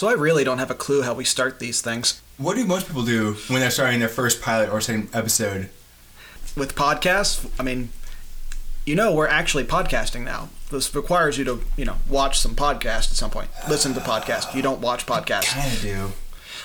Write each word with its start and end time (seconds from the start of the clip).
So 0.00 0.08
I 0.08 0.14
really 0.14 0.44
don't 0.44 0.56
have 0.56 0.70
a 0.70 0.74
clue 0.74 1.02
how 1.02 1.12
we 1.12 1.24
start 1.24 1.58
these 1.58 1.82
things. 1.82 2.22
What 2.38 2.56
do 2.56 2.64
most 2.64 2.86
people 2.86 3.04
do 3.04 3.34
when 3.48 3.60
they're 3.60 3.70
starting 3.70 4.00
their 4.00 4.08
first 4.08 4.40
pilot 4.40 4.70
or 4.70 4.80
second 4.80 5.10
episode? 5.12 5.68
With 6.56 6.74
podcasts, 6.74 7.46
I 7.60 7.64
mean, 7.64 7.90
you 8.86 8.94
know, 8.94 9.14
we're 9.14 9.28
actually 9.28 9.64
podcasting 9.64 10.22
now. 10.22 10.48
This 10.70 10.94
requires 10.94 11.36
you 11.36 11.44
to, 11.44 11.60
you 11.76 11.84
know, 11.84 11.96
watch 12.08 12.40
some 12.40 12.54
podcast 12.54 13.10
at 13.10 13.16
some 13.18 13.30
point. 13.30 13.50
Listen 13.68 13.92
to 13.92 14.00
podcast. 14.00 14.54
You 14.54 14.62
don't 14.62 14.80
watch 14.80 15.04
podcasts. 15.04 15.52
Kind 15.52 15.70
of 15.70 15.82
do. 15.82 16.12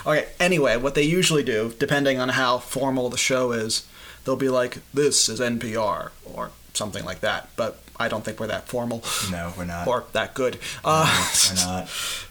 Okay, 0.10 0.30
anyway, 0.40 0.78
what 0.78 0.96
they 0.96 1.04
usually 1.04 1.44
do, 1.44 1.74
depending 1.78 2.18
on 2.18 2.30
how 2.30 2.60
formal 2.60 3.10
the 3.10 3.18
show 3.18 3.52
is, 3.52 3.86
they'll 4.24 4.38
be 4.38 4.48
like, 4.48 4.78
this 4.94 5.28
is 5.28 5.42
NPR, 5.42 6.12
or 6.24 6.52
something 6.74 7.04
like 7.04 7.20
that. 7.20 7.50
But 7.58 7.82
I 8.00 8.08
don't 8.08 8.24
think 8.24 8.40
we're 8.40 8.48
that 8.48 8.70
formal 8.70 9.04
No, 9.30 9.52
we're 9.58 9.66
not. 9.66 9.90
or 9.90 10.06
that 10.14 10.36
good. 10.36 10.58
Uh, 10.86 11.28
we're 11.50 11.66
not. 11.66 11.90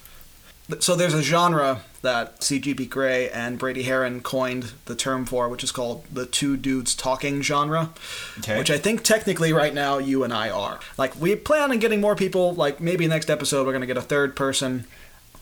so 0.81 0.97
there's 0.97 1.15
a 1.15 1.23
genre 1.23 1.83
that 2.03 2.43
C.G.P. 2.43 2.87
Grey 2.87 3.29
and 3.31 3.59
Brady 3.59 3.83
Haran 3.85 4.21
coined 4.21 4.73
the 4.87 4.95
term 4.95 5.25
for, 5.27 5.49
which 5.49 5.63
is 5.65 5.71
called 5.73 6.05
the 6.13 6.27
two 6.27 6.57
dudes 6.57 6.95
talking 6.95 7.41
genre. 7.43 7.91
Okay. 8.39 8.59
Which 8.59 8.71
I 8.71 8.79
think 8.79 9.03
technically 9.03 9.53
right 9.53 9.73
now 9.75 9.99
you 9.99 10.25
and 10.25 10.33
I 10.33 10.51
are. 10.51 10.81
Like 10.99 11.19
we 11.21 11.35
plan 11.37 11.71
on 11.71 11.79
getting 11.79 12.01
more 12.01 12.17
people. 12.17 12.55
Like 12.55 12.81
maybe 12.81 13.07
next 13.07 13.29
episode 13.31 13.67
we're 13.67 13.73
gonna 13.73 13.87
get 13.87 13.97
a 13.97 14.03
third 14.03 14.35
person. 14.37 14.87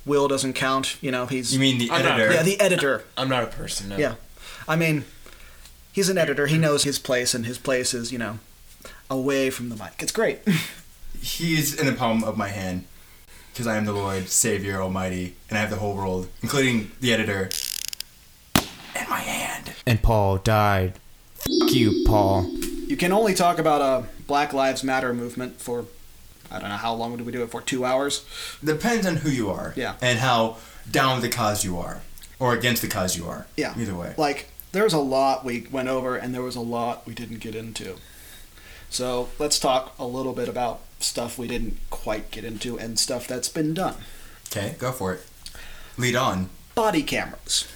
Will 0.05 0.27
doesn't 0.29 0.55
count. 0.55 0.97
You 1.01 1.11
know 1.13 1.27
he's 1.27 1.53
You 1.55 1.61
mean 1.61 1.79
the 1.79 1.91
I'm 1.91 2.03
not- 2.05 2.19
editor? 2.21 2.35
yeah 2.35 2.43
the 2.43 2.61
editor. 2.61 3.05
I'm 3.17 3.29
not 3.29 3.45
a 3.45 3.47
person. 3.49 3.89
No. 3.91 3.97
Yeah, 3.97 4.15
I 4.67 4.75
mean 4.77 5.05
he's 5.93 6.09
an 6.09 6.19
editor. 6.19 6.47
He 6.49 6.59
knows 6.59 6.83
his 6.85 6.99
place, 6.99 7.35
and 7.35 7.47
his 7.47 7.59
place 7.59 7.95
is 7.95 8.11
you 8.13 8.19
know 8.19 8.39
away 9.11 9.51
from 9.51 9.69
the 9.69 9.77
mic. 9.77 9.95
It's 10.01 10.13
great. 10.13 10.41
He's 11.21 11.79
in 11.79 11.87
the 11.87 11.93
palm 11.93 12.25
of 12.25 12.37
my 12.37 12.49
hand, 12.49 12.85
because 13.53 13.67
I 13.67 13.77
am 13.77 13.85
the 13.85 13.93
Lord, 13.93 14.29
Savior, 14.29 14.81
Almighty, 14.81 15.35
and 15.49 15.59
I 15.59 15.61
have 15.61 15.71
the 15.71 15.77
whole 15.77 15.95
world, 15.95 16.29
including 16.43 16.91
the 17.01 17.13
editor, 17.13 17.51
in 18.57 19.09
my 19.11 19.21
hand. 19.21 19.75
And 19.87 20.03
Paul 20.03 20.39
died. 20.39 20.95
F 21.41 21.75
you, 21.75 22.05
Paul. 22.07 22.49
You 22.87 22.97
can 22.97 23.13
only 23.13 23.35
talk 23.35 23.59
about 23.59 23.81
a 23.81 24.07
Black 24.27 24.53
Lives 24.53 24.83
Matter 24.85 25.13
movement 25.13 25.61
for 25.61 25.87
I 26.51 26.59
don't 26.59 26.69
know 26.69 26.77
how 26.77 26.95
long 26.95 27.17
did 27.17 27.25
we 27.25 27.33
do 27.33 27.43
it 27.43 27.51
for? 27.51 27.63
Two 27.63 27.85
hours. 27.85 28.27
Depends 28.63 29.07
on 29.07 29.17
who 29.17 29.31
you 29.31 29.51
are. 29.51 29.73
Yeah. 29.75 29.95
And 30.03 30.19
how 30.19 30.59
down 30.91 31.21
with 31.21 31.31
the 31.31 31.35
cause 31.35 31.65
you 31.65 31.79
are, 31.79 32.03
or 32.39 32.55
against 32.55 32.83
the 32.83 32.89
cause 32.89 33.17
you 33.17 33.27
are. 33.27 33.47
Yeah. 33.57 33.75
Either 33.79 33.95
way. 33.95 34.15
Like 34.17 34.49
there 34.73 34.85
was 34.85 34.93
a 34.93 34.99
lot 34.99 35.45
we 35.45 35.67
went 35.71 35.89
over, 35.89 36.17
and 36.17 36.35
there 36.35 36.43
was 36.43 36.57
a 36.57 36.61
lot 36.61 37.07
we 37.07 37.15
didn't 37.15 37.39
get 37.39 37.55
into. 37.55 37.97
So 38.93 39.31
let's 39.39 39.59
talk 39.59 39.95
a 39.99 40.05
little 40.05 40.35
bit 40.35 40.49
about 40.49 40.81
stuff 41.01 41.39
we 41.39 41.49
didn't 41.49 41.79
quite 41.89 42.31
get 42.31 42.45
into 42.45 42.79
and 42.79 42.99
stuff 42.99 43.27
that's 43.27 43.49
been 43.49 43.73
done. 43.73 43.95
Okay, 44.49 44.77
go 44.79 44.93
for 44.93 45.15
it. 45.15 45.27
Lead 45.97 46.15
on. 46.15 46.51
Body 46.75 47.03
cameras. 47.03 47.67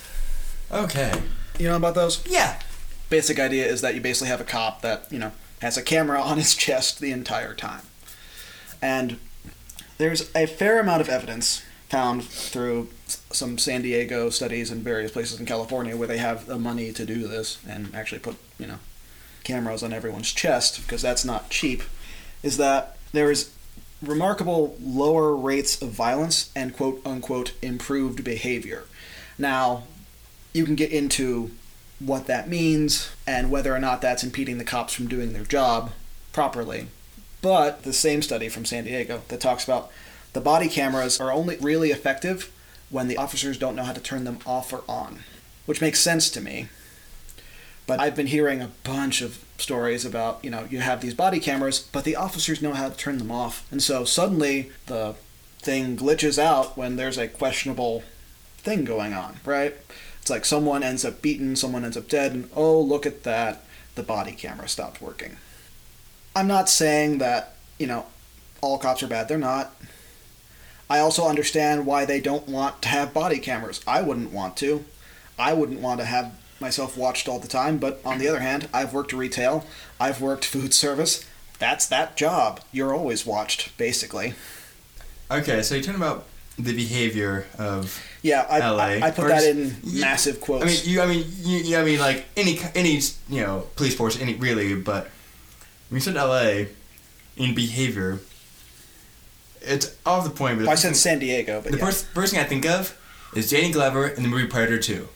Okay. 0.70 1.22
You 1.59 1.69
know 1.69 1.77
about 1.77 1.94
those? 1.94 2.22
Yeah. 2.27 2.61
Basic 3.09 3.39
idea 3.39 3.64
is 3.67 3.81
that 3.81 3.94
you 3.94 4.03
basically 4.03 4.28
have 4.28 4.42
a 4.42 4.44
cop 4.44 4.83
that 4.83 5.11
you 5.11 5.19
know 5.19 5.33
has 5.62 5.78
a 5.78 5.83
camera 5.83 6.20
on 6.20 6.37
his 6.37 6.55
chest 6.56 7.00
the 7.00 7.12
entire 7.12 7.55
time, 7.55 7.83
and 8.83 9.19
there's 9.97 10.31
a 10.34 10.47
fair 10.47 10.81
amount 10.81 11.00
of 11.00 11.09
evidence 11.09 11.62
found 11.89 12.25
through 12.25 12.89
some 13.31 13.56
San 13.56 13.81
Diego 13.81 14.28
studies 14.28 14.70
and 14.70 14.83
various 14.83 15.12
places 15.12 15.39
in 15.41 15.47
California 15.47 15.97
where 15.97 16.09
they 16.09 16.19
have 16.19 16.47
the 16.47 16.59
money 16.59 16.92
to 16.92 17.06
do 17.06 17.28
this 17.28 17.59
and 17.67 17.94
actually 17.94 18.19
put, 18.19 18.37
you 18.59 18.67
know, 18.67 18.78
cameras 19.47 19.83
on 19.83 19.92
everyone's 19.92 20.33
chest 20.33 20.83
because 20.83 21.02
that's 21.02 21.25
not 21.25 21.50
cheap, 21.50 21.83
is 22.42 22.56
that 22.56 22.97
there 23.12 23.30
is 23.30 23.53
remarkable 24.03 24.77
lower 24.80 25.34
rates 25.34 25.80
of 25.80 25.91
violence 25.91 26.50
and 26.55 26.77
quote 26.77 27.00
unquote 27.06 27.53
improved 27.62 28.22
behavior. 28.25 28.84
Now, 29.38 29.84
you 30.53 30.65
can 30.65 30.75
get 30.75 30.91
into 30.91 31.50
what 31.98 32.26
that 32.26 32.48
means 32.48 33.10
and 33.26 33.50
whether 33.50 33.75
or 33.75 33.78
not 33.78 34.03
that's 34.03 34.25
impeding 34.25 34.59
the 34.59 34.65
cops 34.65 34.93
from 34.93 35.09
doing 35.09 35.32
their 35.32 35.44
job 35.44 35.92
properly. 36.32 36.88
But 37.41 37.84
the 37.84 37.92
same 37.92 38.22
study 38.22 38.48
from 38.48 38.65
San 38.65 38.84
Diego 38.84 39.22
that 39.28 39.41
talks 39.41 39.65
about 39.65 39.91
the 40.32 40.41
body 40.41 40.69
cameras 40.69 41.21
are 41.21 41.32
only 41.32 41.56
really 41.56 41.91
effective 41.91 42.53
when 42.91 43.09
the 43.09 43.16
officers 43.16 43.59
don't 43.59 43.76
know 43.76 43.84
how 43.84 43.92
to 43.92 44.00
turn 44.00 44.25
them 44.25 44.38
off 44.47 44.72
or 44.72 44.82
on, 44.88 45.21
which 45.65 45.81
makes 45.81 46.00
sense 46.00 46.28
to 46.31 46.41
me. 46.41 46.69
But 47.86 48.00
I've 48.00 48.16
been 48.16 48.26
hearing 48.26 48.60
a 48.60 48.70
bunch 48.82 49.22
of 49.22 49.44
stories 49.58 50.04
about, 50.04 50.41
you 50.42 50.50
know, 50.50 50.66
you 50.69 50.80
have 50.80 51.00
these 51.00 51.14
body 51.14 51.38
cameras, 51.38 51.88
but 51.92 52.04
the 52.04 52.16
officers 52.16 52.60
know 52.60 52.72
how 52.72 52.88
to 52.88 52.97
turn 52.97 53.19
them 53.19 53.30
off. 53.30 53.66
And 53.70 53.82
so 53.82 54.04
suddenly 54.04 54.72
the 54.86 55.14
thing 55.58 55.97
glitches 55.97 56.38
out 56.38 56.76
when 56.76 56.97
there's 56.97 57.19
a 57.19 57.28
questionable 57.28 58.02
thing 58.58 58.84
going 58.84 59.14
on, 59.14 59.36
right? 59.44 59.76
It's 60.20 60.30
like 60.30 60.44
someone 60.44 60.82
ends 60.82 61.04
up 61.04 61.22
beaten, 61.22 61.54
someone 61.54 61.84
ends 61.84 61.97
up 61.97 62.08
dead, 62.08 62.32
and 62.32 62.50
oh, 62.56 62.80
look 62.80 63.06
at 63.06 63.22
that, 63.22 63.64
the 63.94 64.03
body 64.03 64.32
camera 64.32 64.68
stopped 64.68 65.00
working. 65.00 65.36
I'm 66.34 66.48
not 66.48 66.68
saying 66.68 67.18
that, 67.18 67.54
you 67.78 67.86
know, 67.86 68.06
all 68.60 68.78
cops 68.78 69.03
are 69.03 69.06
bad. 69.08 69.28
They're 69.28 69.38
not. 69.38 69.74
I 70.91 70.98
also 70.98 71.28
understand 71.28 71.86
why 71.86 72.04
they 72.04 72.20
don't 72.20 72.48
want 72.48 72.82
to 72.82 72.88
have 72.88 73.14
body 73.14 73.38
cameras. 73.38 73.80
I 73.86 74.03
wouldn't 74.03 74.32
want 74.32 74.56
to. 74.58 74.84
I 75.38 75.53
wouldn't 75.53 75.80
want 75.80 76.00
to 76.00 76.06
have 76.06 76.32
myself 76.61 76.97
watched 76.97 77.28
all 77.28 77.39
the 77.39 77.49
time, 77.49 77.78
but 77.78 78.00
on 78.05 78.19
the 78.19 78.28
other 78.28 78.41
hand, 78.41 78.69
I've 78.72 78.93
worked 78.93 79.12
retail, 79.12 79.65
I've 80.00 80.21
worked 80.21 80.44
food 80.55 80.72
service. 80.75 81.25
That's 81.59 81.87
that 81.87 82.17
job. 82.17 82.61
You're 82.72 82.94
always 82.94 83.25
watched, 83.25 83.77
basically. 83.78 84.34
Okay, 85.31 85.62
so 85.62 85.75
you're 85.75 85.83
talking 85.84 86.00
about 86.00 86.27
the 86.59 86.75
behavior 86.75 87.47
of. 87.59 88.03
Yeah, 88.22 88.47
I, 88.50 88.59
LA. 88.71 88.83
I, 88.83 89.00
I 89.06 89.11
put 89.11 89.25
Or 89.25 89.28
that 89.28 89.37
just- 89.43 89.49
in 89.49 89.77
you- 89.84 90.00
massive 90.03 90.41
quotes. 90.41 90.65
I 90.65 90.66
mean, 90.69 90.81
you. 90.84 91.00
I 91.00 91.06
mean, 91.06 91.25
you, 91.43 91.59
you- 91.59 91.77
I 91.78 91.84
mean, 91.84 91.99
like 91.99 92.27
any 92.37 92.59
any 92.75 93.00
you 93.31 93.41
know 93.43 93.66
police 93.77 93.95
force, 93.97 94.21
any 94.21 94.34
really, 94.34 94.75
but 94.75 95.05
when 95.89 95.97
you 95.97 96.00
said 96.00 96.16
L.A. 96.16 96.69
in 97.37 97.55
behavior, 97.55 98.19
it's 99.62 99.97
off 100.05 100.25
the 100.25 100.31
point. 100.31 100.59
But 100.59 100.65
Well, 100.65 100.72
I 100.72 100.77
said 100.77 100.95
San 100.97 101.19
Diego, 101.19 101.61
but 101.62 101.72
the 101.72 101.78
yeah. 101.78 101.84
first 101.87 102.06
first 102.09 102.33
thing 102.33 102.41
I 102.41 102.45
think 102.45 102.66
of 102.66 102.99
is 103.34 103.50
Danny 103.50 103.71
Glover 103.72 104.06
in 104.09 104.22
the 104.22 104.28
movie 104.28 104.47
Predator 104.47 104.78
Two. 104.78 105.09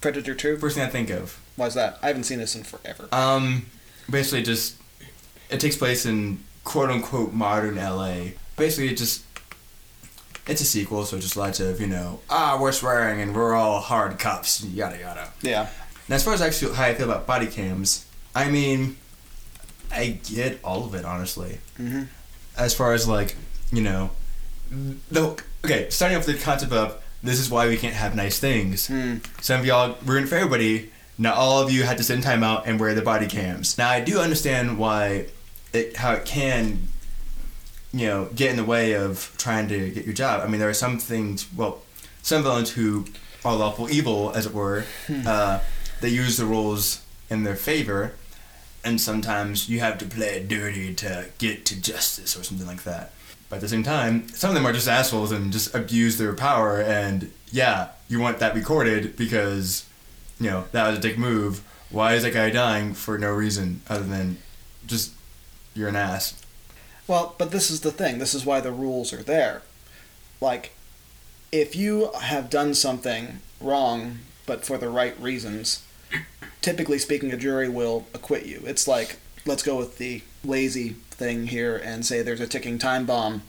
Predator 0.00 0.34
2? 0.34 0.58
First 0.58 0.76
thing 0.76 0.84
I 0.84 0.90
think 0.90 1.10
of. 1.10 1.40
Why's 1.56 1.74
that? 1.74 1.98
I 2.02 2.08
haven't 2.08 2.24
seen 2.24 2.38
this 2.38 2.54
in 2.54 2.62
forever. 2.62 3.08
Um, 3.12 3.66
basically, 4.08 4.42
just 4.42 4.76
it 5.50 5.58
takes 5.60 5.76
place 5.76 6.06
in 6.06 6.42
quote 6.64 6.90
unquote 6.90 7.32
modern 7.32 7.76
LA. 7.76 8.32
Basically, 8.56 8.88
it 8.92 8.96
just 8.96 9.24
it's 10.46 10.60
a 10.60 10.64
sequel, 10.64 11.04
so 11.04 11.18
just 11.18 11.36
lots 11.36 11.58
of 11.60 11.80
you 11.80 11.86
know 11.86 12.20
ah 12.30 12.56
we're 12.60 12.72
swearing 12.72 13.20
and 13.20 13.34
we're 13.34 13.54
all 13.54 13.80
hard 13.80 14.18
cops 14.18 14.62
yada 14.64 14.98
yada. 14.98 15.28
Yeah. 15.42 15.68
And 16.06 16.14
as 16.14 16.24
far 16.24 16.32
as 16.32 16.40
actually 16.40 16.74
how 16.74 16.84
I 16.84 16.94
feel 16.94 17.10
about 17.10 17.26
body 17.26 17.46
cams, 17.48 18.06
I 18.34 18.50
mean, 18.50 18.96
I 19.92 20.18
get 20.30 20.60
all 20.62 20.84
of 20.86 20.94
it 20.94 21.04
honestly. 21.04 21.58
Mhm. 21.78 22.06
As 22.56 22.72
far 22.74 22.92
as 22.94 23.08
like 23.08 23.34
you 23.72 23.82
know, 23.82 24.10
the 25.10 25.42
okay 25.64 25.90
starting 25.90 26.16
off 26.16 26.26
with 26.26 26.36
the 26.38 26.42
concept 26.42 26.72
of 26.72 27.02
this 27.22 27.38
is 27.38 27.50
why 27.50 27.68
we 27.68 27.76
can't 27.76 27.94
have 27.94 28.14
nice 28.14 28.38
things. 28.38 28.86
Hmm. 28.86 29.16
Some 29.40 29.60
of 29.60 29.66
y'all 29.66 29.96
ruined 30.04 30.28
for 30.28 30.36
everybody. 30.36 30.90
Now 31.16 31.34
all 31.34 31.60
of 31.60 31.72
you 31.72 31.82
had 31.82 31.98
to 31.98 32.04
sit 32.04 32.16
in 32.16 32.22
timeout 32.22 32.62
and 32.66 32.78
wear 32.78 32.94
the 32.94 33.02
body 33.02 33.26
cams. 33.26 33.76
Now 33.76 33.90
I 33.90 34.00
do 34.00 34.20
understand 34.20 34.78
why 34.78 35.26
it 35.72 35.96
how 35.96 36.12
it 36.12 36.24
can 36.24 36.88
you 37.92 38.06
know 38.06 38.28
get 38.34 38.50
in 38.50 38.56
the 38.56 38.64
way 38.64 38.92
of 38.92 39.34
trying 39.36 39.68
to 39.68 39.90
get 39.90 40.04
your 40.04 40.14
job. 40.14 40.42
I 40.42 40.48
mean 40.48 40.60
there 40.60 40.68
are 40.68 40.74
some 40.74 40.98
things 40.98 41.46
well 41.56 41.82
some 42.22 42.42
villains 42.42 42.72
who 42.72 43.06
are 43.44 43.56
lawful 43.56 43.90
evil 43.90 44.32
as 44.34 44.46
it 44.46 44.54
were. 44.54 44.84
Uh, 45.26 45.60
they 46.00 46.08
use 46.08 46.36
the 46.36 46.44
rules 46.46 47.02
in 47.28 47.42
their 47.42 47.56
favor 47.56 48.14
and 48.84 49.00
sometimes 49.00 49.68
you 49.68 49.80
have 49.80 49.98
to 49.98 50.06
play 50.06 50.44
dirty 50.46 50.94
to 50.94 51.26
get 51.38 51.64
to 51.66 51.80
justice 51.80 52.36
or 52.38 52.44
something 52.44 52.66
like 52.66 52.84
that. 52.84 53.10
But 53.48 53.56
at 53.56 53.62
the 53.62 53.68
same 53.68 53.82
time, 53.82 54.28
some 54.28 54.50
of 54.50 54.54
them 54.54 54.66
are 54.66 54.72
just 54.72 54.88
assholes 54.88 55.32
and 55.32 55.52
just 55.52 55.74
abuse 55.74 56.18
their 56.18 56.34
power. 56.34 56.80
And 56.80 57.32
yeah, 57.50 57.88
you 58.08 58.20
want 58.20 58.38
that 58.38 58.54
recorded 58.54 59.16
because, 59.16 59.86
you 60.38 60.50
know, 60.50 60.64
that 60.72 60.88
was 60.88 60.98
a 60.98 61.00
dick 61.00 61.18
move. 61.18 61.64
Why 61.90 62.14
is 62.14 62.22
that 62.24 62.34
guy 62.34 62.50
dying 62.50 62.92
for 62.92 63.16
no 63.18 63.32
reason 63.32 63.80
other 63.88 64.04
than 64.04 64.38
just 64.86 65.12
you're 65.74 65.88
an 65.88 65.96
ass? 65.96 66.40
Well, 67.06 67.34
but 67.38 67.50
this 67.50 67.70
is 67.70 67.80
the 67.80 67.90
thing. 67.90 68.18
This 68.18 68.34
is 68.34 68.44
why 68.44 68.60
the 68.60 68.72
rules 68.72 69.14
are 69.14 69.22
there. 69.22 69.62
Like, 70.40 70.72
if 71.50 71.74
you 71.74 72.10
have 72.20 72.50
done 72.50 72.74
something 72.74 73.38
wrong, 73.60 74.18
but 74.44 74.64
for 74.64 74.76
the 74.76 74.90
right 74.90 75.18
reasons, 75.18 75.82
typically 76.60 76.98
speaking, 76.98 77.32
a 77.32 77.36
jury 77.38 77.68
will 77.68 78.06
acquit 78.12 78.44
you. 78.44 78.62
It's 78.66 78.86
like, 78.86 79.16
let's 79.46 79.62
go 79.62 79.76
with 79.76 79.96
the 79.96 80.22
lazy 80.44 80.96
thing 81.18 81.48
here 81.48 81.76
and 81.76 82.06
say 82.06 82.22
there's 82.22 82.40
a 82.40 82.46
ticking 82.46 82.78
time 82.78 83.04
bomb, 83.04 83.42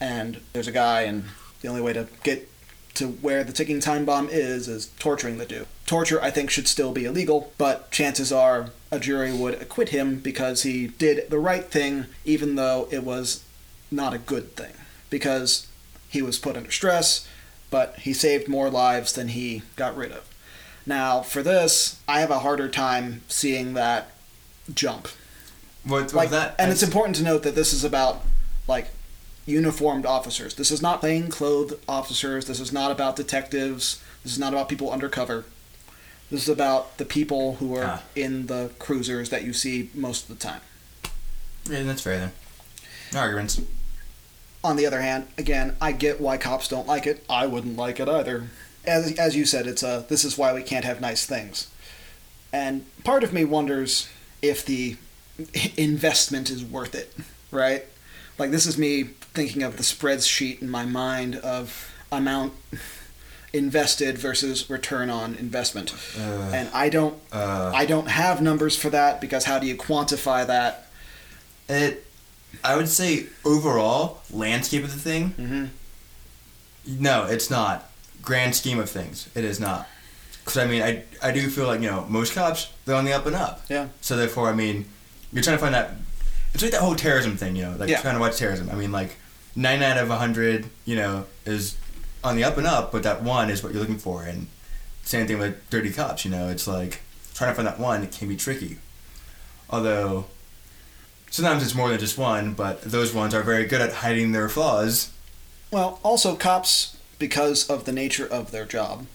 and 0.00 0.40
there's 0.52 0.68
a 0.68 0.72
guy, 0.72 1.02
and 1.02 1.24
the 1.60 1.68
only 1.68 1.80
way 1.80 1.92
to 1.92 2.06
get 2.22 2.48
to 2.94 3.08
where 3.08 3.42
the 3.42 3.52
ticking 3.52 3.80
time 3.80 4.04
bomb 4.04 4.28
is 4.28 4.68
is 4.68 4.86
torturing 4.98 5.38
the 5.38 5.46
dude. 5.46 5.66
Torture, 5.86 6.22
I 6.22 6.30
think, 6.30 6.50
should 6.50 6.68
still 6.68 6.92
be 6.92 7.04
illegal, 7.04 7.52
but 7.58 7.90
chances 7.90 8.30
are 8.30 8.70
a 8.90 8.98
jury 9.00 9.32
would 9.32 9.54
acquit 9.54 9.88
him 9.88 10.20
because 10.20 10.62
he 10.62 10.88
did 10.88 11.30
the 11.30 11.38
right 11.38 11.64
thing, 11.64 12.06
even 12.24 12.54
though 12.54 12.88
it 12.90 13.02
was 13.02 13.44
not 13.90 14.14
a 14.14 14.18
good 14.18 14.56
thing. 14.56 14.72
Because 15.08 15.66
he 16.08 16.22
was 16.22 16.38
put 16.38 16.56
under 16.56 16.70
stress, 16.70 17.26
but 17.70 17.96
he 18.00 18.12
saved 18.12 18.48
more 18.48 18.70
lives 18.70 19.12
than 19.12 19.28
he 19.28 19.62
got 19.76 19.96
rid 19.96 20.12
of. 20.12 20.28
Now, 20.86 21.20
for 21.22 21.42
this, 21.42 22.00
I 22.08 22.20
have 22.20 22.30
a 22.30 22.40
harder 22.40 22.68
time 22.68 23.22
seeing 23.28 23.74
that 23.74 24.10
jump. 24.72 25.08
What, 25.84 26.12
Like, 26.12 26.30
that? 26.30 26.54
and 26.58 26.70
it's 26.70 26.82
important 26.82 27.16
to 27.16 27.22
note 27.22 27.42
that 27.42 27.54
this 27.54 27.72
is 27.72 27.84
about 27.84 28.22
like 28.68 28.88
uniformed 29.46 30.04
officers. 30.06 30.54
This 30.54 30.70
is 30.70 30.82
not 30.82 31.00
plainclothed 31.00 31.74
officers. 31.88 32.44
This 32.46 32.60
is 32.60 32.72
not 32.72 32.90
about 32.90 33.16
detectives. 33.16 34.00
This 34.22 34.32
is 34.32 34.38
not 34.38 34.52
about 34.52 34.68
people 34.68 34.90
undercover. 34.92 35.44
This 36.30 36.42
is 36.42 36.48
about 36.48 36.98
the 36.98 37.04
people 37.04 37.56
who 37.56 37.74
are 37.74 37.84
Ah. 37.84 38.02
in 38.14 38.46
the 38.46 38.70
cruisers 38.78 39.30
that 39.30 39.42
you 39.42 39.52
see 39.52 39.90
most 39.94 40.28
of 40.28 40.38
the 40.38 40.44
time. 40.44 40.60
Yeah, 41.68 41.82
that's 41.82 42.02
fair 42.02 42.18
then. 42.18 42.32
No 43.12 43.20
arguments. 43.20 43.60
On 44.62 44.76
the 44.76 44.86
other 44.86 45.00
hand, 45.00 45.26
again, 45.38 45.74
I 45.80 45.92
get 45.92 46.20
why 46.20 46.36
cops 46.36 46.68
don't 46.68 46.86
like 46.86 47.06
it. 47.06 47.24
I 47.28 47.46
wouldn't 47.46 47.76
like 47.76 47.98
it 47.98 48.08
either. 48.08 48.50
As 48.84 49.12
as 49.18 49.34
you 49.34 49.44
said, 49.46 49.66
it's 49.66 49.82
a 49.82 50.04
this 50.08 50.24
is 50.24 50.36
why 50.38 50.52
we 50.52 50.62
can't 50.62 50.84
have 50.84 51.00
nice 51.00 51.24
things. 51.26 51.66
And 52.52 52.84
part 53.02 53.24
of 53.24 53.32
me 53.32 53.44
wonders 53.44 54.08
if 54.42 54.64
the 54.64 54.96
investment 55.76 56.50
is 56.50 56.64
worth 56.64 56.94
it, 56.94 57.14
right? 57.50 57.84
Like 58.38 58.50
this 58.50 58.66
is 58.66 58.76
me 58.78 59.04
thinking 59.34 59.62
of 59.62 59.76
the 59.76 59.82
spreadsheet 59.82 60.60
in 60.62 60.70
my 60.70 60.84
mind 60.84 61.36
of 61.36 61.92
amount 62.10 62.52
invested 63.52 64.16
versus 64.16 64.70
return 64.70 65.10
on 65.10 65.34
investment. 65.34 65.92
Uh, 66.18 66.50
And 66.52 66.68
I 66.72 66.88
don't 66.88 67.18
uh, 67.32 67.72
I 67.74 67.84
don't 67.86 68.08
have 68.08 68.40
numbers 68.40 68.76
for 68.76 68.90
that 68.90 69.20
because 69.20 69.44
how 69.44 69.58
do 69.58 69.66
you 69.66 69.76
quantify 69.76 70.46
that? 70.46 70.86
it, 71.68 72.04
I 72.64 72.74
would 72.76 72.88
say 72.88 73.26
overall 73.44 74.22
landscape 74.30 74.82
of 74.84 74.92
the 74.92 74.98
thing. 75.00 75.34
Mhm. 75.38 75.68
No, 76.98 77.24
it's 77.26 77.48
not. 77.50 77.90
Grand 78.22 78.54
scheme 78.56 78.80
of 78.80 78.90
things, 78.90 79.28
it 79.34 79.44
is 79.44 79.60
not. 79.60 79.88
Because 80.44 80.56
I 80.56 80.66
mean, 80.66 80.82
I 80.82 81.04
I 81.22 81.30
do 81.32 81.48
feel 81.48 81.66
like 81.66 81.80
you 81.80 81.90
know 81.90 82.06
most 82.08 82.34
cops 82.34 82.68
they're 82.84 82.96
on 82.96 83.04
the 83.04 83.12
up 83.12 83.26
and 83.26 83.36
up. 83.36 83.64
Yeah. 83.68 83.88
So 84.00 84.16
therefore, 84.16 84.48
I 84.48 84.52
mean, 84.54 84.86
you're 85.32 85.42
trying 85.42 85.56
to 85.56 85.60
find 85.60 85.74
that. 85.74 85.92
It's 86.52 86.62
like 86.62 86.72
that 86.72 86.80
whole 86.80 86.96
terrorism 86.96 87.36
thing, 87.36 87.54
you 87.56 87.62
know, 87.62 87.76
like 87.78 87.88
Yeah. 87.88 88.00
trying 88.00 88.14
to 88.14 88.20
watch 88.20 88.36
terrorism. 88.36 88.68
I 88.70 88.74
mean, 88.74 88.90
like 88.92 89.16
nine 89.54 89.82
out 89.82 89.98
of 89.98 90.10
a 90.10 90.16
hundred, 90.18 90.68
you 90.84 90.96
know, 90.96 91.26
is 91.44 91.76
on 92.24 92.36
the 92.36 92.44
up 92.44 92.56
and 92.58 92.66
up, 92.66 92.90
but 92.92 93.02
that 93.04 93.22
one 93.22 93.50
is 93.50 93.62
what 93.62 93.72
you're 93.72 93.80
looking 93.80 93.98
for. 93.98 94.24
And 94.24 94.48
same 95.04 95.26
thing 95.26 95.38
with 95.38 95.68
dirty 95.70 95.90
cops. 95.92 96.24
You 96.24 96.30
know, 96.30 96.48
it's 96.48 96.66
like 96.66 97.00
trying 97.34 97.50
to 97.50 97.54
find 97.54 97.66
that 97.68 97.78
one 97.78 98.02
it 98.02 98.12
can 98.12 98.28
be 98.28 98.36
tricky. 98.36 98.78
Although 99.68 100.26
sometimes 101.30 101.62
it's 101.62 101.74
more 101.74 101.88
than 101.88 102.00
just 102.00 102.18
one, 102.18 102.52
but 102.54 102.82
those 102.82 103.14
ones 103.14 103.32
are 103.34 103.42
very 103.42 103.64
good 103.64 103.80
at 103.80 103.92
hiding 103.94 104.32
their 104.32 104.48
flaws. 104.48 105.10
Well, 105.70 106.00
also 106.02 106.34
cops, 106.34 106.96
because 107.20 107.68
of 107.70 107.84
the 107.84 107.92
nature 107.92 108.26
of 108.26 108.50
their 108.50 108.64
job, 108.64 109.06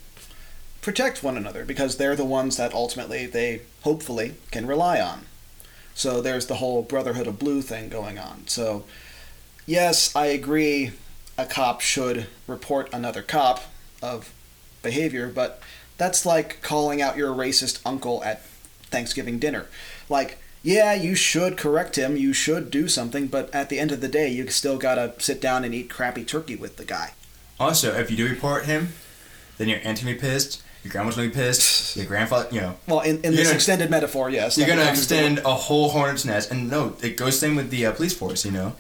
protect 0.82 1.22
one 1.24 1.36
another 1.36 1.66
because 1.66 1.98
they're 1.98 2.16
the 2.16 2.24
ones 2.24 2.56
that 2.58 2.74
ultimately 2.74 3.26
they 3.26 3.62
hopefully 3.82 4.36
can 4.52 4.66
rely 4.66 5.02
on. 5.02 5.26
So 5.96 6.22
there's 6.22 6.46
the 6.46 6.56
whole 6.56 6.84
Brotherhood 6.84 7.26
of 7.26 7.40
Blue 7.40 7.62
thing 7.62 7.90
going 7.90 8.20
on. 8.20 8.48
So, 8.48 8.84
yes, 9.66 10.16
I 10.16 10.28
agree 10.28 10.92
a 11.38 11.46
cop 11.46 11.82
should 11.82 12.28
report 12.48 12.94
another 12.94 13.22
cop 13.22 13.64
of 14.04 14.32
behavior, 14.84 15.32
but 15.34 15.62
that's 15.98 16.26
like 16.26 16.62
calling 16.62 17.02
out 17.02 17.18
your 17.18 17.34
racist 17.34 17.82
uncle 17.86 18.24
at 18.24 18.44
Thanksgiving 18.92 19.40
dinner. 19.40 19.68
Like, 20.10 20.38
yeah, 20.64 20.94
you 20.94 21.16
should 21.16 21.58
correct 21.58 21.96
him, 21.96 22.18
you 22.18 22.34
should 22.34 22.70
do 22.70 22.88
something, 22.88 23.28
but 23.28 23.54
at 23.54 23.70
the 23.70 23.80
end 23.80 23.92
of 23.92 24.02
the 24.02 24.08
day, 24.08 24.30
you 24.30 24.48
still 24.50 24.78
gotta 24.78 25.14
sit 25.18 25.40
down 25.40 25.64
and 25.64 25.74
eat 25.74 25.90
crappy 25.90 26.26
turkey 26.26 26.56
with 26.56 26.78
the 26.78 26.86
guy. 26.86 27.14
Also, 27.60 27.94
if 27.94 28.12
you 28.12 28.18
do 28.18 28.28
report 28.28 28.66
him, 28.66 28.94
then 29.58 29.70
your 29.70 29.80
aunt's 29.84 30.02
gonna 30.02 30.14
be 30.14 30.20
pissed, 30.20 30.62
your 30.86 30.92
grandma's 30.92 31.16
gonna 31.16 31.30
be 31.30 31.34
pissed, 31.34 31.96
your 31.98 32.06
grandfather, 32.06 32.48
you 32.52 32.62
know, 32.62 32.76
Well, 32.88 33.00
in, 33.02 33.16
in 33.24 33.34
this 33.36 33.48
gonna- 33.48 33.56
extended 33.56 33.90
metaphor, 33.90 34.30
yes. 34.30 34.56
You're 34.56 34.68
gonna 34.68 34.84
extend 34.86 35.40
a 35.40 35.56
whole 35.56 35.90
hornet's 35.90 36.26
nest, 36.26 36.52
and 36.52 36.70
no, 36.70 36.96
it 37.02 37.18
goes 37.18 37.40
same 37.40 37.56
with 37.56 37.72
the 37.72 37.88
uh, 37.88 37.92
police 37.92 38.14
force. 38.16 38.46
You 38.46 38.52
know, 38.52 38.76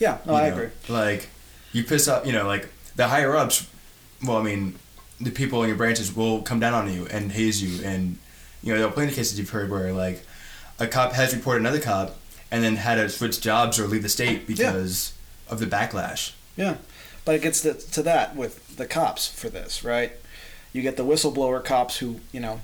Yeah, 0.00 0.18
no, 0.26 0.32
You 0.32 0.38
I 0.38 0.48
know, 0.50 0.54
agree. 0.56 0.68
Like, 0.88 1.28
you 1.72 1.84
piss 1.84 2.08
off, 2.08 2.26
you 2.26 2.32
know, 2.32 2.44
like 2.46 2.68
the 2.96 3.06
higher 3.06 3.36
ups. 3.36 3.68
Well, 4.24 4.36
I 4.36 4.42
mean, 4.42 4.80
the 5.20 5.30
people 5.30 5.62
in 5.62 5.68
your 5.68 5.76
branches 5.78 6.14
will 6.14 6.42
come 6.42 6.58
down 6.58 6.74
on 6.74 6.92
you 6.92 7.06
and 7.06 7.30
haze 7.30 7.62
you, 7.62 7.84
and 7.86 8.18
you 8.64 8.72
know, 8.72 8.78
there 8.80 8.88
are 8.88 8.92
plenty 8.92 9.10
of 9.10 9.14
cases 9.16 9.38
you've 9.38 9.50
heard 9.50 9.70
where 9.70 9.92
like 9.92 10.24
a 10.80 10.88
cop 10.88 11.12
has 11.12 11.32
reported 11.36 11.60
another 11.60 11.80
cop 11.80 12.16
and 12.50 12.64
then 12.64 12.74
had 12.76 12.96
to 12.96 13.08
switch 13.08 13.40
jobs 13.40 13.78
or 13.78 13.86
leave 13.86 14.02
the 14.02 14.08
state 14.08 14.44
because 14.48 15.12
of 15.48 15.60
the 15.60 15.66
backlash. 15.66 16.32
Yeah, 16.56 16.78
but 17.24 17.36
it 17.36 17.42
gets 17.42 17.60
to, 17.62 17.74
to 17.74 18.02
that 18.02 18.34
with 18.34 18.76
the 18.76 18.86
cops 18.86 19.28
for 19.28 19.48
this, 19.48 19.84
right? 19.84 20.12
You 20.76 20.82
get 20.82 20.98
the 20.98 21.06
whistleblower 21.06 21.64
cops 21.64 22.00
who, 22.00 22.20
you 22.32 22.40
know, 22.40 22.60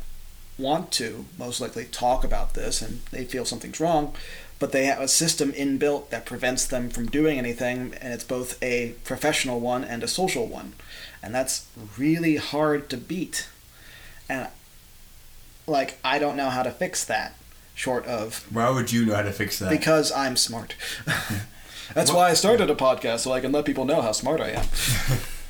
want 0.58 0.92
to 0.92 1.24
most 1.38 1.62
likely 1.62 1.86
talk 1.86 2.24
about 2.24 2.52
this 2.52 2.82
and 2.82 3.00
they 3.10 3.24
feel 3.24 3.46
something's 3.46 3.80
wrong, 3.80 4.14
but 4.58 4.70
they 4.70 4.84
have 4.84 5.00
a 5.00 5.08
system 5.08 5.50
inbuilt 5.52 6.10
that 6.10 6.26
prevents 6.26 6.66
them 6.66 6.90
from 6.90 7.06
doing 7.06 7.38
anything, 7.38 7.94
and 8.02 8.12
it's 8.12 8.22
both 8.22 8.62
a 8.62 8.94
professional 9.02 9.60
one 9.60 9.82
and 9.82 10.02
a 10.02 10.08
social 10.08 10.46
one. 10.46 10.74
And 11.22 11.34
that's 11.34 11.66
really 11.96 12.36
hard 12.36 12.90
to 12.90 12.98
beat. 12.98 13.48
And, 14.28 14.48
like, 15.66 15.98
I 16.04 16.18
don't 16.18 16.36
know 16.36 16.50
how 16.50 16.62
to 16.62 16.70
fix 16.70 17.06
that, 17.06 17.34
short 17.74 18.04
of 18.04 18.46
Why 18.52 18.68
would 18.68 18.92
you 18.92 19.06
know 19.06 19.14
how 19.14 19.22
to 19.22 19.32
fix 19.32 19.58
that? 19.58 19.70
because 19.70 20.12
I'm 20.12 20.36
smart. 20.36 20.76
That's 21.94 22.12
why 22.12 22.28
I 22.28 22.34
started 22.34 22.68
a 22.68 22.74
podcast 22.74 23.20
so 23.20 23.32
I 23.32 23.40
can 23.40 23.52
let 23.52 23.64
people 23.64 23.86
know 23.86 24.02
how 24.02 24.12
smart 24.12 24.42
I 24.42 24.50
am. 24.50 24.66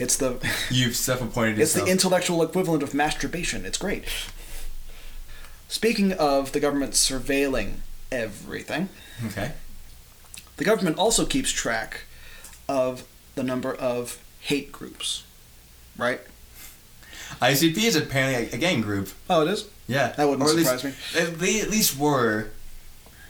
it's 0.00 0.16
the 0.16 0.38
You've 0.70 0.96
self-appointed 0.96 1.58
it's 1.58 1.74
the 1.74 1.86
intellectual 1.86 2.42
equivalent 2.42 2.82
of 2.82 2.94
masturbation. 2.94 3.64
It's 3.64 3.78
great. 3.78 4.04
Speaking 5.68 6.12
of 6.12 6.52
the 6.52 6.60
government 6.60 6.92
surveilling 6.92 7.74
everything, 8.10 8.88
okay. 9.26 9.52
the 10.56 10.64
government 10.64 10.98
also 10.98 11.24
keeps 11.24 11.52
track 11.52 12.02
of 12.68 13.04
the 13.36 13.44
number 13.44 13.74
of 13.74 14.22
hate 14.40 14.72
groups. 14.72 15.24
Right? 15.96 16.20
ICP 17.40 17.76
is 17.78 17.94
apparently 17.94 18.50
a, 18.50 18.54
a 18.54 18.58
gang 18.58 18.80
group. 18.80 19.10
Oh, 19.28 19.42
it 19.42 19.48
is. 19.48 19.68
Yeah, 19.86 20.08
That 20.16 20.28
wouldn't 20.28 20.48
Or 20.48 20.52
surprise 20.56 20.84
least, 20.84 21.14
me. 21.14 21.28
They 21.30 21.60
at 21.60 21.70
least 21.70 21.98
were 21.98 22.50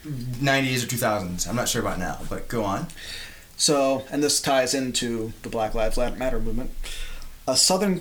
'90s 0.04 0.84
or 0.84 0.86
2000s. 0.86 1.48
I'm 1.48 1.56
not 1.56 1.68
sure 1.68 1.80
about 1.80 1.98
now, 1.98 2.18
but 2.28 2.48
go 2.48 2.64
on. 2.64 2.88
So, 3.60 4.04
and 4.10 4.22
this 4.22 4.40
ties 4.40 4.72
into 4.72 5.34
the 5.42 5.50
Black 5.50 5.74
Lives 5.74 5.98
Matter 5.98 6.40
movement. 6.40 6.70
A 7.46 7.58
Southern 7.58 8.00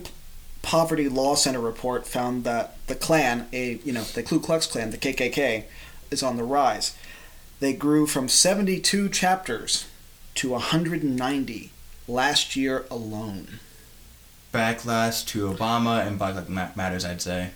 Poverty 0.61 1.09
Law 1.09 1.35
Center 1.35 1.59
report 1.59 2.07
found 2.07 2.45
that 2.45 2.77
the 2.87 2.95
Klan, 2.95 3.45
a 3.51 3.73
you 3.83 3.91
know 3.91 4.03
the 4.03 4.23
Ku 4.23 4.39
Klux 4.39 4.65
Klan, 4.65 4.91
the 4.91 4.97
KKK, 4.97 5.65
is 6.11 6.23
on 6.23 6.37
the 6.37 6.45
rise. 6.45 6.95
They 7.59 7.73
grew 7.73 8.07
from 8.07 8.29
72 8.29 9.09
chapters 9.09 9.85
to 10.35 10.51
190 10.51 11.71
last 12.07 12.55
year 12.55 12.85
alone. 12.89 13.59
Backlash 14.53 15.27
to 15.27 15.51
Obama 15.51 16.07
and 16.07 16.17
Black 16.17 16.35
Lives 16.35 16.47
Ma- 16.47 16.69
Matters, 16.77 17.03
I'd 17.03 17.21
say. 17.21 17.49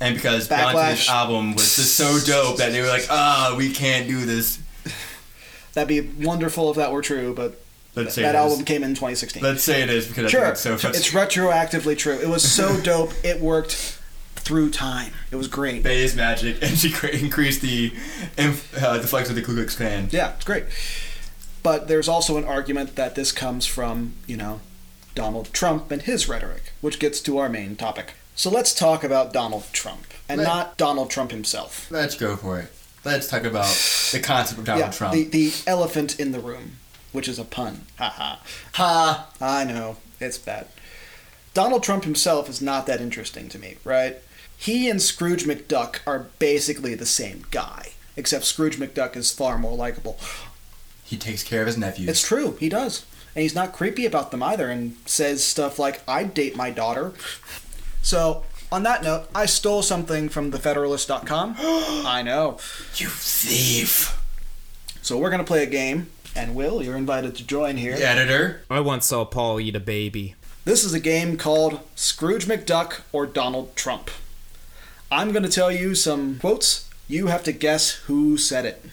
And 0.00 0.14
because 0.14 0.48
Beyonce's 0.48 1.06
album 1.06 1.52
was 1.52 1.76
just 1.76 1.96
so 1.96 2.18
dope 2.24 2.56
that 2.56 2.72
they 2.72 2.80
were 2.80 2.88
like, 2.88 3.06
ah, 3.10 3.54
we 3.58 3.70
can't 3.70 4.08
do 4.08 4.24
this. 4.24 4.58
That'd 5.74 5.88
be 5.88 6.24
wonderful 6.24 6.70
if 6.70 6.76
that 6.76 6.92
were 6.92 7.02
true, 7.02 7.34
but 7.34 7.60
Let's 7.94 8.14
say 8.14 8.22
that 8.22 8.34
it 8.34 8.38
is. 8.38 8.50
album 8.52 8.64
came 8.64 8.82
in 8.82 8.90
2016. 8.90 9.42
Let's 9.42 9.62
say 9.62 9.82
it 9.82 9.90
is 9.90 10.06
because 10.06 10.30
sure, 10.30 10.44
it's 10.46 10.60
so 10.60 10.74
it's 10.74 11.10
retroactively 11.12 11.96
true. 11.96 12.14
It 12.18 12.28
was 12.28 12.42
so 12.50 12.80
dope, 12.82 13.12
it 13.22 13.40
worked 13.40 13.98
through 14.36 14.70
time. 14.70 15.12
It 15.30 15.36
was 15.36 15.46
great. 15.48 15.82
Bey 15.82 16.02
is 16.02 16.16
magic, 16.16 16.56
and 16.62 16.76
she 16.78 16.90
cre- 16.90 17.06
increased 17.08 17.60
the 17.62 17.92
uh, 18.38 18.98
the 18.98 19.06
flex 19.06 19.28
of 19.30 19.36
the 19.36 19.42
Ku 19.42 19.54
Klux 19.54 19.76
Klan. 19.76 20.08
Yeah, 20.10 20.34
it's 20.34 20.44
great. 20.44 20.64
But 21.62 21.86
there's 21.88 22.08
also 22.08 22.36
an 22.38 22.44
argument 22.44 22.96
that 22.96 23.14
this 23.14 23.30
comes 23.30 23.66
from, 23.66 24.14
you 24.26 24.36
know, 24.36 24.60
Donald 25.14 25.52
Trump 25.52 25.90
and 25.92 26.02
his 26.02 26.28
rhetoric, 26.28 26.72
which 26.80 26.98
gets 26.98 27.20
to 27.20 27.38
our 27.38 27.48
main 27.48 27.76
topic. 27.76 28.14
So 28.34 28.50
let's 28.50 28.74
talk 28.74 29.04
about 29.04 29.32
Donald 29.32 29.64
Trump, 29.72 30.06
and 30.28 30.38
Let- 30.40 30.46
not 30.48 30.76
Donald 30.78 31.10
Trump 31.10 31.30
himself. 31.30 31.88
Let's 31.90 32.16
go 32.16 32.36
for 32.36 32.58
it. 32.58 32.72
Let's 33.04 33.28
talk 33.28 33.44
about 33.44 33.66
the 34.12 34.20
concept 34.22 34.60
of 34.60 34.64
Donald 34.64 34.86
yeah, 34.86 34.90
Trump. 34.92 35.14
The, 35.14 35.24
the 35.24 35.52
elephant 35.66 36.20
in 36.20 36.30
the 36.30 36.38
room, 36.38 36.76
which 37.10 37.28
is 37.28 37.38
a 37.38 37.44
pun. 37.44 37.86
Ha 37.98 38.08
ha. 38.08 38.40
ha! 38.74 39.28
I 39.40 39.64
know, 39.64 39.96
it's 40.20 40.38
bad. 40.38 40.68
Donald 41.52 41.82
Trump 41.82 42.04
himself 42.04 42.48
is 42.48 42.62
not 42.62 42.86
that 42.86 43.00
interesting 43.00 43.48
to 43.48 43.58
me, 43.58 43.76
right? 43.84 44.16
He 44.56 44.88
and 44.88 45.02
Scrooge 45.02 45.44
McDuck 45.44 45.98
are 46.06 46.28
basically 46.38 46.94
the 46.94 47.04
same 47.04 47.44
guy, 47.50 47.90
except 48.16 48.44
Scrooge 48.44 48.78
McDuck 48.78 49.16
is 49.16 49.32
far 49.32 49.58
more 49.58 49.76
likable. 49.76 50.18
He 51.04 51.16
takes 51.16 51.42
care 51.42 51.62
of 51.62 51.66
his 51.66 51.76
nephews. 51.76 52.08
It's 52.08 52.26
true, 52.26 52.56
he 52.60 52.68
does. 52.68 53.04
And 53.34 53.42
he's 53.42 53.54
not 53.54 53.72
creepy 53.72 54.06
about 54.06 54.30
them 54.30 54.42
either 54.42 54.70
and 54.70 54.96
says 55.04 55.42
stuff 55.42 55.78
like, 55.78 56.02
I'd 56.06 56.32
date 56.34 56.54
my 56.54 56.70
daughter. 56.70 57.12
So, 58.02 58.44
on 58.72 58.82
that 58.84 59.02
note, 59.04 59.28
I 59.34 59.46
stole 59.46 59.82
something 59.82 60.28
from 60.28 60.50
thefederalist.com. 60.50 61.56
I 61.60 62.22
know. 62.24 62.58
you 62.96 63.08
thief! 63.08 64.18
So, 65.02 65.18
we're 65.18 65.30
going 65.30 65.40
to 65.40 65.46
play 65.46 65.62
a 65.62 65.66
game 65.66 66.08
And 66.34 66.54
Will, 66.54 66.82
you're 66.82 66.96
invited 66.96 67.34
to 67.36 67.46
join 67.46 67.76
here. 67.76 67.94
Editor. 67.98 68.62
I 68.70 68.80
once 68.80 69.06
saw 69.06 69.24
Paul 69.24 69.60
eat 69.60 69.76
a 69.76 69.80
baby. 69.80 70.34
This 70.64 70.84
is 70.84 70.94
a 70.94 71.00
game 71.00 71.36
called 71.36 71.80
Scrooge 71.94 72.46
McDuck 72.46 73.00
or 73.12 73.26
Donald 73.26 73.74
Trump. 73.76 74.10
I'm 75.10 75.30
going 75.32 75.42
to 75.42 75.48
tell 75.50 75.70
you 75.70 75.94
some 75.94 76.38
quotes. 76.38 76.88
You 77.08 77.26
have 77.26 77.42
to 77.44 77.52
guess 77.52 77.90
who 78.06 78.36
said 78.38 78.64
it. 78.64 78.84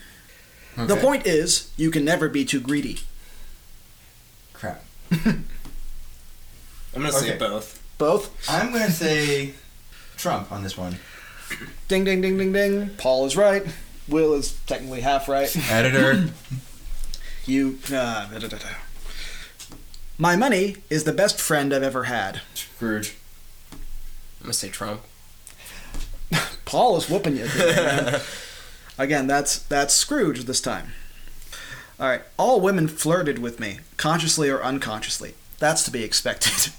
The 0.76 0.96
point 0.98 1.26
is, 1.28 1.72
you 1.78 1.92
can 1.92 2.04
never 2.06 2.28
be 2.30 2.44
too 2.46 2.60
greedy. 2.62 3.00
Crap. 4.54 4.84
I'm 5.12 5.46
gonna 6.94 7.12
say 7.12 7.30
Okay. 7.30 7.38
both. 7.38 7.82
Both. 7.98 8.50
I'm 8.50 8.72
gonna 8.72 8.90
say 8.92 9.54
Trump 10.20 10.52
on 10.52 10.64
this 10.64 10.78
one. 10.78 10.98
Ding, 11.88 12.04
ding, 12.04 12.22
ding, 12.22 12.38
ding, 12.38 12.52
ding. 12.52 12.90
Paul 12.98 13.26
is 13.26 13.38
right. 13.38 13.66
Will 14.08 14.34
is 14.34 14.60
technically 14.68 15.02
half 15.02 15.30
right. 15.30 15.56
Editor. 15.72 16.30
You. 17.46 17.80
Uh, 17.88 18.28
da, 18.28 18.40
da, 18.40 18.48
da, 18.48 18.58
da. 18.58 18.68
My 20.18 20.36
money 20.36 20.76
is 20.90 21.06
the 21.06 21.14
best 21.14 21.40
friend 21.40 21.74
I've 21.74 21.84
ever 21.84 22.04
had. 22.04 22.42
Scrooge. 22.54 23.16
I'm 23.72 24.44
gonna 24.44 24.54
say 24.54 24.70
Trump. 24.70 25.02
Paul 26.66 26.98
is 26.98 27.10
whooping 27.10 27.38
you. 27.38 27.48
today. 27.48 28.22
Again, 28.98 29.28
that's 29.28 29.60
that's 29.60 29.94
Scrooge 29.94 30.44
this 30.44 30.60
time. 30.60 30.92
All 31.98 32.08
right. 32.10 32.22
All 32.38 32.60
women 32.60 32.90
flirted 32.90 33.40
with 33.40 33.60
me, 33.60 33.80
consciously 33.96 34.50
or 34.50 34.62
unconsciously. 34.62 35.36
That's 35.60 35.84
to 35.84 35.92
be 35.92 36.04
expected. 36.04 36.74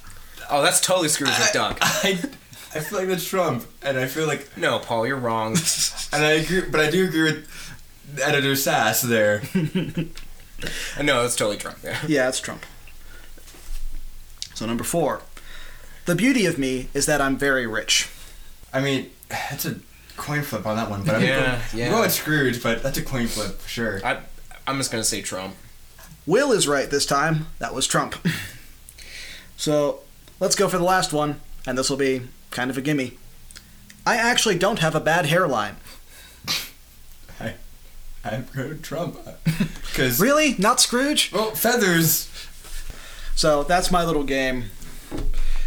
Oh, 0.50 0.62
that's 0.62 0.80
totally 0.80 1.09
Scrooge 1.09 1.30
McDuck. 1.30 1.78
I, 1.80 2.00
I 2.02 2.30
feel 2.78 3.00
like 3.00 3.08
that's 3.08 3.26
Trump, 3.26 3.66
and 3.82 3.98
I 3.98 4.06
feel 4.06 4.28
like, 4.28 4.56
No, 4.56 4.78
Paul, 4.78 5.04
you're 5.06 5.16
wrong. 5.16 5.56
and 6.12 6.24
I 6.24 6.30
agree, 6.32 6.60
but 6.70 6.78
I 6.80 6.88
do 6.88 7.04
agree 7.08 7.22
with 7.24 7.48
editor 8.22 8.54
Sass 8.54 9.02
there. 9.02 9.42
no, 9.54 11.22
that's 11.22 11.34
totally 11.34 11.56
Trump. 11.56 11.78
Yeah. 11.82 11.98
yeah, 12.06 12.28
it's 12.28 12.38
Trump. 12.40 12.64
So 14.54 14.66
number 14.66 14.84
four. 14.84 15.22
The 16.06 16.14
beauty 16.14 16.46
of 16.46 16.58
me 16.58 16.88
is 16.94 17.06
that 17.06 17.20
I'm 17.20 17.36
very 17.36 17.66
rich. 17.66 18.08
I 18.72 18.80
mean, 18.80 19.10
it's 19.50 19.64
a 19.66 19.76
coin 20.16 20.42
flip 20.42 20.66
on 20.66 20.76
that 20.76 20.90
one, 20.90 21.02
but 21.02 21.16
I'm 21.16 21.22
Yeah, 21.22 21.36
going, 21.56 21.60
yeah. 21.74 21.84
I'm 21.86 21.90
going 21.92 22.02
with 22.02 22.12
Scrooge, 22.12 22.62
but 22.62 22.82
that's 22.82 22.98
a 22.98 23.02
coin 23.02 23.26
flip 23.26 23.58
for 23.58 23.68
sure. 23.68 24.00
I, 24.04 24.20
I'm 24.66 24.76
just 24.78 24.90
gonna 24.90 25.04
say 25.04 25.22
Trump. 25.22 25.54
Will 26.26 26.52
is 26.52 26.68
right 26.68 26.88
this 26.90 27.06
time. 27.06 27.46
That 27.58 27.74
was 27.74 27.86
Trump. 27.86 28.14
so 29.56 30.00
let's 30.38 30.54
go 30.54 30.68
for 30.68 30.78
the 30.78 30.84
last 30.84 31.12
one, 31.12 31.40
and 31.66 31.76
this 31.78 31.88
will 31.90 31.96
be 31.96 32.22
kind 32.50 32.71
of 32.71 32.78
a 32.78 32.80
gimme. 32.80 33.16
I 34.07 34.16
actually 34.16 34.59
don't 34.59 34.78
have 34.80 34.95
a 34.95 35.00
bad 35.00 35.26
hairline. 35.26 35.76
I, 37.40 37.54
I'm 38.25 38.47
Trump 38.83 39.19
because 39.83 40.21
Really? 40.21 40.54
Not 40.59 40.80
Scrooge? 40.80 41.33
well, 41.33 41.54
feathers. 41.54 42.28
So 43.35 43.62
that's 43.62 43.90
my 43.90 44.04
little 44.04 44.25
game. 44.25 44.64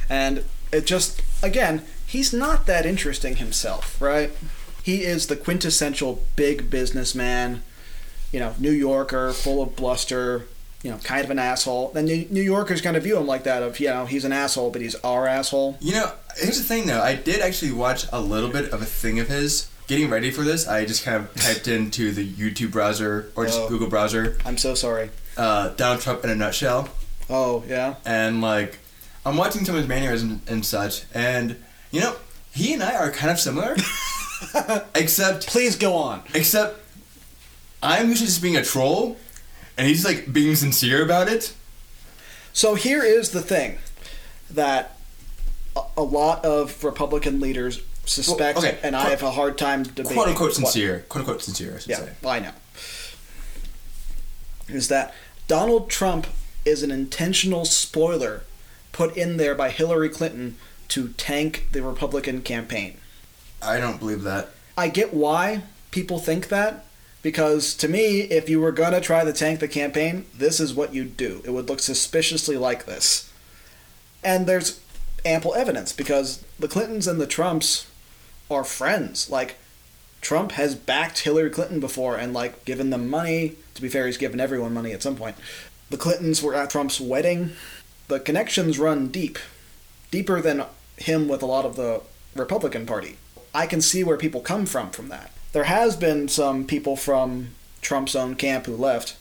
And 0.10 0.44
it 0.72 0.86
just, 0.86 1.22
again, 1.42 1.84
he's 2.06 2.34
not 2.34 2.66
that 2.68 2.86
interesting 2.86 3.38
himself, 3.38 4.00
right? 4.02 4.32
He 4.84 5.04
is 5.04 5.28
the 5.28 5.36
quintessential 5.36 6.22
big 6.36 6.70
businessman, 6.70 7.64
you 8.32 8.40
know, 8.40 8.54
New 8.60 8.72
Yorker, 8.72 9.32
full 9.32 9.62
of 9.64 9.76
bluster, 9.76 10.46
you 10.84 10.92
know, 10.92 10.98
kind 10.98 11.24
of 11.26 11.32
an 11.32 11.40
asshole. 11.40 11.92
And 11.96 12.06
New 12.08 12.28
New 12.30 12.42
Yorkers 12.42 12.82
kind 12.82 12.96
of 12.96 13.04
view 13.04 13.18
him 13.18 13.26
like 13.26 13.44
that 13.46 13.64
of, 13.64 13.80
you 13.80 13.88
know, 13.88 14.06
he's 14.06 14.26
an 14.26 14.32
asshole, 14.34 14.70
but 14.70 14.82
he's 14.82 14.96
our 14.96 15.28
asshole. 15.28 15.78
You 15.82 15.94
know, 15.94 16.12
here's 16.38 16.58
the 16.60 16.64
thing 16.64 16.86
though. 16.88 17.02
I 17.02 17.16
did 17.16 17.42
actually 17.42 17.72
watch 17.72 18.06
a 18.14 18.22
little 18.22 18.50
bit 18.50 18.72
of 18.72 18.82
a 18.82 18.86
thing 18.86 19.20
of 19.20 19.28
his. 19.30 19.70
Getting 19.88 20.10
ready 20.10 20.32
for 20.32 20.44
this, 20.44 20.66
I 20.68 20.86
just 20.86 21.04
kind 21.04 21.18
of 21.18 21.34
typed 21.36 21.68
into 21.68 22.12
the 22.14 22.26
YouTube 22.26 22.72
browser 22.72 23.32
or 23.36 23.46
just 23.46 23.60
Oh. 23.60 23.68
Google 23.68 23.88
browser, 23.90 24.38
I'm 24.46 24.58
so 24.58 24.76
sorry. 24.76 25.10
uh, 25.36 25.70
Donald 25.70 26.00
Trump 26.02 26.24
in 26.24 26.30
a 26.30 26.36
nutshell. 26.36 26.88
Oh, 27.30 27.64
yeah? 27.68 27.96
and 28.06 28.42
like 28.42 28.80
I'm 29.26 29.36
watching 29.38 29.66
some 29.66 29.76
of 29.76 29.80
his 29.82 29.88
mannerisms 29.90 30.42
and 30.50 30.66
such, 30.66 31.04
and 31.14 31.58
you 31.92 32.00
know, 32.02 32.16
he 32.54 32.74
and 32.74 32.82
I 32.84 32.96
are 32.96 33.12
kind 33.12 33.32
of 33.32 33.40
similar, 33.40 33.76
except 34.96 35.48
Please 35.48 35.76
go 35.76 35.96
on. 35.96 36.24
except 36.34 36.80
I'm 37.82 38.08
usually 38.10 38.28
just 38.28 38.42
being 38.42 38.56
a 38.58 38.64
troll, 38.64 39.18
and 39.78 39.88
he's 39.88 40.06
like 40.06 40.32
being 40.32 40.56
sincere 40.56 41.04
about 41.04 41.28
it. 41.28 41.54
So 42.54 42.76
here 42.76 43.04
is 43.04 43.32
the 43.32 43.42
thing 43.42 43.78
that 44.52 44.98
a, 45.98 46.04
lot 46.04 46.46
of 46.46 46.84
Republican 46.84 47.40
leaders 47.40 47.82
suspect, 48.06 48.58
Well, 48.60 48.68
okay, 48.68 48.78
and 48.84 48.96
I 48.96 49.10
have 49.10 49.24
a 49.24 49.32
hard 49.32 49.58
time 49.58 49.84
debating. 49.84 50.14
Quote 50.14 50.28
unquote 50.30 50.48
what- 50.50 50.56
sincere. 50.56 51.06
Quote 51.10 51.22
unquote 51.22 51.42
sincere. 51.42 51.76
I 51.76 51.80
should 51.80 51.90
Yeah, 51.90 51.98
say. 52.00 52.12
I 52.26 52.40
know. 52.40 52.52
Is 54.68 54.88
that 54.90 55.14
Donald 55.48 55.90
Trump 55.90 56.28
is 56.66 56.84
an 56.84 56.92
intentional 56.92 57.66
spoiler 57.66 58.44
put 58.92 59.18
in 59.18 59.38
there 59.38 59.56
by 59.56 59.70
Hillary 59.70 60.10
Clinton 60.10 60.58
to 60.90 61.10
tank 61.10 61.68
the 61.72 61.82
Republican 61.82 62.42
campaign. 62.42 62.98
I 63.62 63.80
don't 63.80 64.00
believe 64.00 64.22
that. 64.24 64.52
I 64.78 64.88
get 64.90 65.14
why 65.14 65.64
people 65.92 66.20
think 66.20 66.48
that 66.50 66.86
because 67.24 67.74
to 67.76 67.88
me, 67.88 68.22
if 68.22 68.48
you 68.48 68.60
were 68.60 68.72
gonna 68.72 69.02
try 69.02 69.24
to 69.24 69.34
tank 69.34 69.60
the 69.60 69.68
campaign, 69.68 70.26
this 70.38 70.60
is 70.60 70.76
what 70.76 70.94
you'd 70.94 71.18
do. 71.18 71.42
It 71.44 71.50
would 71.52 71.68
look 71.68 71.80
suspiciously 71.80 72.58
like 72.58 72.86
this. 72.86 73.32
And 74.24 74.46
there's 74.46 74.80
ample 75.26 75.56
evidence 75.56 75.94
because 75.94 76.44
the 76.60 76.68
Clintons 76.68 77.08
and 77.08 77.20
the 77.20 77.26
Trumps 77.26 77.88
are 78.52 78.64
friends. 78.64 79.30
Like 79.30 79.56
Trump 80.22 80.52
has 80.54 80.76
backed 80.76 81.20
Hillary 81.20 81.50
Clinton 81.50 81.80
before 81.80 82.18
and 82.18 82.34
like 82.34 82.66
given 82.66 82.90
them 82.90 83.10
money. 83.10 83.56
To 83.76 83.82
be 83.82 83.90
fair, 83.90 84.06
he's 84.06 84.18
given 84.18 84.40
everyone 84.40 84.74
money 84.74 84.92
at 84.92 85.02
some 85.02 85.16
point. 85.16 85.38
The 85.90 85.98
Clintons 85.98 86.44
were 86.44 86.56
at 86.56 86.70
Trump's 86.70 87.00
wedding. 87.00 87.52
The 88.10 88.20
connections 88.20 88.78
run 88.78 89.08
deep, 89.08 89.40
deeper 90.12 90.42
than 90.42 90.66
him 90.98 91.28
with 91.28 91.42
a 91.42 91.46
lot 91.46 91.66
of 91.66 91.78
the 91.78 92.02
Republican 92.36 92.86
Party. 92.86 93.18
I 93.56 93.66
can 93.66 93.82
see 93.82 94.04
where 94.04 94.18
people 94.18 94.42
come 94.42 94.66
from 94.66 94.90
from 94.92 95.10
that. 95.10 95.32
There 95.54 95.64
has 95.66 95.96
been 95.96 96.28
some 96.28 96.66
people 96.66 96.96
from 96.96 97.50
Trump's 97.82 98.16
own 98.16 98.36
camp 98.36 98.66
who 98.66 98.76
left, 98.76 99.16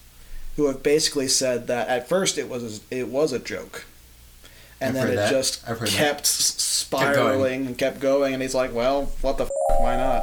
who 0.57 0.67
have 0.67 0.83
basically 0.83 1.29
said 1.29 1.67
that 1.69 1.89
at 1.89 2.09
first 2.09 2.37
it 2.39 2.49
was 2.49 2.81
it 2.91 3.09
was 3.09 3.33
a 3.33 3.39
joke, 3.39 3.85
and 4.81 4.97
I've 4.97 5.05
then 5.05 5.13
it 5.13 5.17
that. 5.17 5.31
just 5.31 5.63
heard 5.63 5.81
that. 5.81 5.89
kept 5.89 6.27
spiraling 6.27 7.67
and 7.67 7.77
kept 7.79 8.01
going, 8.01 8.33
and 8.33 8.43
he's 8.43 8.55
like, 8.55 8.73
"Well, 8.75 9.13
what 9.21 9.39
the 9.39 9.45
f- 9.45 9.51
why 9.81 9.97
not?" 9.97 10.23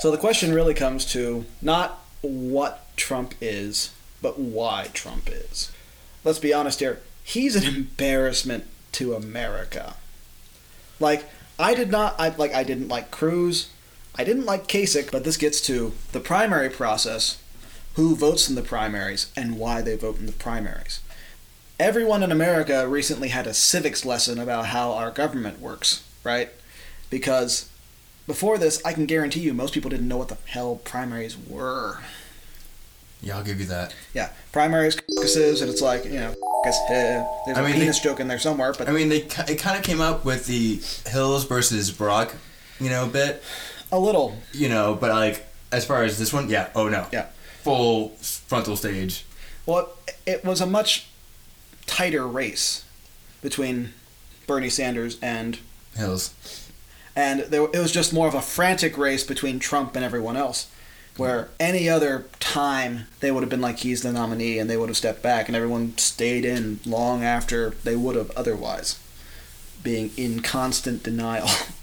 So 0.00 0.10
the 0.10 0.18
question 0.18 0.54
really 0.54 0.74
comes 0.74 1.04
to 1.12 1.44
not 1.60 1.98
what 2.22 2.86
Trump 2.96 3.34
is, 3.40 3.90
but 4.22 4.38
why 4.38 4.88
Trump 4.92 5.28
is. 5.30 5.70
Let's 6.24 6.38
be 6.38 6.52
honest 6.54 6.80
here. 6.80 7.00
He's 7.22 7.54
an 7.56 7.64
embarrassment 7.74 8.66
to 8.92 9.14
America. 9.14 9.94
Like 11.00 11.28
I 11.58 11.74
did 11.74 11.90
not 11.90 12.14
I 12.18 12.28
like 12.30 12.54
I 12.54 12.62
didn't 12.62 12.88
like 12.88 13.10
Cruz. 13.10 13.68
I 14.18 14.24
didn't 14.24 14.46
like 14.46 14.66
Kasich, 14.66 15.10
but 15.12 15.24
this 15.24 15.36
gets 15.36 15.60
to 15.62 15.92
the 16.12 16.20
primary 16.20 16.68
process, 16.68 17.38
who 17.94 18.16
votes 18.16 18.48
in 18.48 18.54
the 18.56 18.62
primaries 18.62 19.30
and 19.36 19.58
why 19.58 19.80
they 19.80 19.96
vote 19.96 20.18
in 20.18 20.26
the 20.26 20.32
primaries. 20.32 21.00
Everyone 21.80 22.22
in 22.24 22.32
America 22.32 22.88
recently 22.88 23.28
had 23.28 23.46
a 23.46 23.54
civics 23.54 24.04
lesson 24.04 24.38
about 24.38 24.66
how 24.66 24.92
our 24.92 25.10
government 25.12 25.60
works, 25.60 26.04
right? 26.24 26.50
Because 27.10 27.68
before 28.26 28.58
this, 28.58 28.82
I 28.84 28.92
can 28.92 29.06
guarantee 29.06 29.40
you 29.40 29.54
most 29.54 29.72
people 29.74 29.88
didn't 29.90 30.08
know 30.08 30.16
what 30.16 30.28
the 30.28 30.36
hell 30.46 30.76
primaries 30.84 31.36
were. 31.38 31.98
Yeah, 33.22 33.36
I'll 33.38 33.44
give 33.44 33.60
you 33.60 33.66
that. 33.66 33.94
Yeah, 34.14 34.30
primaries, 34.52 34.96
caucuses, 34.96 35.60
and 35.60 35.70
it's 35.70 35.80
like, 35.82 36.04
you 36.04 36.12
know, 36.20 36.34
caucus, 36.64 36.78
eh, 36.90 37.24
there's 37.46 37.58
I 37.58 37.60
a 37.60 37.64
mean, 37.64 37.72
they- 37.74 37.78
penis 37.80 38.00
joke 38.00 38.18
in 38.20 38.26
there 38.28 38.38
somewhere, 38.38 38.72
but 38.72 38.88
I 38.88 38.92
mean, 38.92 39.08
they 39.08 39.18
it 39.22 39.58
kind 39.60 39.76
of 39.78 39.82
came 39.84 40.00
up 40.00 40.24
with 40.24 40.46
the 40.46 40.80
Hills 41.10 41.44
versus 41.44 41.90
Brock, 41.90 42.34
you 42.80 42.90
know, 42.90 43.06
bit, 43.06 43.42
a 43.92 43.98
little. 43.98 44.36
you 44.52 44.68
know, 44.68 44.94
but 44.94 45.10
like 45.10 45.46
as 45.72 45.84
far 45.84 46.02
as 46.04 46.18
this 46.18 46.32
one, 46.32 46.48
yeah, 46.48 46.68
oh 46.74 46.88
no, 46.88 47.06
Yeah. 47.12 47.26
full 47.62 48.10
frontal 48.20 48.76
stage. 48.76 49.24
Well, 49.66 49.90
it 50.26 50.44
was 50.44 50.60
a 50.60 50.66
much 50.66 51.06
tighter 51.86 52.26
race 52.26 52.84
between 53.42 53.92
Bernie 54.46 54.70
Sanders 54.70 55.18
and 55.22 55.58
Hills. 55.96 56.32
and 57.14 57.40
there, 57.40 57.64
it 57.64 57.78
was 57.78 57.92
just 57.92 58.12
more 58.12 58.28
of 58.28 58.34
a 58.34 58.40
frantic 58.42 58.96
race 58.96 59.24
between 59.24 59.58
Trump 59.58 59.94
and 59.96 60.04
everyone 60.04 60.36
else. 60.36 60.68
Where 61.16 61.48
any 61.58 61.88
other 61.88 62.26
time 62.38 63.08
they 63.18 63.32
would 63.32 63.42
have 63.42 63.50
been 63.50 63.60
like 63.60 63.78
he's 63.80 64.02
the 64.02 64.12
nominee 64.12 64.58
and 64.60 64.70
they 64.70 64.76
would 64.76 64.88
have 64.88 64.96
stepped 64.96 65.20
back 65.20 65.48
and 65.48 65.56
everyone 65.56 65.98
stayed 65.98 66.44
in 66.44 66.78
long 66.86 67.24
after 67.24 67.70
they 67.82 67.96
would 67.96 68.14
have 68.14 68.30
otherwise, 68.36 69.00
being 69.82 70.12
in 70.16 70.40
constant 70.42 71.02
denial. 71.02 71.48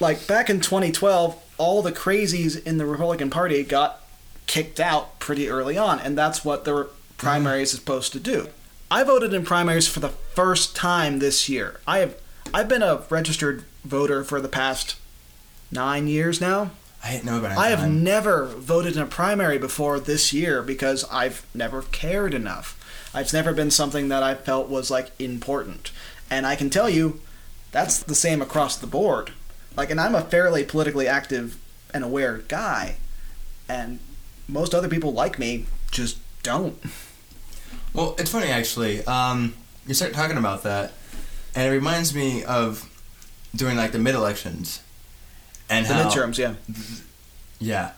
like 0.00 0.26
back 0.26 0.48
in 0.50 0.60
2012, 0.60 1.36
all 1.58 1.82
the 1.82 1.92
crazies 1.92 2.62
in 2.64 2.78
the 2.78 2.86
Republican 2.86 3.30
Party 3.30 3.62
got 3.62 4.00
kicked 4.46 4.80
out 4.80 5.18
pretty 5.18 5.48
early 5.48 5.76
on, 5.76 5.98
and 6.00 6.16
that's 6.16 6.44
what 6.44 6.64
the 6.64 6.88
primaries 7.16 7.72
is 7.72 7.80
supposed 7.80 8.12
to 8.12 8.20
do. 8.20 8.48
I 8.90 9.02
voted 9.04 9.34
in 9.34 9.44
primaries 9.44 9.86
for 9.86 10.00
the 10.00 10.08
first 10.08 10.74
time 10.74 11.18
this 11.18 11.48
year. 11.48 11.80
I 11.86 11.98
have 11.98 12.16
I've 12.54 12.68
been 12.68 12.82
a 12.82 13.02
registered 13.10 13.64
voter 13.84 14.24
for 14.24 14.40
the 14.40 14.48
past 14.48 14.96
nine 15.70 16.06
years 16.06 16.40
now. 16.40 16.70
I 17.04 17.12
didn't 17.12 17.26
know 17.26 17.38
about. 17.38 17.58
I 17.58 17.68
have 17.68 17.90
never 17.90 18.46
voted 18.46 18.96
in 18.96 19.02
a 19.02 19.06
primary 19.06 19.58
before 19.58 20.00
this 20.00 20.32
year 20.32 20.62
because 20.62 21.04
I've 21.10 21.46
never 21.54 21.82
cared 21.82 22.34
enough. 22.34 22.74
It's 23.14 23.32
never 23.32 23.52
been 23.52 23.70
something 23.70 24.08
that 24.08 24.22
I 24.22 24.34
felt 24.34 24.68
was 24.68 24.90
like 24.90 25.10
important. 25.18 25.92
And 26.30 26.46
I 26.46 26.56
can 26.56 26.70
tell 26.70 26.88
you 26.88 27.20
that's 27.70 28.02
the 28.02 28.14
same 28.14 28.40
across 28.40 28.76
the 28.76 28.86
board. 28.86 29.32
Like 29.78 29.90
and 29.90 30.00
I'm 30.00 30.16
a 30.16 30.22
fairly 30.22 30.64
politically 30.64 31.06
active 31.06 31.56
and 31.94 32.02
aware 32.02 32.38
guy 32.48 32.96
and 33.68 34.00
most 34.48 34.74
other 34.74 34.88
people 34.88 35.12
like 35.12 35.38
me 35.38 35.66
just 35.92 36.18
don't. 36.42 36.76
Well, 37.94 38.16
it's 38.18 38.30
funny 38.30 38.48
actually. 38.48 39.04
Um, 39.04 39.54
you 39.86 39.94
start 39.94 40.12
talking 40.12 40.36
about 40.36 40.64
that, 40.64 40.92
and 41.54 41.66
it 41.66 41.70
reminds 41.70 42.14
me 42.14 42.44
of 42.44 42.90
during 43.54 43.76
like 43.76 43.92
the 43.92 43.98
mid 43.98 44.14
elections, 44.14 44.82
and 45.70 45.86
The 45.86 45.94
how 45.94 46.08
midterms, 46.08 46.38
yeah. 46.38 46.54
yeah, 47.58 47.92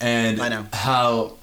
and 0.00 0.40
I 0.40 0.48
know. 0.48 0.66
how 0.72 1.34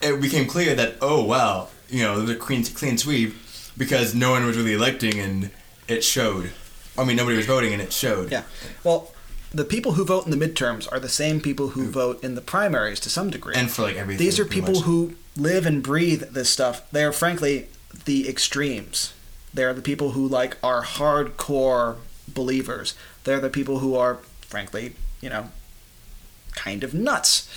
it 0.00 0.20
became 0.20 0.46
clear 0.46 0.74
that 0.74 0.96
oh 1.00 1.22
wow, 1.22 1.68
you 1.88 2.02
know, 2.02 2.22
the 2.22 2.34
clean 2.34 2.64
clean 2.64 2.98
sweep 2.98 3.36
because 3.76 4.14
no 4.14 4.30
one 4.32 4.44
was 4.44 4.56
really 4.56 4.74
electing, 4.74 5.18
and 5.20 5.50
it 5.88 6.02
showed. 6.02 6.50
I 6.96 7.04
mean, 7.04 7.16
nobody 7.16 7.36
was 7.36 7.46
voting, 7.46 7.72
and 7.72 7.80
it 7.80 7.92
showed. 7.92 8.30
Yeah. 8.30 8.42
Well, 8.84 9.12
the 9.50 9.64
people 9.64 9.92
who 9.92 10.04
vote 10.04 10.24
in 10.26 10.36
the 10.36 10.48
midterms 10.48 10.90
are 10.90 11.00
the 11.00 11.08
same 11.08 11.40
people 11.40 11.68
who 11.68 11.86
mm. 11.86 11.90
vote 11.90 12.22
in 12.24 12.34
the 12.34 12.40
primaries 12.40 13.00
to 13.00 13.10
some 13.10 13.30
degree. 13.30 13.54
and 13.54 13.70
for 13.70 13.82
like 13.82 13.96
everything. 13.96 14.24
These 14.24 14.38
are 14.38 14.44
people 14.44 14.74
much. 14.74 14.84
who 14.84 15.14
live 15.36 15.66
and 15.66 15.82
breathe 15.82 16.22
this 16.32 16.50
stuff. 16.50 16.90
They 16.90 17.04
are 17.04 17.12
frankly 17.12 17.68
the 18.04 18.28
extremes. 18.28 19.12
They're 19.54 19.74
the 19.74 19.82
people 19.82 20.12
who 20.12 20.26
like 20.26 20.56
are 20.62 20.82
hardcore 20.82 21.96
believers. 22.26 22.94
They're 23.24 23.40
the 23.40 23.50
people 23.50 23.80
who 23.80 23.94
are 23.94 24.16
frankly, 24.40 24.94
you 25.20 25.28
know, 25.28 25.50
kind 26.54 26.82
of 26.82 26.94
nuts. 26.94 27.48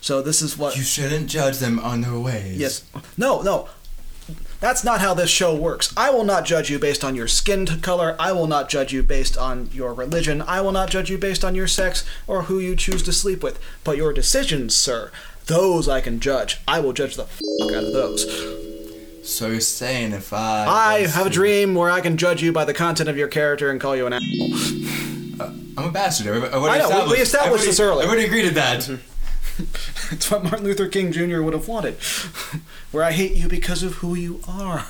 So 0.00 0.22
this 0.22 0.40
is 0.40 0.56
what 0.56 0.76
You 0.76 0.82
shouldn't 0.82 1.28
judge 1.28 1.58
them 1.58 1.78
on 1.78 2.00
their 2.02 2.18
ways. 2.18 2.56
Yes. 2.56 2.84
No, 3.16 3.42
no. 3.42 3.68
That's 4.60 4.82
not 4.82 5.00
how 5.00 5.14
this 5.14 5.30
show 5.30 5.54
works. 5.54 5.92
I 5.96 6.10
will 6.10 6.24
not 6.24 6.44
judge 6.44 6.68
you 6.68 6.78
based 6.80 7.04
on 7.04 7.14
your 7.14 7.28
skin 7.28 7.64
color. 7.80 8.16
I 8.18 8.32
will 8.32 8.48
not 8.48 8.68
judge 8.68 8.92
you 8.92 9.04
based 9.04 9.38
on 9.38 9.70
your 9.72 9.94
religion. 9.94 10.42
I 10.42 10.60
will 10.60 10.72
not 10.72 10.90
judge 10.90 11.10
you 11.10 11.16
based 11.16 11.44
on 11.44 11.54
your 11.54 11.68
sex 11.68 12.04
or 12.26 12.42
who 12.44 12.58
you 12.58 12.74
choose 12.74 13.02
to 13.04 13.12
sleep 13.12 13.42
with. 13.42 13.60
But 13.84 13.96
your 13.96 14.12
decisions, 14.12 14.74
sir, 14.74 15.12
those 15.46 15.88
I 15.88 16.00
can 16.00 16.18
judge. 16.18 16.58
I 16.66 16.80
will 16.80 16.92
judge 16.92 17.14
the 17.14 17.24
fuck 17.24 17.72
out 17.72 17.84
of 17.84 17.92
those. 17.92 18.26
So 19.22 19.46
you're 19.48 19.60
saying 19.60 20.12
if 20.12 20.32
I 20.32 20.66
I 20.66 21.06
have 21.06 21.26
a 21.26 21.30
dream 21.30 21.74
where 21.74 21.90
I 21.90 22.00
can 22.00 22.16
judge 22.16 22.42
you 22.42 22.50
by 22.52 22.64
the 22.64 22.74
content 22.74 23.08
of 23.08 23.16
your 23.16 23.28
character 23.28 23.70
and 23.70 23.80
call 23.80 23.94
you 23.94 24.06
an 24.06 24.14
asshole. 24.14 25.40
Uh, 25.40 25.52
I'm 25.76 25.84
a 25.90 25.92
bastard. 25.92 26.26
I 26.52 26.78
know, 26.78 27.04
we- 27.06 27.12
we 27.12 27.18
established 27.18 27.64
this 27.64 27.78
earlier. 27.78 28.06
I 28.06 28.08
already 28.08 28.24
agreed 28.24 28.48
to 28.48 28.54
that. 28.54 28.80
Mm-hmm. 28.80 29.02
It's 30.10 30.30
what 30.30 30.42
Martin 30.44 30.64
Luther 30.64 30.88
King 30.88 31.12
Jr. 31.12 31.42
would 31.42 31.52
have 31.52 31.68
wanted. 31.68 31.94
Where 32.92 33.04
I 33.04 33.12
hate 33.12 33.32
you 33.32 33.46
because 33.48 33.82
of 33.82 33.94
who 33.96 34.14
you 34.14 34.40
are. 34.48 34.86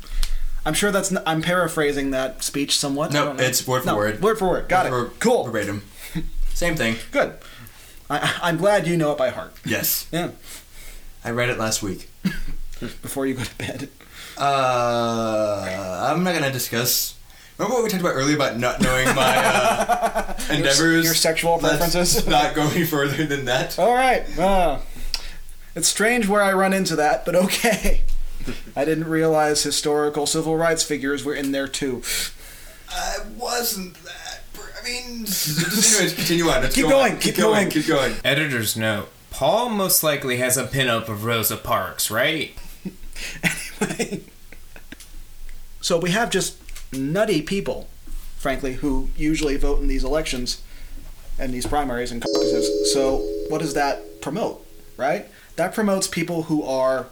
I'm 0.66 0.74
sure 0.74 0.90
that's. 0.90 1.10
N- 1.10 1.22
I'm 1.26 1.40
paraphrasing 1.40 2.10
that 2.10 2.42
speech 2.42 2.76
somewhat. 2.78 3.12
No, 3.12 3.34
it's 3.38 3.66
word 3.66 3.80
for 3.82 3.86
No, 3.86 3.96
word. 3.96 4.20
Word 4.22 4.38
for 4.38 4.48
word. 4.48 4.68
Got 4.68 4.90
Ver- 4.90 5.06
it. 5.06 5.20
Cool. 5.20 5.44
Verbatim. 5.44 5.82
Same 6.52 6.76
thing. 6.76 6.96
Good. 7.12 7.34
I, 8.10 8.38
I'm 8.42 8.58
glad 8.58 8.86
you 8.86 8.96
know 8.98 9.12
it 9.12 9.18
by 9.18 9.30
heart. 9.30 9.54
Yes. 9.64 10.06
Yeah. 10.12 10.32
I 11.24 11.30
read 11.30 11.48
it 11.48 11.58
last 11.58 11.82
week. 11.82 12.10
Before 12.80 13.24
you 13.26 13.34
go 13.34 13.44
to 13.44 13.54
bed. 13.56 13.88
Uh, 14.36 16.10
I'm 16.12 16.22
not 16.24 16.34
gonna 16.34 16.52
discuss. 16.52 17.14
Remember 17.60 17.74
what 17.74 17.84
we 17.84 17.90
talked 17.90 18.00
about 18.00 18.14
earlier 18.14 18.36
about 18.36 18.58
not 18.58 18.80
knowing 18.80 19.04
my 19.14 19.36
uh, 19.36 20.34
endeavors? 20.50 21.04
your 21.04 21.12
sexual 21.12 21.58
Let's 21.58 21.76
preferences? 21.76 22.26
not 22.26 22.54
go 22.54 22.62
any 22.62 22.86
further 22.86 23.26
than 23.26 23.44
that. 23.44 23.78
All 23.78 23.92
right. 23.94 24.22
Uh, 24.38 24.78
it's 25.74 25.86
strange 25.86 26.26
where 26.26 26.40
I 26.42 26.54
run 26.54 26.72
into 26.72 26.96
that, 26.96 27.26
but 27.26 27.36
okay. 27.36 28.00
I 28.74 28.86
didn't 28.86 29.08
realize 29.08 29.62
historical 29.62 30.24
civil 30.24 30.56
rights 30.56 30.82
figures 30.82 31.22
were 31.22 31.34
in 31.34 31.52
there 31.52 31.68
too. 31.68 32.02
I 32.88 33.16
wasn't 33.36 33.92
that. 34.04 34.40
per- 34.54 34.72
I 34.80 34.82
mean, 34.82 35.26
just 35.26 35.94
anyways, 36.00 36.14
continue 36.14 36.48
on. 36.48 36.62
Let's 36.62 36.74
Keep 36.74 36.84
go 36.84 36.90
going, 36.92 37.12
on. 37.12 37.18
keep 37.20 37.36
going. 37.36 37.68
Keep 37.68 37.86
going. 37.88 38.14
Editor's 38.24 38.74
note. 38.74 39.10
Paul 39.30 39.68
most 39.68 40.02
likely 40.02 40.38
has 40.38 40.56
a 40.56 40.64
pinup 40.64 41.08
of 41.10 41.26
Rosa 41.26 41.58
Parks, 41.58 42.10
right? 42.10 42.54
anyway. 43.82 44.22
So 45.82 45.98
we 45.98 46.12
have 46.12 46.30
just 46.30 46.56
nutty 46.92 47.42
people, 47.42 47.88
frankly, 48.36 48.74
who 48.74 49.08
usually 49.16 49.56
vote 49.56 49.80
in 49.80 49.88
these 49.88 50.04
elections 50.04 50.62
and 51.38 51.52
these 51.52 51.66
primaries 51.66 52.12
and 52.12 52.22
caucuses. 52.22 52.92
So 52.92 53.18
what 53.48 53.60
does 53.60 53.74
that 53.74 54.20
promote, 54.20 54.66
right? 54.96 55.26
That 55.56 55.74
promotes 55.74 56.06
people 56.06 56.44
who 56.44 56.62
are, 56.62 57.06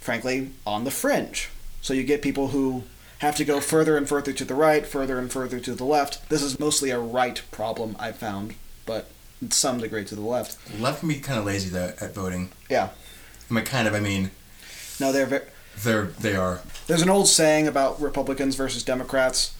frankly, 0.00 0.50
on 0.66 0.84
the 0.84 0.90
fringe. 0.90 1.48
So 1.80 1.94
you 1.94 2.02
get 2.02 2.22
people 2.22 2.48
who 2.48 2.84
have 3.18 3.36
to 3.36 3.44
go 3.44 3.60
further 3.60 3.96
and 3.96 4.08
further 4.08 4.32
to 4.32 4.44
the 4.44 4.54
right, 4.54 4.86
further 4.86 5.18
and 5.18 5.30
further 5.30 5.60
to 5.60 5.74
the 5.74 5.84
left. 5.84 6.28
This 6.28 6.42
is 6.42 6.58
mostly 6.58 6.90
a 6.90 6.98
right 6.98 7.42
problem, 7.50 7.96
I 7.98 8.12
found, 8.12 8.54
but 8.86 9.10
in 9.42 9.50
some 9.50 9.78
degree 9.78 10.04
to 10.04 10.14
the 10.14 10.20
left. 10.20 10.56
Left 10.80 11.00
can 11.00 11.08
be 11.08 11.16
kind 11.16 11.38
of 11.38 11.44
lazy 11.44 11.68
though 11.68 11.94
at 12.00 12.14
voting. 12.14 12.50
Yeah. 12.68 12.90
I 13.50 13.54
mean, 13.54 13.64
kind 13.64 13.88
of. 13.88 13.94
I 13.94 14.00
mean, 14.00 14.30
No, 15.00 15.12
they're 15.12 15.26
very. 15.26 15.44
They're 15.82 16.06
they 16.06 16.36
are. 16.36 16.60
There's 16.86 17.02
an 17.02 17.10
old 17.10 17.28
saying 17.28 17.66
about 17.66 18.00
Republicans 18.00 18.54
versus 18.54 18.82
Democrats. 18.82 19.54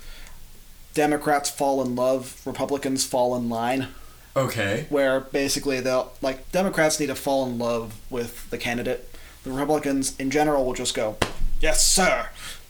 Democrats 0.94 1.50
fall 1.50 1.82
in 1.82 1.94
love, 1.94 2.40
Republicans 2.44 3.04
fall 3.04 3.36
in 3.36 3.48
line. 3.48 3.88
Okay. 4.36 4.86
Where 4.88 5.20
basically 5.20 5.80
they'll 5.80 6.12
like 6.22 6.50
Democrats 6.52 7.00
need 7.00 7.06
to 7.06 7.14
fall 7.14 7.46
in 7.46 7.58
love 7.58 8.00
with 8.10 8.48
the 8.50 8.58
candidate. 8.58 9.12
The 9.44 9.50
Republicans 9.50 10.16
in 10.18 10.30
general 10.30 10.64
will 10.64 10.74
just 10.74 10.94
go, 10.94 11.16
"Yes, 11.60 11.86
sir," 11.86 12.28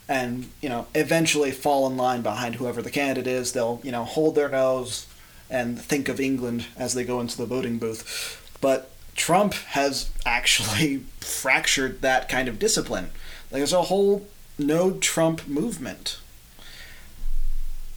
and 0.09 0.51
you 0.61 0.69
know 0.69 0.87
eventually 0.95 1.51
fall 1.51 1.87
in 1.87 1.97
line 1.97 2.23
behind 2.23 2.57
whoever 2.57 2.83
the 2.83 2.91
candidate 2.91 3.27
is. 3.27 3.53
They'll 3.53 3.81
you 3.83 3.93
know 3.93 4.05
hold 4.05 4.35
their 4.35 4.49
nose 4.49 5.07
and 5.51 5.81
think 5.81 6.09
of 6.09 6.21
England 6.21 6.67
as 6.77 6.95
they 6.95 7.05
go 7.05 7.21
into 7.21 7.37
the 7.37 7.47
voting 7.47 7.79
booth. 7.79 8.57
But 8.61 8.91
Trump 9.15 9.55
has 9.55 10.11
actually 10.25 10.99
fractured 11.21 12.03
that 12.03 12.29
kind 12.29 12.49
of 12.49 12.59
discipline. 12.59 13.11
Like 13.51 13.61
there's 13.61 13.73
a 13.73 13.83
whole 13.83 14.27
no 14.59 14.93
Trump 14.93 15.47
movement 15.49 16.19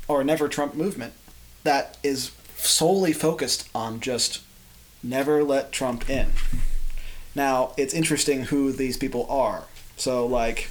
or 0.07 0.23
never 0.23 0.47
Trump 0.47 0.75
movement 0.75 1.13
that 1.63 1.97
is 2.03 2.31
solely 2.55 3.13
focused 3.13 3.67
on 3.73 3.99
just 3.99 4.41
never 5.03 5.43
let 5.43 5.71
Trump 5.71 6.09
in. 6.09 6.31
Now, 7.33 7.71
it's 7.77 7.93
interesting 7.93 8.43
who 8.45 8.71
these 8.71 8.97
people 8.97 9.25
are. 9.29 9.65
So, 9.95 10.25
like, 10.25 10.69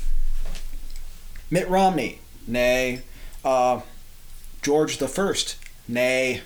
Mitt 1.51 1.69
Romney, 1.69 2.21
nay. 2.47 3.03
Uh, 3.45 3.81
George 4.63 4.99
the 4.99 5.09
First, 5.09 5.57
nay. 5.89 6.43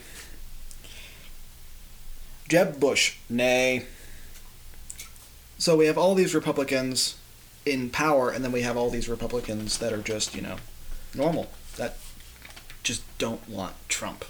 Jeb 2.48 2.78
Bush, 2.78 3.16
nay. 3.28 3.86
So 5.58 5.76
we 5.76 5.86
have 5.86 5.98
all 5.98 6.14
these 6.14 6.34
Republicans 6.34 7.16
in 7.66 7.90
power, 7.90 8.30
and 8.30 8.44
then 8.44 8.52
we 8.52 8.62
have 8.62 8.76
all 8.76 8.90
these 8.90 9.08
Republicans 9.08 9.78
that 9.78 9.92
are 9.92 10.02
just, 10.02 10.34
you 10.34 10.42
know, 10.42 10.56
normal, 11.14 11.48
that 11.76 11.96
just 12.82 13.02
don't 13.18 13.48
want 13.48 13.74
Trump 13.88 14.24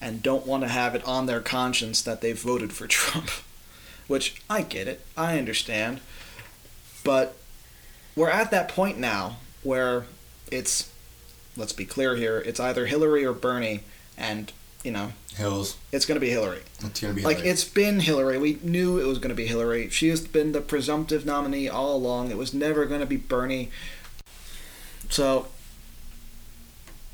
and 0.00 0.22
don't 0.22 0.46
want 0.46 0.64
to 0.64 0.68
have 0.68 0.94
it 0.94 1.04
on 1.04 1.26
their 1.26 1.40
conscience 1.40 2.02
that 2.02 2.20
they 2.20 2.32
voted 2.32 2.72
for 2.72 2.86
Trump. 2.88 3.30
Which 4.08 4.42
I 4.50 4.62
get 4.62 4.88
it, 4.88 5.06
I 5.16 5.38
understand. 5.38 6.00
But 7.04 7.36
we're 8.16 8.30
at 8.30 8.50
that 8.50 8.68
point 8.68 8.98
now 8.98 9.36
where 9.62 10.06
it's, 10.50 10.92
let's 11.56 11.72
be 11.72 11.84
clear 11.84 12.16
here, 12.16 12.38
it's 12.38 12.60
either 12.60 12.86
Hillary 12.86 13.24
or 13.24 13.32
Bernie, 13.32 13.84
and, 14.18 14.52
you 14.82 14.90
know, 14.90 15.12
Hills. 15.36 15.76
it's 15.92 16.04
going 16.04 16.16
to 16.16 16.20
be 16.20 16.30
Hillary. 16.30 16.60
It's 16.80 17.00
gonna 17.00 17.14
be 17.14 17.22
Like, 17.22 17.40
it's 17.40 17.64
been 17.64 18.00
Hillary. 18.00 18.38
We 18.38 18.58
knew 18.62 18.98
it 18.98 19.06
was 19.06 19.18
going 19.18 19.30
to 19.30 19.34
be 19.34 19.46
Hillary. 19.46 19.88
She 19.90 20.08
has 20.08 20.20
been 20.20 20.52
the 20.52 20.60
presumptive 20.60 21.24
nominee 21.24 21.68
all 21.68 21.96
along. 21.96 22.30
It 22.30 22.36
was 22.36 22.52
never 22.52 22.84
going 22.86 23.00
to 23.00 23.06
be 23.06 23.16
Bernie. 23.16 23.70
So, 25.08 25.48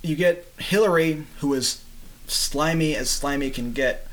you 0.02 0.16
get 0.16 0.46
Hillary, 0.58 1.24
who 1.40 1.54
is 1.54 1.82
slimy 2.26 2.94
as 2.94 3.10
slimy 3.10 3.50
can 3.50 3.72
get. 3.72 4.06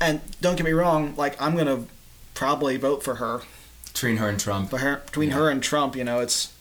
And 0.00 0.20
don't 0.40 0.56
get 0.56 0.64
me 0.64 0.72
wrong, 0.72 1.14
like, 1.16 1.40
I'm 1.40 1.54
going 1.54 1.66
to 1.66 1.90
probably 2.34 2.76
vote 2.76 3.02
for 3.02 3.16
her. 3.16 3.42
between 3.92 4.18
her 4.18 4.28
and 4.28 4.38
Trump. 4.38 4.70
Her, 4.70 5.02
between 5.06 5.30
her 5.30 5.50
and 5.50 5.62
Trump, 5.62 5.96
you 5.96 6.04
know, 6.04 6.20
it's, 6.20 6.52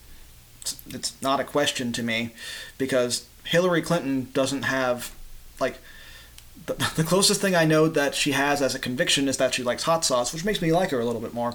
it's 0.61 0.75
it's 0.87 1.21
not 1.21 1.39
a 1.39 1.43
question 1.43 1.91
to 1.93 2.03
me 2.03 2.31
because 2.77 3.27
Hillary 3.43 3.81
Clinton 3.81 4.29
doesn't 4.33 4.63
have 4.63 5.13
like 5.59 5.77
the, 6.65 6.73
the 6.95 7.03
closest 7.03 7.41
thing 7.41 7.55
I 7.55 7.65
know 7.65 7.87
that 7.87 8.15
she 8.15 8.31
has 8.31 8.61
as 8.61 8.75
a 8.75 8.79
conviction 8.79 9.27
is 9.27 9.37
that 9.37 9.53
she 9.53 9.63
likes 9.63 9.83
hot 9.83 10.03
sauce, 10.05 10.33
which 10.33 10.45
makes 10.45 10.61
me 10.61 10.71
like 10.71 10.91
her 10.91 10.99
a 10.99 11.05
little 11.05 11.21
bit 11.21 11.33
more. 11.33 11.53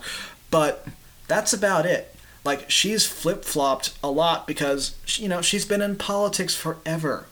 But 0.50 0.86
that's 1.28 1.52
about 1.52 1.86
it. 1.86 2.14
Like 2.44 2.70
she's 2.70 3.06
flip 3.06 3.44
flopped 3.44 3.94
a 4.02 4.10
lot 4.10 4.46
because 4.46 4.96
you 5.06 5.28
know 5.28 5.40
she's 5.42 5.64
been 5.64 5.80
in 5.82 5.96
politics 5.96 6.54
forever. 6.56 7.26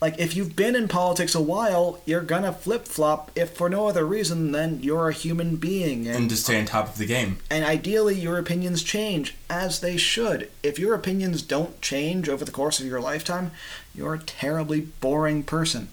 like 0.00 0.18
if 0.18 0.34
you've 0.34 0.56
been 0.56 0.74
in 0.74 0.88
politics 0.88 1.34
a 1.34 1.42
while, 1.42 2.00
you're 2.06 2.22
gonna 2.22 2.52
flip 2.54 2.86
flop 2.86 3.30
if 3.36 3.50
for 3.50 3.68
no 3.68 3.86
other 3.86 4.06
reason 4.06 4.50
than 4.52 4.80
you're 4.82 5.10
a 5.10 5.12
human 5.12 5.56
being 5.56 6.06
and, 6.06 6.16
And 6.16 6.30
to 6.30 6.36
stay 6.38 6.58
on 6.58 6.64
top 6.64 6.88
of 6.88 6.96
the 6.96 7.04
game. 7.04 7.36
and 7.50 7.66
ideally 7.66 8.14
your 8.18 8.38
opinions 8.38 8.82
change 8.82 9.34
as 9.50 9.80
they 9.80 9.98
should. 9.98 10.50
If 10.62 10.78
your 10.78 10.94
opinions 10.94 11.42
don't 11.42 11.78
change 11.82 12.30
over 12.30 12.42
the 12.46 12.50
course 12.50 12.80
of 12.80 12.86
your 12.86 13.00
lifetime, 13.00 13.50
you're 13.94 14.14
a 14.14 14.18
terribly 14.18 14.80
boring 14.80 15.42
person. 15.42 15.88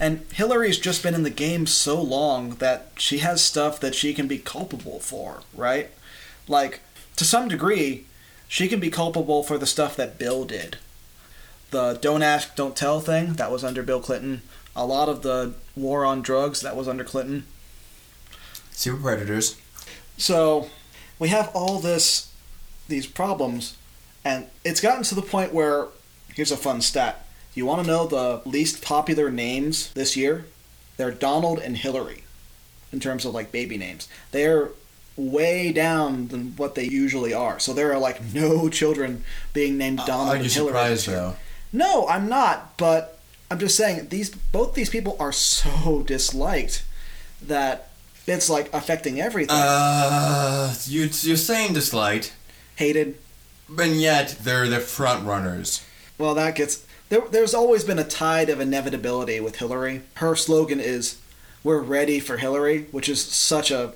And 0.00 0.24
Hillary's 0.32 0.78
just 0.78 1.02
been 1.02 1.14
in 1.14 1.24
the 1.24 1.30
game 1.30 1.66
so 1.66 2.00
long 2.00 2.54
that 2.54 2.92
she 2.96 3.18
has 3.18 3.42
stuff 3.42 3.78
that 3.80 3.94
she 3.94 4.14
can 4.14 4.26
be 4.26 4.38
culpable 4.38 4.98
for, 4.98 5.42
right? 5.54 5.90
Like, 6.48 6.80
to 7.16 7.24
some 7.24 7.48
degree, 7.48 8.06
she 8.48 8.66
can 8.66 8.80
be 8.80 8.90
culpable 8.90 9.42
for 9.42 9.58
the 9.58 9.66
stuff 9.66 9.94
that 9.96 10.18
Bill 10.18 10.46
did. 10.46 10.78
The 11.70 11.98
don't 12.00 12.22
ask, 12.22 12.56
don't 12.56 12.74
tell 12.74 13.00
thing, 13.00 13.34
that 13.34 13.52
was 13.52 13.62
under 13.62 13.82
Bill 13.82 14.00
Clinton. 14.00 14.40
A 14.74 14.86
lot 14.86 15.10
of 15.10 15.20
the 15.20 15.52
war 15.76 16.06
on 16.06 16.22
drugs, 16.22 16.62
that 16.62 16.76
was 16.76 16.88
under 16.88 17.04
Clinton. 17.04 17.44
Super 18.70 19.02
Predators. 19.02 19.60
So 20.16 20.70
we 21.18 21.28
have 21.28 21.50
all 21.54 21.78
this, 21.78 22.32
these 22.88 23.06
problems, 23.06 23.76
and 24.24 24.46
it's 24.64 24.80
gotten 24.80 25.04
to 25.04 25.14
the 25.14 25.22
point 25.22 25.52
where 25.52 25.88
here's 26.34 26.50
a 26.50 26.56
fun 26.56 26.80
stat. 26.80 27.26
You 27.54 27.66
want 27.66 27.82
to 27.82 27.86
know 27.86 28.06
the 28.06 28.42
least 28.48 28.82
popular 28.82 29.30
names 29.30 29.92
this 29.92 30.16
year? 30.16 30.46
They're 30.96 31.10
Donald 31.10 31.58
and 31.58 31.76
Hillary, 31.76 32.24
in 32.92 33.00
terms 33.00 33.24
of 33.24 33.34
like 33.34 33.50
baby 33.52 33.76
names. 33.76 34.08
They're 34.30 34.70
way 35.16 35.72
down 35.72 36.28
than 36.28 36.54
what 36.56 36.74
they 36.74 36.84
usually 36.84 37.34
are. 37.34 37.58
So 37.58 37.72
there 37.72 37.92
are 37.92 37.98
like 37.98 38.22
no 38.34 38.68
children 38.68 39.24
being 39.52 39.76
named 39.78 39.98
Donald 40.06 40.28
Are 40.30 40.36
and 40.36 40.46
Hillary. 40.46 40.68
surprised 40.72 41.08
though? 41.08 41.36
No, 41.72 42.06
I'm 42.08 42.28
not. 42.28 42.76
But 42.76 43.18
I'm 43.50 43.58
just 43.58 43.76
saying 43.76 44.08
these 44.08 44.30
both 44.30 44.74
these 44.74 44.90
people 44.90 45.16
are 45.18 45.32
so 45.32 46.02
disliked 46.06 46.84
that 47.42 47.90
it's 48.26 48.48
like 48.50 48.72
affecting 48.72 49.20
everything. 49.20 49.56
Uh, 49.58 50.74
you, 50.86 51.08
you're 51.22 51.36
saying 51.36 51.72
disliked, 51.72 52.32
Hated. 52.76 53.18
and 53.76 54.00
yet 54.00 54.36
they're 54.42 54.68
the 54.68 54.78
front 54.78 55.26
runners. 55.26 55.84
Well, 56.18 56.34
that 56.34 56.54
gets 56.54 56.86
there. 57.10 57.20
There's 57.30 57.52
always 57.54 57.84
been 57.84 57.98
a 57.98 58.04
tide 58.04 58.48
of 58.48 58.58
inevitability 58.60 59.38
with 59.40 59.56
Hillary. 59.56 60.00
Her 60.14 60.34
slogan 60.34 60.80
is 60.80 61.18
"We're 61.62 61.80
ready 61.80 62.18
for 62.18 62.38
Hillary," 62.38 62.86
which 62.90 63.08
is 63.08 63.22
such 63.22 63.70
a 63.70 63.92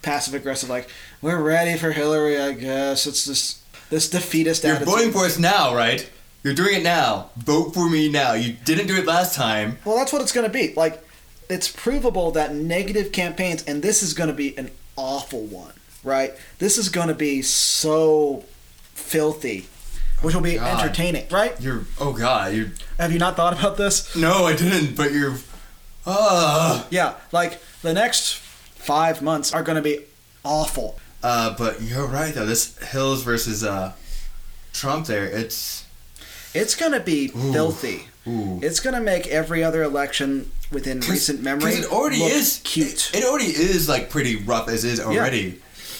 passive 0.00 0.34
aggressive 0.34 0.70
like 0.70 0.88
"We're 1.20 1.42
ready 1.42 1.76
for 1.76 1.90
Hillary." 1.90 2.40
I 2.40 2.52
guess 2.52 3.06
it's 3.06 3.24
this 3.24 3.60
this 3.90 4.08
defeatist 4.08 4.62
You're 4.62 4.76
attitude. 4.76 4.94
voting 4.94 5.12
for 5.12 5.24
us 5.24 5.38
now, 5.38 5.74
right? 5.74 6.08
You're 6.44 6.54
doing 6.54 6.76
it 6.76 6.82
now. 6.84 7.30
Vote 7.36 7.74
for 7.74 7.90
me 7.90 8.08
now. 8.08 8.34
You 8.34 8.52
didn't 8.64 8.86
do 8.86 8.96
it 8.96 9.04
last 9.06 9.34
time. 9.34 9.78
Well, 9.84 9.96
that's 9.96 10.12
what 10.12 10.22
it's 10.22 10.30
going 10.32 10.46
to 10.46 10.52
be. 10.52 10.72
Like, 10.74 11.02
it's 11.50 11.68
provable 11.68 12.30
that 12.32 12.54
negative 12.54 13.10
campaigns, 13.10 13.64
and 13.64 13.82
this 13.82 14.02
is 14.02 14.14
going 14.14 14.28
to 14.28 14.34
be 14.34 14.56
an 14.56 14.70
awful 14.94 15.40
one, 15.40 15.72
right? 16.04 16.34
This 16.58 16.78
is 16.78 16.90
going 16.90 17.08
to 17.08 17.14
be 17.14 17.42
so 17.42 18.44
filthy, 18.94 19.66
which 20.22 20.34
will 20.34 20.42
be 20.42 20.56
God. 20.56 20.80
entertaining, 20.82 21.26
right? 21.30 21.58
You're. 21.60 21.84
Oh 22.00 22.12
God. 22.12 22.52
You. 22.54 22.70
Have 22.98 23.12
you 23.12 23.18
not 23.18 23.36
thought 23.36 23.58
about 23.58 23.76
this? 23.76 24.14
No, 24.16 24.44
I 24.46 24.54
didn't. 24.56 24.96
But 24.96 25.12
you're. 25.12 25.36
Uh, 26.06 26.84
Yeah, 26.90 27.14
like 27.32 27.60
the 27.82 27.92
next 27.92 28.34
five 28.36 29.20
months 29.22 29.52
are 29.52 29.62
going 29.62 29.76
to 29.76 29.82
be 29.82 30.04
awful. 30.44 30.98
uh, 31.22 31.54
but 31.58 31.82
you're 31.82 32.06
right 32.06 32.32
though. 32.34 32.46
This 32.46 32.76
Hills 32.90 33.22
versus 33.22 33.62
uh, 33.64 33.92
Trump. 34.72 35.06
There, 35.06 35.24
it's. 35.24 35.84
It's 36.54 36.74
going 36.74 36.92
to 36.92 37.00
be 37.00 37.26
Ooh. 37.36 37.52
filthy. 37.52 38.08
Ooh. 38.26 38.58
It's 38.62 38.80
going 38.80 38.94
to 38.94 39.02
make 39.02 39.26
every 39.28 39.62
other 39.62 39.82
election 39.82 40.50
within 40.72 41.00
recent 41.00 41.42
memory 41.42 41.72
Because 41.72 41.84
it 41.86 41.92
already 41.92 42.22
is 42.22 42.60
cute, 42.64 43.10
It, 43.14 43.18
it 43.18 43.24
already 43.24 43.46
is 43.50 43.88
like 43.88 44.08
pretty 44.10 44.36
rough 44.36 44.68
as 44.68 44.84
is 44.84 44.98
already. 44.98 45.40
Yeah. 45.40 45.52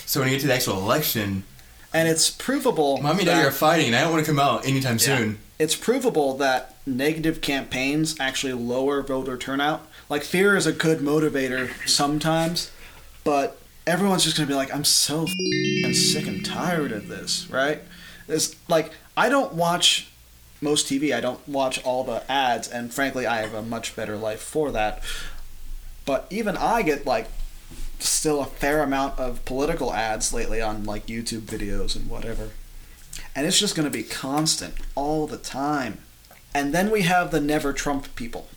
So 0.06 0.20
when 0.20 0.28
you 0.30 0.34
get 0.36 0.40
to 0.42 0.46
the 0.48 0.54
actual 0.54 0.78
election, 0.78 1.44
and 1.92 2.08
it's 2.08 2.30
provable. 2.30 2.98
mommy 2.98 3.20
and 3.20 3.26
daddy 3.26 3.46
are 3.46 3.50
fighting, 3.50 3.86
and 3.86 3.96
I 3.96 4.02
don't 4.02 4.12
want 4.12 4.24
to 4.24 4.30
come 4.30 4.40
out 4.40 4.66
anytime 4.66 4.98
soon. 4.98 5.38
it's 5.58 5.74
provable 5.74 6.36
that 6.36 6.76
negative 6.86 7.40
campaigns 7.40 8.18
actually 8.20 8.52
lower 8.52 9.02
voter 9.02 9.36
turnout. 9.36 9.86
Like 10.08 10.22
fear 10.22 10.56
is 10.56 10.66
a 10.66 10.72
good 10.72 11.00
motivator 11.00 11.70
sometimes, 11.88 12.70
but 13.24 13.58
everyone's 13.86 14.24
just 14.24 14.36
gonna 14.36 14.46
be 14.46 14.54
like, 14.54 14.72
"I'm 14.74 14.84
so 14.84 15.24
f***ing 15.24 15.94
sick 15.94 16.26
and 16.26 16.44
tired 16.44 16.92
of 16.92 17.08
this," 17.08 17.46
right? 17.50 17.82
It's 18.28 18.54
like 18.68 18.92
I 19.16 19.28
don't 19.28 19.54
watch 19.54 20.08
most 20.60 20.86
TV. 20.86 21.12
I 21.14 21.20
don't 21.20 21.46
watch 21.48 21.82
all 21.84 22.04
the 22.04 22.22
ads, 22.30 22.68
and 22.68 22.92
frankly, 22.92 23.26
I 23.26 23.38
have 23.42 23.54
a 23.54 23.62
much 23.62 23.94
better 23.96 24.16
life 24.16 24.40
for 24.40 24.70
that. 24.72 25.02
But 26.04 26.26
even 26.30 26.56
I 26.56 26.82
get 26.82 27.04
like 27.06 27.28
still 27.98 28.40
a 28.40 28.46
fair 28.46 28.82
amount 28.82 29.18
of 29.18 29.44
political 29.44 29.92
ads 29.92 30.32
lately 30.32 30.60
on 30.60 30.84
like 30.84 31.06
YouTube 31.06 31.42
videos 31.42 31.96
and 31.96 32.08
whatever 32.08 32.50
and 33.34 33.46
it's 33.46 33.58
just 33.58 33.76
going 33.76 33.90
to 33.90 33.96
be 33.96 34.02
constant 34.02 34.74
all 34.94 35.26
the 35.26 35.38
time. 35.38 35.98
And 36.54 36.74
then 36.74 36.90
we 36.90 37.02
have 37.02 37.30
the 37.30 37.40
never 37.40 37.72
Trump 37.72 38.14
people. 38.16 38.48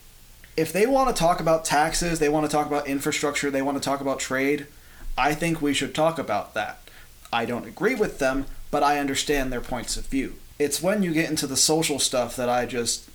If 0.58 0.74
they 0.74 0.86
want 0.86 1.16
to 1.16 1.20
talk 1.20 1.40
about 1.40 1.66
taxes, 1.66 2.18
they 2.18 2.30
want 2.30 2.46
to 2.46 2.52
talk 2.52 2.68
about 2.68 2.88
infrastructure, 2.88 3.52
they 3.52 3.62
want 3.62 3.78
to 3.78 3.84
talk 3.84 4.02
about 4.02 4.20
trade, 4.20 4.68
I 5.18 5.36
think 5.36 5.62
we 5.62 5.74
should 5.74 5.94
talk 5.94 6.18
about 6.18 6.54
that. 6.56 6.80
I 7.32 7.46
don't 7.46 7.68
agree 7.68 7.96
with 7.96 8.20
them, 8.20 8.48
but 8.72 8.82
I 8.82 8.98
understand 8.98 9.52
their 9.52 9.62
points 9.62 9.98
of 9.98 10.08
view. 10.08 10.36
It's 10.58 10.82
when 10.82 11.04
you 11.04 11.14
get 11.14 11.30
into 11.30 11.48
the 11.48 11.58
social 11.58 12.00
stuff 12.00 12.36
that 12.36 12.50
I 12.50 12.66
just 12.66 13.08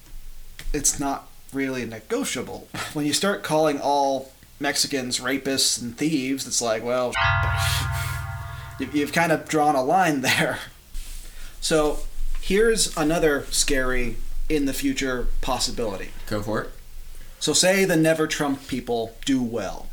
it's 0.72 1.00
not 1.00 1.28
really 1.52 1.84
negotiable. 1.84 2.68
When 2.92 3.06
you 3.06 3.12
start 3.12 3.42
calling 3.42 3.80
all 3.80 4.30
Mexicans 4.58 5.20
rapists 5.20 5.80
and 5.80 5.96
thieves, 5.96 6.46
it's 6.46 6.62
like, 6.62 6.82
well, 6.82 7.12
you- 8.78 8.88
you've 8.92 9.12
kind 9.12 9.32
of 9.32 9.48
drawn 9.48 9.74
a 9.74 9.82
line 9.82 10.20
there. 10.22 10.58
So 11.60 12.00
here's 12.40 12.96
another 12.96 13.44
scary 13.50 14.16
in 14.48 14.66
the 14.66 14.72
future 14.72 15.28
possibility. 15.40 16.10
Go 16.26 16.42
for 16.42 16.62
it. 16.62 16.70
So 17.40 17.52
say 17.52 17.84
the 17.84 17.96
never 17.96 18.26
Trump 18.26 18.66
people 18.68 19.16
do 19.24 19.42
well. 19.42 19.88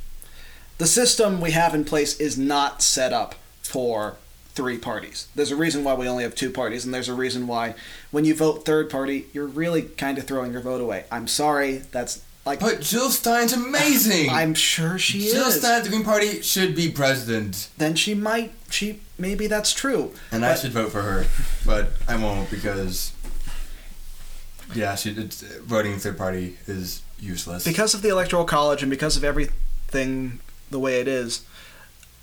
The 0.77 0.87
system 0.87 1.41
we 1.41 1.51
have 1.51 1.75
in 1.75 1.85
place 1.85 2.19
is 2.19 2.37
not 2.37 2.81
set 2.81 3.13
up 3.13 3.35
for 3.61 4.15
three 4.53 4.77
parties. 4.77 5.27
There's 5.35 5.51
a 5.51 5.55
reason 5.55 5.83
why 5.83 5.93
we 5.95 6.07
only 6.07 6.23
have 6.23 6.35
two 6.35 6.51
parties, 6.51 6.85
and 6.85 6.93
there's 6.93 7.09
a 7.09 7.13
reason 7.13 7.47
why 7.47 7.73
when 8.11 8.23
you 8.25 8.35
vote 8.35 8.65
third 8.65 8.89
party, 8.89 9.25
you're 9.33 9.47
really 9.47 9.81
kind 9.83 10.17
of 10.17 10.25
throwing 10.27 10.51
your 10.51 10.61
vote 10.61 10.81
away. 10.81 11.05
I'm 11.11 11.27
sorry, 11.27 11.77
that's 11.91 12.23
like 12.45 12.59
But 12.59 12.81
Jill 12.81 13.09
Stein's 13.09 13.53
amazing. 13.53 14.29
I'm 14.31 14.53
sure 14.53 14.97
she 14.97 15.19
Jill 15.19 15.27
is. 15.27 15.33
Jill 15.33 15.51
Stein, 15.51 15.83
the 15.83 15.89
Green 15.89 16.03
Party, 16.03 16.41
should 16.41 16.75
be 16.75 16.89
president, 16.91 17.69
Then 17.77 17.95
she 17.95 18.13
might 18.13 18.51
she 18.69 18.99
maybe 19.17 19.47
that's 19.47 19.71
true. 19.73 20.13
and 20.31 20.43
I 20.45 20.55
should 20.55 20.71
vote 20.71 20.91
for 20.91 21.01
her, 21.03 21.25
but 21.65 21.91
I 22.07 22.15
won't 22.17 22.49
because. 22.49 23.11
Yeah, 24.73 24.95
she, 24.95 25.11
voting 25.61 25.99
third 25.99 26.17
party 26.17 26.57
is 26.65 27.01
useless. 27.19 27.63
because 27.63 27.93
of 27.93 28.01
the 28.01 28.09
electoral 28.09 28.43
college 28.45 28.81
and 28.81 28.89
because 28.89 29.15
of 29.15 29.23
everything 29.23 30.39
the 30.71 30.79
way 30.79 30.99
it 30.99 31.07
is 31.07 31.45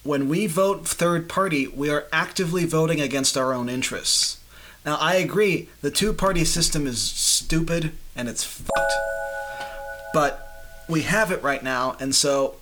when 0.03 0.29
we 0.29 0.47
vote 0.47 0.87
third 0.87 1.29
party 1.29 1.67
we 1.69 1.89
are 1.91 2.07
actively 2.13 2.65
voting 2.65 3.01
against 3.01 3.37
our 3.37 3.53
own 3.55 3.69
interests 3.69 4.39
now 4.85 4.97
i 4.97 5.15
agree 5.15 5.69
the 5.81 5.91
two 5.91 6.13
party 6.13 6.45
system 6.45 6.87
is 6.87 7.01
stupid 7.01 7.93
and 8.17 8.29
it's 8.29 8.43
fucked 8.45 8.93
but 10.13 10.47
we 10.89 11.03
have 11.03 11.31
it 11.31 11.43
right 11.43 11.63
now 11.63 11.97
and 12.01 12.15
so 12.15 12.57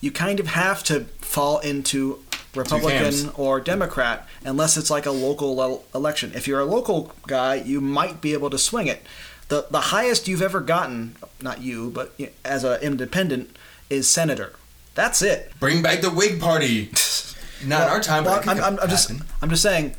you 0.00 0.10
kind 0.10 0.40
of 0.40 0.46
have 0.48 0.82
to 0.84 1.00
fall 1.20 1.58
into 1.60 2.20
republican 2.54 3.30
or 3.36 3.60
democrat 3.60 4.28
unless 4.44 4.76
it's 4.76 4.90
like 4.90 5.06
a 5.06 5.10
local 5.10 5.56
le- 5.56 5.80
election. 5.94 6.32
If 6.34 6.46
you're 6.46 6.60
a 6.60 6.64
local 6.64 7.12
guy 7.26 7.56
you 7.56 7.80
might 7.80 8.20
be 8.20 8.32
able 8.32 8.50
to 8.50 8.58
swing 8.58 8.86
it. 8.86 9.02
The 9.48 9.66
the 9.70 9.80
highest 9.80 10.28
you've 10.28 10.42
ever 10.42 10.60
gotten 10.60 11.16
not 11.42 11.60
you 11.62 11.90
but 11.90 12.12
y- 12.18 12.30
as 12.44 12.62
an 12.64 12.80
independent 12.80 13.56
is 13.90 14.08
senator. 14.08 14.54
That's 14.94 15.20
it. 15.22 15.52
Bring 15.58 15.82
back 15.82 16.00
the 16.00 16.10
Whig 16.10 16.40
Party. 16.40 16.90
Not 17.66 17.82
in 17.82 17.88
our 17.88 18.00
time, 18.00 18.24
well, 18.24 18.36
but 18.36 18.48
I'm, 18.48 18.62
I'm, 18.62 18.78
I'm 18.78 18.88
just. 18.90 19.10
I'm 19.40 19.48
just 19.48 19.62
saying 19.62 19.94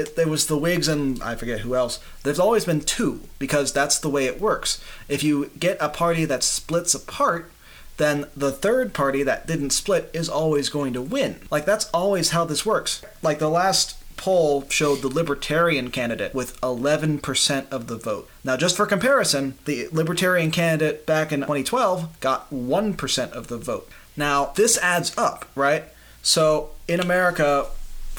it, 0.00 0.16
there 0.16 0.28
was 0.28 0.46
the 0.46 0.58
Whigs 0.58 0.88
and 0.88 1.22
I 1.22 1.34
forget 1.36 1.60
who 1.60 1.74
else. 1.74 2.00
There's 2.22 2.40
always 2.40 2.64
been 2.64 2.80
two 2.80 3.20
because 3.38 3.72
that's 3.72 3.98
the 3.98 4.10
way 4.10 4.26
it 4.26 4.40
works. 4.40 4.82
If 5.08 5.22
you 5.22 5.50
get 5.58 5.76
a 5.80 5.88
party 5.88 6.24
that 6.24 6.42
splits 6.42 6.94
apart, 6.94 7.50
then 7.96 8.26
the 8.34 8.50
third 8.50 8.94
party 8.94 9.22
that 9.22 9.46
didn't 9.46 9.70
split 9.70 10.10
is 10.12 10.28
always 10.28 10.68
going 10.68 10.92
to 10.94 11.02
win. 11.02 11.40
Like 11.50 11.66
that's 11.66 11.90
always 11.90 12.30
how 12.30 12.44
this 12.44 12.64
works. 12.64 13.02
Like 13.22 13.38
the 13.38 13.50
last 13.50 13.96
poll 14.16 14.66
showed 14.68 15.00
the 15.00 15.08
Libertarian 15.08 15.90
candidate 15.90 16.34
with 16.34 16.60
11% 16.60 17.68
of 17.70 17.86
the 17.86 17.96
vote. 17.96 18.28
Now, 18.44 18.56
just 18.56 18.76
for 18.76 18.84
comparison, 18.84 19.54
the 19.64 19.88
Libertarian 19.92 20.50
candidate 20.50 21.06
back 21.06 21.32
in 21.32 21.40
2012 21.40 22.20
got 22.20 22.50
1% 22.50 23.32
of 23.32 23.48
the 23.48 23.56
vote. 23.56 23.88
Now, 24.18 24.52
this 24.56 24.76
adds 24.78 25.16
up, 25.16 25.46
right? 25.54 25.84
So 26.22 26.70
in 26.86 27.00
America, 27.00 27.68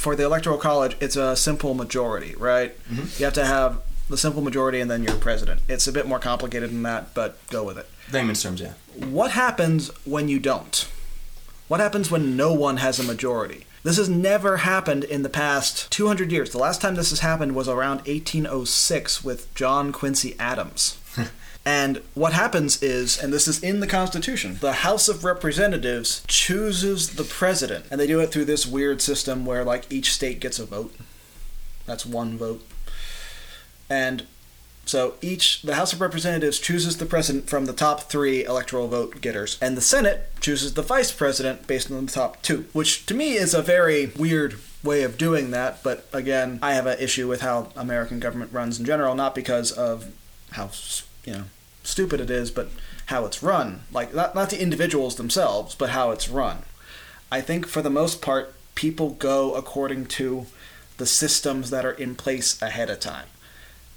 for 0.01 0.15
the 0.15 0.23
Electoral 0.23 0.57
College, 0.57 0.97
it's 0.99 1.15
a 1.15 1.35
simple 1.35 1.75
majority, 1.75 2.33
right? 2.35 2.75
Mm-hmm. 2.85 3.19
You 3.19 3.25
have 3.25 3.35
to 3.35 3.45
have 3.45 3.81
the 4.09 4.17
simple 4.17 4.41
majority, 4.41 4.79
and 4.79 4.89
then 4.89 5.03
you're 5.03 5.15
president. 5.15 5.61
It's 5.69 5.87
a 5.87 5.91
bit 5.91 6.07
more 6.07 6.17
complicated 6.17 6.71
than 6.71 6.81
that, 6.81 7.13
but 7.13 7.37
go 7.49 7.63
with 7.63 7.77
it. 7.77 7.87
Layman's 8.11 8.41
terms, 8.41 8.61
yeah. 8.61 8.73
What 8.95 9.31
happens 9.31 9.89
when 10.03 10.27
you 10.27 10.39
don't? 10.39 10.89
What 11.67 11.79
happens 11.79 12.09
when 12.09 12.35
no 12.35 12.51
one 12.51 12.77
has 12.77 12.99
a 12.99 13.03
majority? 13.03 13.67
This 13.83 13.97
has 13.97 14.09
never 14.09 14.57
happened 14.57 15.03
in 15.03 15.21
the 15.21 15.29
past 15.29 15.91
200 15.91 16.31
years. 16.31 16.49
The 16.49 16.57
last 16.57 16.81
time 16.81 16.95
this 16.95 17.11
has 17.11 17.19
happened 17.19 17.53
was 17.53 17.69
around 17.69 17.97
1806 17.99 19.23
with 19.23 19.53
John 19.53 19.91
Quincy 19.91 20.35
Adams. 20.39 20.97
And 21.65 22.01
what 22.13 22.33
happens 22.33 22.81
is, 22.81 23.21
and 23.21 23.31
this 23.31 23.47
is 23.47 23.61
in 23.61 23.81
the 23.81 23.87
Constitution, 23.87 24.57
the 24.61 24.73
House 24.73 25.07
of 25.07 25.23
Representatives 25.23 26.23
chooses 26.27 27.15
the 27.15 27.23
president. 27.23 27.85
And 27.91 27.99
they 27.99 28.07
do 28.07 28.19
it 28.19 28.31
through 28.31 28.45
this 28.45 28.65
weird 28.65 29.01
system 29.01 29.45
where, 29.45 29.63
like, 29.63 29.91
each 29.91 30.11
state 30.11 30.39
gets 30.39 30.57
a 30.57 30.65
vote. 30.65 30.95
That's 31.85 32.05
one 32.05 32.37
vote. 32.37 32.65
And 33.89 34.25
so 34.85 35.15
each 35.21 35.61
the 35.61 35.75
House 35.75 35.93
of 35.93 36.01
Representatives 36.01 36.59
chooses 36.59 36.97
the 36.97 37.05
president 37.05 37.49
from 37.49 37.65
the 37.65 37.73
top 37.73 38.03
three 38.03 38.43
electoral 38.43 38.87
vote 38.87 39.21
getters, 39.21 39.57
and 39.61 39.77
the 39.77 39.81
Senate 39.81 40.29
chooses 40.39 40.73
the 40.73 40.81
vice 40.81 41.11
president 41.11 41.67
based 41.67 41.91
on 41.91 42.05
the 42.05 42.11
top 42.11 42.41
two, 42.41 42.65
which 42.73 43.05
to 43.05 43.13
me 43.13 43.33
is 43.33 43.53
a 43.53 43.61
very 43.61 44.07
weird 44.07 44.57
way 44.83 45.03
of 45.03 45.17
doing 45.17 45.51
that. 45.51 45.83
But 45.83 46.07
again, 46.11 46.57
I 46.63 46.73
have 46.73 46.87
an 46.87 46.99
issue 46.99 47.27
with 47.27 47.41
how 47.41 47.69
American 47.75 48.19
government 48.19 48.51
runs 48.51 48.79
in 48.79 48.85
general, 48.85 49.13
not 49.13 49.35
because 49.35 49.71
of 49.71 50.11
how 50.51 50.71
you 51.25 51.33
know 51.33 51.43
stupid 51.83 52.19
it 52.21 52.29
is, 52.29 52.51
but 52.51 52.69
how 53.07 53.25
it's 53.25 53.41
run. 53.43 53.81
Like 53.91 54.13
not 54.13 54.35
not 54.35 54.49
the 54.49 54.61
individuals 54.61 55.15
themselves, 55.15 55.75
but 55.75 55.89
how 55.91 56.11
it's 56.11 56.29
run. 56.29 56.59
I 57.31 57.41
think 57.41 57.65
for 57.67 57.81
the 57.81 57.89
most 57.89 58.21
part, 58.21 58.53
people 58.75 59.11
go 59.11 59.53
according 59.55 60.05
to 60.07 60.45
the 60.97 61.05
systems 61.05 61.69
that 61.71 61.85
are 61.85 61.91
in 61.93 62.15
place 62.15 62.61
ahead 62.61 62.89
of 62.89 62.99
time. 62.99 63.27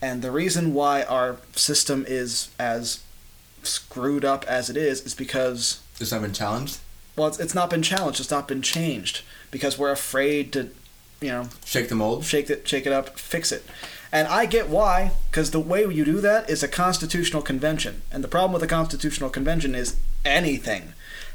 And 0.00 0.22
the 0.22 0.30
reason 0.30 0.72
why 0.74 1.02
our 1.02 1.36
system 1.54 2.04
is 2.08 2.48
as 2.58 3.00
screwed 3.62 4.24
up 4.24 4.44
as 4.46 4.70
it 4.70 4.76
is 4.76 5.00
is 5.02 5.14
because, 5.14 5.80
It's 6.00 6.12
not 6.12 6.22
been 6.22 6.32
challenged. 6.32 6.78
well, 7.16 7.26
it's, 7.28 7.38
it's 7.40 7.54
not 7.54 7.70
been 7.70 7.82
challenged, 7.82 8.20
it's 8.20 8.30
not 8.30 8.46
been 8.48 8.62
changed 8.62 9.22
because 9.50 9.78
we're 9.78 9.90
afraid 9.92 10.52
to, 10.52 10.70
you 11.20 11.28
know, 11.28 11.48
Shake 11.64 11.88
the 11.88 11.94
mold. 11.94 12.24
shake 12.24 12.50
it, 12.50 12.66
shake 12.68 12.86
it 12.86 12.92
up, 12.92 13.18
fix 13.18 13.50
it. 13.52 13.64
And 14.14 14.28
I 14.28 14.46
get 14.46 14.68
why, 14.68 15.10
because 15.28 15.50
the 15.50 15.58
way 15.58 15.80
you 15.80 16.04
do 16.04 16.20
that 16.20 16.48
is 16.48 16.62
a 16.62 16.68
constitutional 16.68 17.42
convention. 17.42 18.02
And 18.12 18.22
the 18.22 18.28
problem 18.28 18.52
with 18.52 18.62
a 18.62 18.68
constitutional 18.68 19.28
convention 19.28 19.74
is 19.74 19.96
anything 20.24 20.92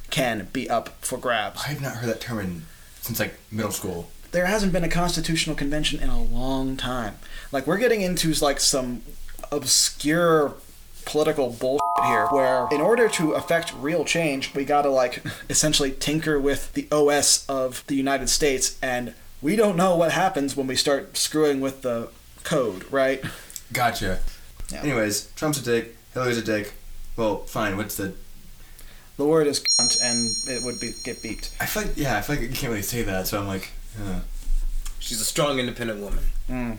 can 0.10 0.48
be 0.54 0.70
up 0.70 0.96
for 1.04 1.18
grabs. 1.18 1.62
I 1.66 1.68
have 1.68 1.82
not 1.82 1.98
heard 1.98 2.10
that 2.10 2.22
term 2.22 2.40
in, 2.40 2.62
since 3.02 3.20
like 3.20 3.34
middle 3.52 3.74
school. 3.74 4.10
there 4.32 4.46
hasn't 4.46 4.72
been 4.72 4.86
a 4.86 4.90
constitutional 4.90 5.58
convention 5.58 6.00
in 6.00 6.08
a 6.08 6.24
long 6.24 6.78
time. 6.78 7.18
Like 7.52 7.68
we're 7.68 7.80
getting 7.80 8.00
into 8.00 8.32
like 8.36 8.62
some 8.62 9.02
obscure 9.52 10.54
political 11.04 11.50
bullshit 11.50 11.82
here 12.06 12.28
where 12.28 12.70
in 12.72 12.80
order 12.80 13.10
to 13.10 13.34
affect 13.34 13.74
real 13.74 14.06
change, 14.06 14.56
we 14.56 14.64
got 14.64 14.84
to 14.84 14.90
like 14.90 15.22
essentially 15.50 15.92
tinker 15.92 16.40
with 16.40 16.72
the 16.74 16.88
OS 16.94 17.46
of 17.50 17.84
the 17.88 17.96
United 17.96 18.30
States 18.30 18.78
and 18.82 19.14
we 19.42 19.58
don't 19.58 19.76
know 19.76 19.98
what 19.98 20.14
happens 20.14 20.56
when 20.56 20.68
we 20.68 20.78
start 20.78 21.18
screwing 21.18 21.60
with 21.60 21.82
the 21.82 22.10
code, 22.50 22.92
right? 22.92 23.24
Gotcha. 23.72 24.20
Yeah. 24.72 24.82
Anyways, 24.82 25.32
Trump's 25.36 25.60
a 25.60 25.64
dick. 25.64 25.96
Hillary's 26.14 26.38
a 26.38 26.42
dick. 26.42 26.74
Well, 27.16 27.44
fine. 27.44 27.78
What's 27.78 27.96
the? 27.96 28.14
The 29.18 29.26
word 29.26 29.48
is 29.48 29.64
cunt 29.80 30.02
and 30.02 30.30
it 30.48 30.64
would 30.64 30.80
be 30.80 30.94
get 31.04 31.18
beeped. 31.18 31.52
I 31.62 31.66
feel 31.66 31.84
like 31.84 31.98
yeah. 31.98 32.18
I 32.18 32.22
feel 32.22 32.38
like 32.38 32.44
you 32.44 32.50
can't 32.56 32.72
really 32.72 32.82
say 32.82 33.04
that. 33.04 33.28
So 33.28 33.40
I'm 33.40 33.48
like, 33.48 33.72
uh. 34.02 34.22
She's 35.00 35.22
a 35.22 35.26
strong, 35.26 35.60
independent 35.60 36.02
woman. 36.02 36.24
Mm. 36.50 36.78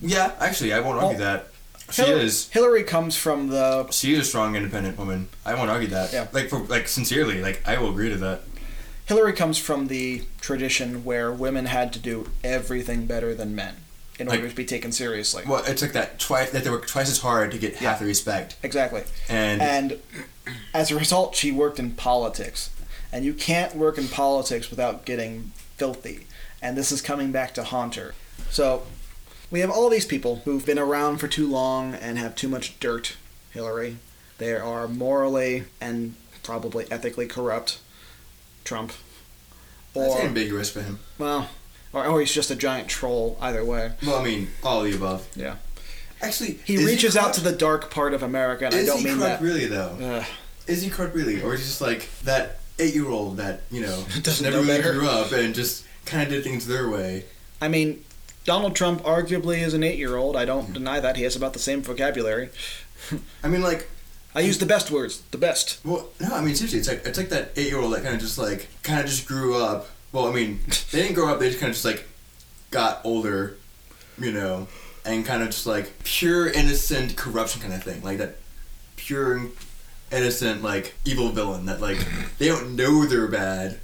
yeah. 0.00 0.32
Actually, 0.40 0.72
I 0.72 0.80
won't 0.80 1.00
argue 1.00 1.18
Well, 1.20 1.36
that. 1.36 1.48
She 1.92 2.02
Hillary, 2.02 2.22
is. 2.22 2.48
Hillary 2.50 2.82
comes 2.84 3.16
from 3.16 3.48
the 3.48 3.88
She 3.90 4.14
is 4.14 4.20
a 4.20 4.24
strong, 4.24 4.56
independent 4.56 4.98
woman. 4.98 5.28
I 5.44 5.54
won't 5.54 5.70
argue 5.70 5.88
that. 5.88 6.12
Yeah. 6.12 6.28
Like 6.32 6.48
for 6.48 6.60
like 6.60 6.88
sincerely, 6.88 7.42
like 7.42 7.62
I 7.68 7.78
will 7.78 7.90
agree 7.90 8.08
to 8.08 8.16
that. 8.16 8.42
Hillary 9.06 9.32
comes 9.32 9.58
from 9.58 9.88
the 9.88 10.22
tradition 10.40 11.04
where 11.04 11.32
women 11.32 11.66
had 11.66 11.92
to 11.94 11.98
do 11.98 12.30
everything 12.44 13.06
better 13.06 13.34
than 13.34 13.54
men 13.54 13.76
in 14.20 14.28
order 14.28 14.42
Like- 14.42 14.50
to 14.50 14.56
be 14.56 14.64
taken 14.64 14.92
seriously. 14.92 15.42
Well, 15.46 15.64
it 15.64 15.76
took 15.76 15.92
that 15.92 16.18
twice. 16.18 16.50
That 16.50 16.62
they 16.64 16.70
worked 16.70 16.88
twice 16.88 17.10
as 17.10 17.18
hard 17.18 17.50
to 17.52 17.58
get 17.58 17.76
half 17.76 17.98
the 18.00 18.04
respect. 18.04 18.56
Exactly. 18.62 19.02
And, 19.28 19.60
And 19.62 20.00
as 20.74 20.90
a 20.90 20.96
result, 20.96 21.34
she 21.34 21.50
worked 21.50 21.78
in 21.78 21.92
politics. 21.92 22.70
And 23.12 23.24
you 23.24 23.32
can't 23.34 23.74
work 23.74 23.98
in 23.98 24.06
politics 24.08 24.70
without 24.70 25.04
getting 25.04 25.52
filthy. 25.76 26.26
And 26.62 26.76
this 26.76 26.92
is 26.92 27.00
coming 27.00 27.32
back 27.32 27.54
to 27.54 27.64
haunt 27.64 27.94
her. 27.96 28.14
So 28.50 28.82
we 29.50 29.60
have 29.60 29.70
all 29.70 29.88
these 29.88 30.06
people 30.06 30.42
who've 30.44 30.64
been 30.64 30.78
around 30.78 31.18
for 31.18 31.26
too 31.26 31.48
long 31.48 31.94
and 31.94 32.18
have 32.18 32.34
too 32.36 32.48
much 32.48 32.78
dirt, 32.78 33.16
Hillary. 33.52 33.96
They 34.38 34.54
are 34.54 34.86
morally 34.86 35.64
and 35.80 36.14
probably 36.42 36.86
ethically 36.90 37.26
corrupt. 37.26 37.78
Trump. 38.64 38.92
that's 39.94 40.14
Or, 40.14 40.20
ambiguous 40.22 40.70
for 40.70 40.82
him. 40.82 40.98
well, 41.18 41.48
or, 41.92 42.06
or 42.06 42.20
he's 42.20 42.32
just 42.32 42.50
a 42.50 42.56
giant 42.56 42.88
troll, 42.88 43.36
either 43.40 43.64
way. 43.64 43.92
Well, 44.06 44.16
I 44.16 44.24
mean, 44.24 44.48
all 44.62 44.84
of 44.84 44.90
the 44.90 44.96
above. 44.96 45.28
Yeah. 45.34 45.56
Actually, 46.22 46.58
He 46.64 46.74
is 46.74 46.84
reaches 46.84 47.16
out 47.16 47.32
to 47.34 47.40
the 47.40 47.52
dark 47.52 47.90
part 47.90 48.12
of 48.12 48.22
America, 48.22 48.66
and 48.66 48.74
Is 48.74 48.88
I 48.88 48.92
don't 48.92 49.00
he 49.00 49.04
mean 49.06 49.20
that. 49.20 49.40
really 49.40 49.66
though? 49.66 49.96
Ugh. 50.00 50.26
Is 50.66 50.82
he 50.82 50.90
corrupt 50.90 51.14
really, 51.14 51.42
or 51.42 51.54
is 51.54 51.60
he 51.60 51.66
just 51.66 51.80
like 51.80 52.08
that 52.24 52.60
eight-year-old 52.78 53.38
that 53.38 53.62
you 53.70 53.80
know 53.80 54.04
Doesn't 54.22 54.44
never 54.44 54.58
know 54.58 54.62
really 54.62 54.82
better. 54.82 54.92
grew 54.92 55.08
up 55.08 55.32
and 55.32 55.54
just 55.54 55.84
kind 56.04 56.22
of 56.22 56.28
did 56.28 56.44
things 56.44 56.66
their 56.66 56.88
way? 56.88 57.24
I 57.60 57.68
mean, 57.68 58.04
Donald 58.44 58.76
Trump 58.76 59.02
arguably 59.02 59.58
is 59.62 59.74
an 59.74 59.82
eight-year-old. 59.82 60.36
I 60.36 60.44
don't 60.44 60.66
hmm. 60.66 60.72
deny 60.74 61.00
that. 61.00 61.16
He 61.16 61.22
has 61.24 61.36
about 61.36 61.54
the 61.54 61.58
same 61.58 61.82
vocabulary. 61.82 62.50
I 63.42 63.48
mean, 63.48 63.62
like, 63.62 63.88
I 64.34 64.40
use 64.40 64.58
the 64.58 64.66
best 64.66 64.90
words. 64.90 65.22
The 65.30 65.38
best. 65.38 65.80
well, 65.84 66.08
no, 66.20 66.34
I 66.34 66.42
mean 66.42 66.54
seriously, 66.54 66.78
it's 66.80 66.88
like 66.88 67.02
it's 67.06 67.18
like 67.18 67.30
that 67.30 67.52
eight-year-old 67.56 67.92
that 67.94 68.02
kind 68.02 68.14
of 68.14 68.20
just 68.20 68.36
like 68.38 68.68
kind 68.82 69.00
of 69.00 69.06
just 69.06 69.26
grew 69.26 69.56
up. 69.56 69.88
Well, 70.12 70.26
I 70.26 70.32
mean, 70.32 70.60
they 70.90 71.02
didn't 71.02 71.14
grow 71.14 71.32
up; 71.32 71.40
they 71.40 71.48
just 71.48 71.60
kind 71.60 71.70
of 71.70 71.74
just 71.74 71.84
like 71.84 72.06
got 72.70 73.00
older, 73.04 73.56
you 74.18 74.32
know, 74.32 74.68
and 75.04 75.24
kind 75.24 75.42
of 75.42 75.50
just 75.50 75.66
like 75.66 76.02
pure 76.04 76.48
innocent 76.48 77.16
corruption 77.16 77.60
kind 77.60 77.74
of 77.74 77.82
thing, 77.82 78.02
like 78.02 78.18
that 78.18 78.36
pure 78.96 79.48
innocent 80.12 80.62
like 80.62 80.94
evil 81.04 81.28
villain 81.28 81.66
that 81.66 81.80
like 81.80 81.98
they 82.38 82.48
don't 82.48 82.74
know 82.76 83.06
they're 83.06 83.28
bad. 83.28 83.78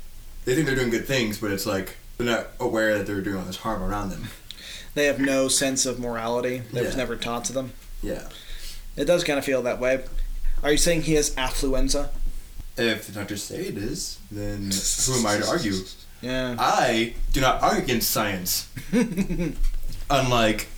They 0.45 0.55
think 0.55 0.67
they're 0.67 0.77
doing 0.77 0.91
good 0.91 1.07
things, 1.07 1.39
but 1.39 1.51
it's 1.51 1.67
like 1.67 1.97
they're 2.19 2.27
not 2.27 2.49
aware 2.61 2.99
that 2.99 3.07
they're 3.07 3.21
doing 3.21 3.39
all 3.39 3.45
this 3.45 3.59
harm 3.59 3.83
around 3.83 4.11
them. 4.11 4.29
They 4.95 5.07
have 5.07 5.19
no 5.19 5.49
sense 5.49 5.85
of 5.85 5.99
morality. 5.99 6.63
That 6.73 6.85
was 6.85 6.97
never 6.97 7.17
taught 7.17 7.45
to 7.47 7.53
them. 7.53 7.73
Yeah. 8.03 8.29
It 8.97 9.05
does 9.05 9.25
kind 9.25 9.39
of 9.39 9.45
feel 9.45 9.61
that 9.63 9.79
way. 9.79 10.05
Are 10.63 10.71
you 10.71 10.79
saying 10.79 11.03
he 11.03 11.15
has 11.15 11.35
affluenza? 11.35 12.09
If 12.79 13.07
the 13.07 13.13
doctors 13.13 13.43
say 13.43 13.67
it 13.67 13.77
is, 13.77 14.19
then 14.31 14.71
who 15.07 15.19
am 15.19 15.27
I 15.27 15.37
to 15.39 15.47
argue? 15.47 15.75
Yeah. 16.23 16.57
I 16.59 17.15
do 17.33 17.41
not 17.41 17.63
argue 17.63 17.83
against 17.85 18.11
science. 18.11 18.69
Unlike 20.11 20.69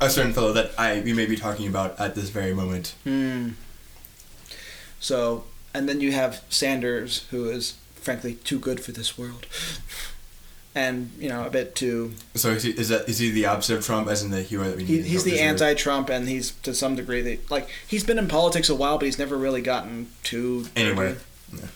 a 0.00 0.08
certain 0.10 0.32
fellow 0.32 0.52
that 0.52 0.72
I 0.78 1.00
we 1.00 1.12
may 1.12 1.26
be 1.26 1.36
talking 1.36 1.66
about 1.68 1.98
at 2.00 2.14
this 2.14 2.30
very 2.30 2.54
moment. 2.54 2.94
Hmm. 3.04 3.50
So, 5.00 5.44
and 5.74 5.88
then 5.88 6.00
you 6.00 6.12
have 6.12 6.42
Sanders, 6.48 7.26
who 7.30 7.48
is 7.48 7.76
frankly 7.94 8.34
too 8.34 8.58
good 8.58 8.80
for 8.80 8.92
this 8.92 9.16
world, 9.18 9.46
and 10.74 11.10
you 11.18 11.28
know 11.28 11.44
a 11.46 11.50
bit 11.50 11.74
too. 11.74 12.12
So 12.34 12.50
is 12.50 12.62
he, 12.64 12.70
is 12.70 12.88
that 12.88 13.08
is 13.08 13.18
he 13.18 13.30
the 13.30 13.46
opposite 13.46 13.78
of 13.78 13.84
Trump, 13.86 14.08
as 14.08 14.22
in 14.22 14.30
the 14.30 14.42
hero 14.42 14.64
that 14.64 14.76
we 14.76 14.84
He, 14.84 14.96
need? 14.96 15.04
he's 15.04 15.24
the 15.24 15.40
anti-Trump, 15.40 16.08
and 16.10 16.28
he's 16.28 16.52
to 16.62 16.74
some 16.74 16.96
degree 16.96 17.22
the 17.22 17.38
like 17.50 17.68
he's 17.86 18.04
been 18.04 18.18
in 18.18 18.28
politics 18.28 18.68
a 18.68 18.74
while, 18.74 18.98
but 18.98 19.04
he's 19.06 19.18
never 19.18 19.36
really 19.36 19.62
gotten 19.62 20.08
too 20.24 20.66
Anywhere. 20.74 21.18
Yeah. 21.52 21.66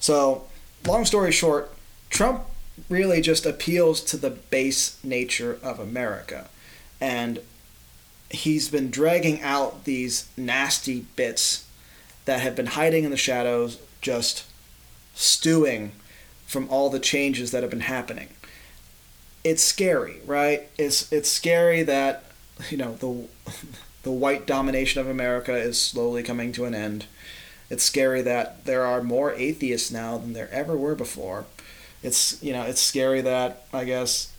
So, 0.00 0.44
long 0.86 1.04
story 1.04 1.30
short, 1.32 1.72
Trump 2.10 2.42
really 2.88 3.20
just 3.20 3.46
appeals 3.46 4.00
to 4.02 4.16
the 4.16 4.30
base 4.30 4.98
nature 5.04 5.58
of 5.62 5.78
America, 5.78 6.48
and 7.00 7.40
he's 8.30 8.68
been 8.68 8.90
dragging 8.90 9.40
out 9.42 9.84
these 9.84 10.28
nasty 10.36 11.06
bits 11.16 11.66
that 12.24 12.40
have 12.40 12.56
been 12.56 12.66
hiding 12.66 13.04
in 13.04 13.10
the 13.10 13.16
shadows, 13.16 13.78
just 14.00 14.44
stewing 15.14 15.92
from 16.46 16.68
all 16.68 16.90
the 16.90 17.00
changes 17.00 17.50
that 17.50 17.62
have 17.62 17.70
been 17.70 17.80
happening. 17.80 18.28
It's 19.44 19.62
scary, 19.62 20.20
right? 20.24 20.68
It's 20.78 21.12
it's 21.12 21.30
scary 21.30 21.82
that 21.82 22.24
you 22.70 22.76
know 22.76 22.94
the 22.94 23.26
the 24.02 24.12
white 24.12 24.46
domination 24.46 25.00
of 25.00 25.08
America 25.08 25.56
is 25.56 25.80
slowly 25.80 26.22
coming 26.22 26.52
to 26.52 26.64
an 26.64 26.74
end. 26.74 27.06
It's 27.70 27.82
scary 27.82 28.22
that 28.22 28.66
there 28.66 28.84
are 28.84 29.02
more 29.02 29.32
atheists 29.32 29.90
now 29.90 30.18
than 30.18 30.34
there 30.34 30.50
ever 30.50 30.76
were 30.76 30.94
before. 30.94 31.46
It's 32.02 32.42
you 32.42 32.52
know 32.52 32.62
it's 32.62 32.80
scary 32.80 33.20
that 33.20 33.66
I 33.72 33.84
guess 33.84 34.32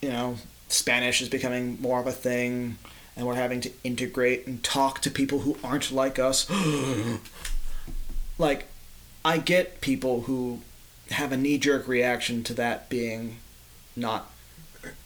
you 0.00 0.10
know 0.10 0.36
Spanish 0.72 1.20
is 1.20 1.28
becoming 1.28 1.80
more 1.80 2.00
of 2.00 2.06
a 2.06 2.12
thing, 2.12 2.78
and 3.16 3.26
we're 3.26 3.34
having 3.34 3.60
to 3.62 3.70
integrate 3.84 4.46
and 4.46 4.62
talk 4.62 5.00
to 5.00 5.10
people 5.10 5.40
who 5.40 5.58
aren't 5.62 5.90
like 5.90 6.18
us. 6.18 6.50
like, 8.38 8.68
I 9.24 9.38
get 9.38 9.80
people 9.80 10.22
who 10.22 10.60
have 11.10 11.32
a 11.32 11.36
knee 11.36 11.58
jerk 11.58 11.88
reaction 11.88 12.44
to 12.44 12.54
that 12.54 12.88
being 12.88 13.38
not 13.96 14.30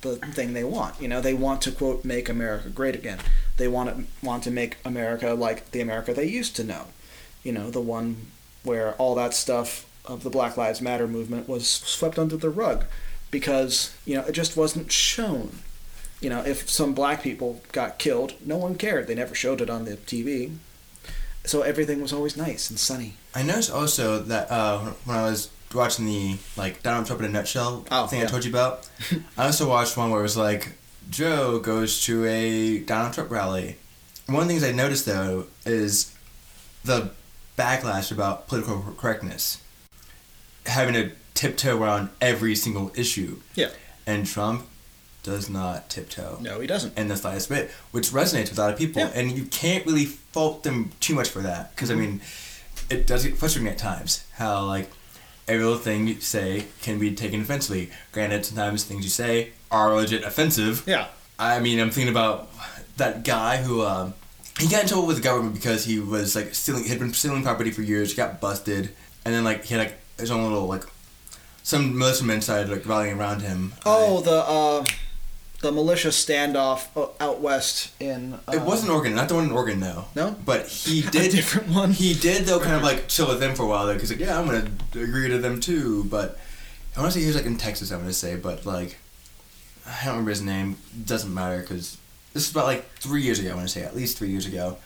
the 0.02 0.16
thing 0.16 0.52
they 0.52 0.64
want. 0.64 1.00
You 1.00 1.08
know, 1.08 1.20
they 1.20 1.34
want 1.34 1.62
to 1.62 1.72
quote 1.72 2.04
make 2.04 2.28
America 2.28 2.68
great 2.68 2.94
again. 2.94 3.18
They 3.56 3.68
want 3.68 3.96
to, 3.96 4.04
want 4.24 4.44
to 4.44 4.50
make 4.50 4.76
America 4.84 5.34
like 5.34 5.70
the 5.70 5.80
America 5.80 6.12
they 6.12 6.26
used 6.26 6.54
to 6.56 6.64
know. 6.64 6.86
You 7.42 7.52
know, 7.52 7.70
the 7.70 7.80
one 7.80 8.28
where 8.62 8.92
all 8.94 9.14
that 9.16 9.34
stuff 9.34 9.86
of 10.04 10.22
the 10.22 10.30
Black 10.30 10.56
Lives 10.56 10.80
Matter 10.80 11.06
movement 11.08 11.48
was 11.48 11.68
swept 11.68 12.18
under 12.18 12.36
the 12.36 12.50
rug 12.50 12.84
because, 13.30 13.94
you 14.04 14.14
know, 14.16 14.24
it 14.24 14.32
just 14.32 14.56
wasn't 14.56 14.92
shown. 14.92 15.58
You 16.20 16.30
know, 16.30 16.40
if 16.40 16.68
some 16.70 16.94
black 16.94 17.22
people 17.22 17.60
got 17.72 17.98
killed, 17.98 18.34
no 18.44 18.56
one 18.56 18.76
cared. 18.76 19.06
They 19.06 19.14
never 19.14 19.34
showed 19.34 19.60
it 19.60 19.68
on 19.68 19.84
the 19.84 19.96
TV. 19.96 20.56
So 21.44 21.62
everything 21.62 22.00
was 22.00 22.12
always 22.12 22.36
nice 22.36 22.70
and 22.70 22.78
sunny. 22.78 23.14
I 23.34 23.42
noticed 23.42 23.70
also 23.70 24.20
that 24.20 24.50
uh, 24.50 24.78
when 25.04 25.16
I 25.16 25.24
was 25.24 25.50
watching 25.74 26.06
the 26.06 26.36
like 26.56 26.82
Donald 26.82 27.06
Trump 27.06 27.20
in 27.20 27.26
a 27.26 27.30
nutshell 27.30 27.84
Oh, 27.90 28.06
thing 28.06 28.20
yeah. 28.20 28.26
I 28.26 28.28
told 28.28 28.44
you 28.44 28.50
about, 28.50 28.88
I 29.36 29.46
also 29.46 29.68
watched 29.68 29.96
one 29.96 30.10
where 30.10 30.20
it 30.20 30.22
was 30.22 30.36
like 30.36 30.72
Joe 31.10 31.58
goes 31.58 32.02
to 32.04 32.24
a 32.24 32.78
Donald 32.80 33.12
Trump 33.14 33.30
rally. 33.30 33.76
One 34.26 34.42
of 34.42 34.48
the 34.48 34.54
things 34.54 34.64
I 34.64 34.72
noticed 34.72 35.04
though 35.04 35.46
is 35.66 36.14
the 36.84 37.10
backlash 37.58 38.10
about 38.10 38.48
political 38.48 38.94
correctness, 38.96 39.58
having 40.66 40.94
to 40.94 41.10
tiptoe 41.34 41.80
around 41.80 42.10
every 42.20 42.54
single 42.54 42.92
issue, 42.94 43.38
Yeah. 43.54 43.70
and 44.06 44.26
Trump 44.26 44.66
does 45.22 45.48
not 45.48 45.88
tiptoe 45.88 46.38
No, 46.40 46.60
he 46.60 46.66
doesn't. 46.66 46.96
in 46.98 47.08
the 47.08 47.16
slightest 47.16 47.48
bit, 47.48 47.70
which 47.92 48.10
resonates 48.10 48.50
with 48.50 48.58
a 48.58 48.60
lot 48.62 48.72
of 48.72 48.78
people. 48.78 49.02
Yeah. 49.02 49.10
And 49.14 49.32
you 49.32 49.44
can't 49.46 49.84
really 49.86 50.04
fault 50.04 50.62
them 50.64 50.92
too 51.00 51.14
much 51.14 51.28
for 51.30 51.40
that, 51.42 51.74
because 51.74 51.90
Mm-hmm. 51.90 51.98
I 51.98 52.02
mean, 52.06 52.20
it 52.90 53.06
does 53.06 53.24
get 53.24 53.36
frustrating 53.38 53.70
at 53.72 53.78
times. 53.78 54.24
How 54.34 54.64
like 54.66 54.90
every 55.48 55.64
little 55.64 55.78
thing 55.78 56.06
you 56.08 56.20
say 56.20 56.66
can 56.82 56.98
be 56.98 57.14
taken 57.14 57.40
offensively. 57.40 57.90
Granted, 58.12 58.44
sometimes 58.46 58.84
things 58.84 59.04
you 59.04 59.10
say 59.10 59.50
are 59.70 59.94
legit 59.94 60.22
offensive. 60.24 60.82
Yeah. 60.86 61.06
I 61.38 61.58
mean, 61.60 61.80
I'm 61.80 61.90
thinking 61.90 62.12
about 62.12 62.50
that 62.98 63.24
guy 63.24 63.56
who 63.62 63.82
um, 63.82 64.14
he 64.58 64.68
got 64.68 64.82
in 64.82 64.88
trouble 64.88 65.06
with 65.06 65.16
the 65.16 65.22
government 65.22 65.54
because 65.54 65.84
he 65.84 65.98
was 65.98 66.36
like 66.36 66.54
stealing, 66.54 66.84
he 66.84 66.90
had 66.90 66.98
been 66.98 67.12
stealing 67.12 67.42
property 67.42 67.70
for 67.70 67.82
years. 67.82 68.10
He 68.10 68.16
got 68.16 68.40
busted, 68.40 68.90
and 69.24 69.34
then 69.34 69.42
like 69.44 69.64
he 69.64 69.74
had 69.74 69.80
like 69.86 69.98
his 70.18 70.30
own 70.30 70.42
little 70.42 70.66
like 70.66 70.84
some 71.62 71.96
militiamen 71.98 72.40
started 72.42 72.68
like 72.68 72.86
rallying 72.86 73.18
around 73.18 73.40
him. 73.42 73.72
Oh, 73.86 74.20
the 74.20 74.44
uh, 74.46 74.84
the 75.62 75.72
militia 75.72 76.08
standoff 76.08 76.88
uh, 76.94 77.08
out 77.24 77.40
west 77.40 77.90
in. 78.00 78.34
Uh, 78.46 78.52
It 78.52 78.60
wasn't 78.62 78.90
Oregon, 78.92 79.14
not 79.14 79.28
the 79.28 79.34
one 79.34 79.44
in 79.44 79.50
Oregon 79.52 79.80
though. 79.80 80.04
No? 80.14 80.36
but 80.44 80.66
he 80.66 81.00
did 81.10 81.32
different 81.32 81.68
one? 81.68 81.92
He 81.92 82.12
did 82.14 82.44
though, 82.44 82.60
kind 82.60 82.74
of 82.76 82.82
like 82.82 83.08
chill 83.08 83.28
with 83.28 83.40
them 83.40 83.54
for 83.54 83.62
a 83.62 83.66
while 83.66 83.86
though, 83.86 83.94
because 83.94 84.10
like 84.10 84.20
yeah, 84.20 84.38
I'm 84.38 84.44
gonna 84.46 84.70
agree 84.94 85.28
to 85.28 85.38
them 85.38 85.58
too. 85.60 86.04
But 86.04 86.38
I 86.96 87.00
want 87.00 87.12
to 87.12 87.18
say 87.18 87.22
he 87.22 87.26
was 87.28 87.36
like 87.36 87.46
in 87.46 87.56
Texas. 87.56 87.90
I'm 87.90 88.00
gonna 88.00 88.12
say, 88.12 88.36
but 88.36 88.66
like 88.66 88.98
I 89.86 90.04
don't 90.04 90.12
remember 90.14 90.30
his 90.30 90.42
name. 90.42 90.76
Doesn't 91.06 91.32
matter 91.32 91.60
because 91.60 91.96
this 92.34 92.44
is 92.46 92.50
about 92.50 92.66
like 92.66 92.86
three 92.98 93.22
years 93.22 93.38
ago. 93.38 93.50
I 93.52 93.54
want 93.54 93.66
to 93.66 93.72
say 93.72 93.82
at 93.84 93.96
least 93.96 94.18
three 94.18 94.28
years 94.30 94.44
ago. 94.46 94.76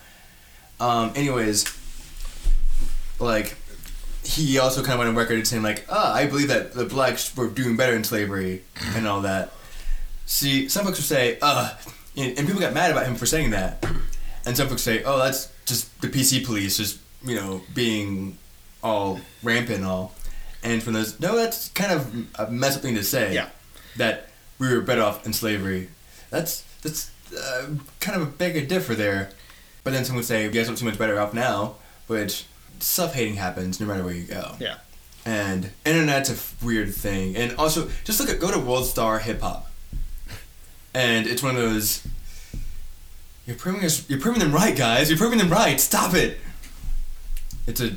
Um. 0.79 1.11
Anyways, 1.13 1.65
like 3.19 3.57
he 4.29 4.59
also 4.59 4.81
kind 4.81 4.93
of 4.93 4.99
went 4.99 5.09
on 5.09 5.15
record 5.15 5.45
saying 5.47 5.63
like, 5.63 5.85
ah, 5.89 6.13
I 6.13 6.27
believe 6.27 6.49
that 6.49 6.73
the 6.73 6.85
blacks 6.85 7.35
were 7.35 7.47
doing 7.47 7.75
better 7.75 7.93
in 7.93 8.03
slavery 8.03 8.61
and 8.95 9.07
all 9.07 9.21
that. 9.21 9.51
See, 10.27 10.69
some 10.69 10.85
folks 10.85 10.99
would 10.99 11.05
say, 11.05 11.39
uh, 11.41 11.73
and, 12.15 12.37
and 12.37 12.45
people 12.45 12.61
got 12.61 12.73
mad 12.73 12.91
about 12.91 13.07
him 13.07 13.15
for 13.15 13.25
saying 13.25 13.49
that. 13.51 13.83
And 14.45 14.55
some 14.55 14.67
folks 14.67 14.83
say, 14.83 15.03
oh, 15.03 15.17
that's 15.17 15.51
just 15.65 15.99
the 16.01 16.07
PC 16.07 16.45
police 16.45 16.77
just, 16.77 16.99
you 17.25 17.35
know, 17.35 17.61
being 17.73 18.37
all 18.83 19.19
rampant 19.41 19.77
and 19.77 19.85
all. 19.85 20.13
And 20.61 20.83
from 20.83 20.93
those, 20.93 21.19
no, 21.19 21.35
that's 21.35 21.69
kind 21.69 21.91
of 21.91 22.27
a 22.37 22.51
messed 22.51 22.77
up 22.77 22.83
thing 22.83 22.95
to 22.95 23.03
say. 23.03 23.33
Yeah. 23.33 23.49
That 23.97 24.27
we 24.59 24.71
were 24.71 24.81
better 24.81 25.01
off 25.01 25.25
in 25.25 25.33
slavery. 25.33 25.89
That's, 26.29 26.61
that's 26.83 27.09
uh, 27.35 27.67
kind 27.99 28.21
of 28.21 28.27
a 28.27 28.31
big 28.31 28.67
differ 28.67 28.93
there. 28.93 29.31
But 29.83 29.93
then 29.93 30.05
some 30.05 30.15
would 30.17 30.25
say, 30.25 30.43
you 30.43 30.51
guys 30.51 30.69
look 30.69 30.77
too 30.77 30.85
much 30.85 30.99
better 30.99 31.19
off 31.19 31.33
now, 31.33 31.77
which 32.05 32.45
self-hating 32.79 33.35
happens 33.35 33.79
no 33.79 33.85
matter 33.85 34.03
where 34.03 34.13
you 34.13 34.23
go. 34.23 34.55
Yeah. 34.59 34.75
And 35.25 35.71
internet's 35.85 36.29
a 36.29 36.33
f- 36.33 36.55
weird 36.63 36.93
thing. 36.93 37.35
And 37.35 37.55
also, 37.57 37.89
just 38.03 38.19
look 38.19 38.29
at 38.29 38.39
go 38.39 38.51
to 38.51 38.57
World 38.59 38.85
Star 38.85 39.19
Hip 39.19 39.41
Hop, 39.41 39.69
and 40.93 41.27
it's 41.27 41.43
one 41.43 41.55
of 41.55 41.61
those. 41.61 42.05
You're 43.45 43.57
proving 43.57 43.83
us. 43.83 44.09
You're 44.09 44.19
proving 44.19 44.39
them 44.39 44.51
right, 44.53 44.75
guys. 44.75 45.09
You're 45.09 45.17
proving 45.19 45.37
them 45.39 45.49
right. 45.49 45.79
Stop 45.79 46.13
it. 46.13 46.39
It's 47.67 47.81
a 47.81 47.91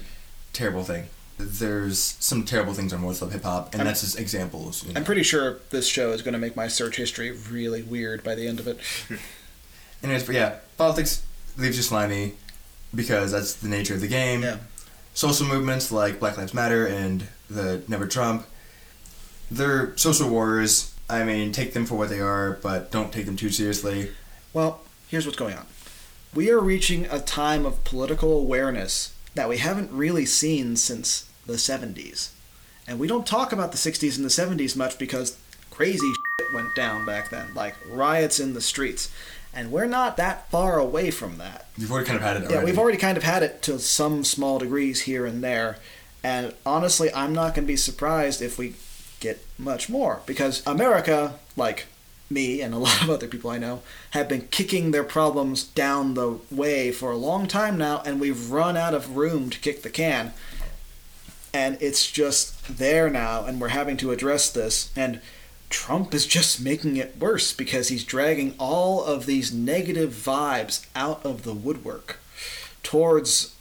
terrible 0.53 0.83
thing. 0.85 1.07
There's 1.39 1.99
some 2.21 2.45
terrible 2.45 2.75
things 2.75 2.93
on 2.93 3.03
World 3.03 3.17
Star 3.17 3.31
Hip 3.31 3.43
Hop, 3.45 3.73
and 3.73 3.81
I'm- 3.83 3.87
that's 3.87 4.01
just 4.03 4.19
examples. 4.19 4.85
You 4.85 4.93
know. 4.93 4.99
I'm 4.99 5.05
pretty 5.05 5.23
sure 5.23 5.59
this 5.71 5.87
show 5.87 6.13
is 6.13 6.23
going 6.23 6.35
to 6.35 6.39
make 6.39 6.57
my 6.57 6.69
search 6.69 6.97
history 6.97 7.31
really 7.31 7.83
weird 7.83 8.23
by 8.25 8.35
the 8.35 8.47
end 8.49 8.61
of 8.61 8.67
it. 8.67 8.79
Anyways, 10.03 10.25
but 10.25 10.35
yeah, 10.35 10.57
politics 10.77 11.23
leaves 11.57 11.77
you 11.77 11.83
slimy 11.83 12.35
because 12.95 13.31
that's 13.33 13.55
the 13.55 13.69
nature 13.69 13.95
of 13.95 14.01
the 14.01 14.09
game. 14.09 14.43
Yeah. 14.43 14.59
Social 15.15 15.47
movements 15.47 15.93
like 15.93 16.21
Black 16.21 16.37
Lives 16.37 16.55
Matter 16.55 16.87
and 16.87 17.29
the 17.51 17.83
Never 17.87 18.07
Trump, 18.07 18.47
they're 19.51 19.97
social 19.97 20.29
wars. 20.29 20.95
I 21.09 21.25
mean, 21.25 21.53
take 21.53 21.75
them 21.75 21.85
for 21.85 21.97
what 21.97 22.09
they 22.09 22.21
are, 22.21 22.59
but 22.63 22.91
don't 22.91 23.13
take 23.13 23.27
them 23.27 23.37
too 23.37 23.51
seriously. 23.51 24.11
Well, 24.53 24.81
here's 25.09 25.27
what's 25.27 25.39
going 25.39 25.55
on. 25.55 25.67
We 26.35 26.51
are 26.51 26.61
reaching 26.61 27.07
a 27.07 27.21
time 27.21 27.67
of 27.67 27.85
political 27.85 28.39
awareness 28.39 29.15
that 29.35 29.49
we 29.49 29.59
haven't 29.59 29.93
really 29.93 30.25
seen 30.25 30.77
since 30.77 31.29
the 31.47 31.55
70s. 31.55 32.31
And 32.87 32.99
we 32.99 33.07
don't 33.07 33.27
talk 33.27 33.53
about 33.53 33.73
the 33.73 33.79
60s 33.79 34.17
and 34.17 34.25
the 34.25 34.29
70s 34.65 34.77
much 34.77 34.99
because 34.99 35.39
crazy 35.71 36.13
shit 36.41 36.55
went 36.55 36.75
down 36.75 37.05
back 37.05 37.31
then, 37.31 37.53
like 37.55 37.75
riots 37.87 38.41
in 38.41 38.55
the 38.55 38.61
streets. 38.61 39.11
And 39.55 39.71
we're 39.71 39.87
not 39.87 40.17
that 40.17 40.51
far 40.51 40.79
away 40.79 41.11
from 41.11 41.39
that. 41.39 41.67
You've 41.77 41.93
already 41.93 42.07
kind 42.07 42.17
of 42.17 42.23
had 42.23 42.37
it 42.37 42.41
already. 42.45 42.55
Yeah, 42.55 42.65
we've 42.65 42.79
already 42.79 42.99
kind 42.99 43.17
of 43.17 43.23
had 43.23 43.43
it 43.43 43.63
to 43.63 43.79
some 43.79 44.25
small 44.25 44.59
degrees 44.59 45.03
here 45.03 45.27
and 45.27 45.45
there. 45.45 45.79
And 46.25 46.55
honestly, 46.65 47.13
I'm 47.13 47.35
not 47.35 47.55
going 47.55 47.67
to 47.67 47.73
be 47.73 47.77
surprised 47.77 48.41
if 48.41 48.59
we 48.59 48.75
get 49.21 49.45
much 49.59 49.89
more. 49.89 50.21
Because 50.27 50.67
America, 50.67 51.39
like 51.57 51.87
me 52.31 52.63
and 52.63 52.73
a 52.73 52.79
lot 52.87 53.03
of 53.03 53.11
other 53.11 53.29
people 53.29 53.51
I 53.51 53.59
know, 53.59 53.83
have 54.11 54.29
been 54.29 54.49
kicking 54.49 54.91
their 54.91 55.05
problems 55.05 55.65
down 55.65 56.15
the 56.15 56.39
way 56.51 56.91
for 56.91 57.11
a 57.11 57.17
long 57.17 57.47
time 57.47 57.77
now, 57.77 58.03
and 58.07 58.21
we've 58.21 58.51
run 58.51 58.77
out 58.77 58.95
of 58.95 59.17
room 59.17 59.51
to 59.51 59.59
kick 59.59 59.83
the 59.83 59.91
can. 59.91 60.33
And 61.55 61.77
it's 61.83 62.11
just 62.11 62.79
there 62.79 63.11
now, 63.11 63.45
and 63.45 63.61
we're 63.61 63.69
having 63.69 63.99
to 63.99 64.11
address 64.11 64.51
this. 64.51 64.91
And 64.97 65.21
Trump 65.73 66.13
is 66.15 66.27
just 66.27 66.61
making 66.61 66.97
it 66.97 67.17
worse 67.19 67.53
because 67.55 67.89
he's 67.89 68.05
dragging 68.05 68.55
all 68.59 69.03
of 69.03 69.25
these 69.27 69.53
negative 69.53 70.11
vibes 70.13 70.87
out 70.95 71.25
of 71.25 71.43
the 71.45 71.55
woodwork 71.55 72.19
towards 72.83 73.55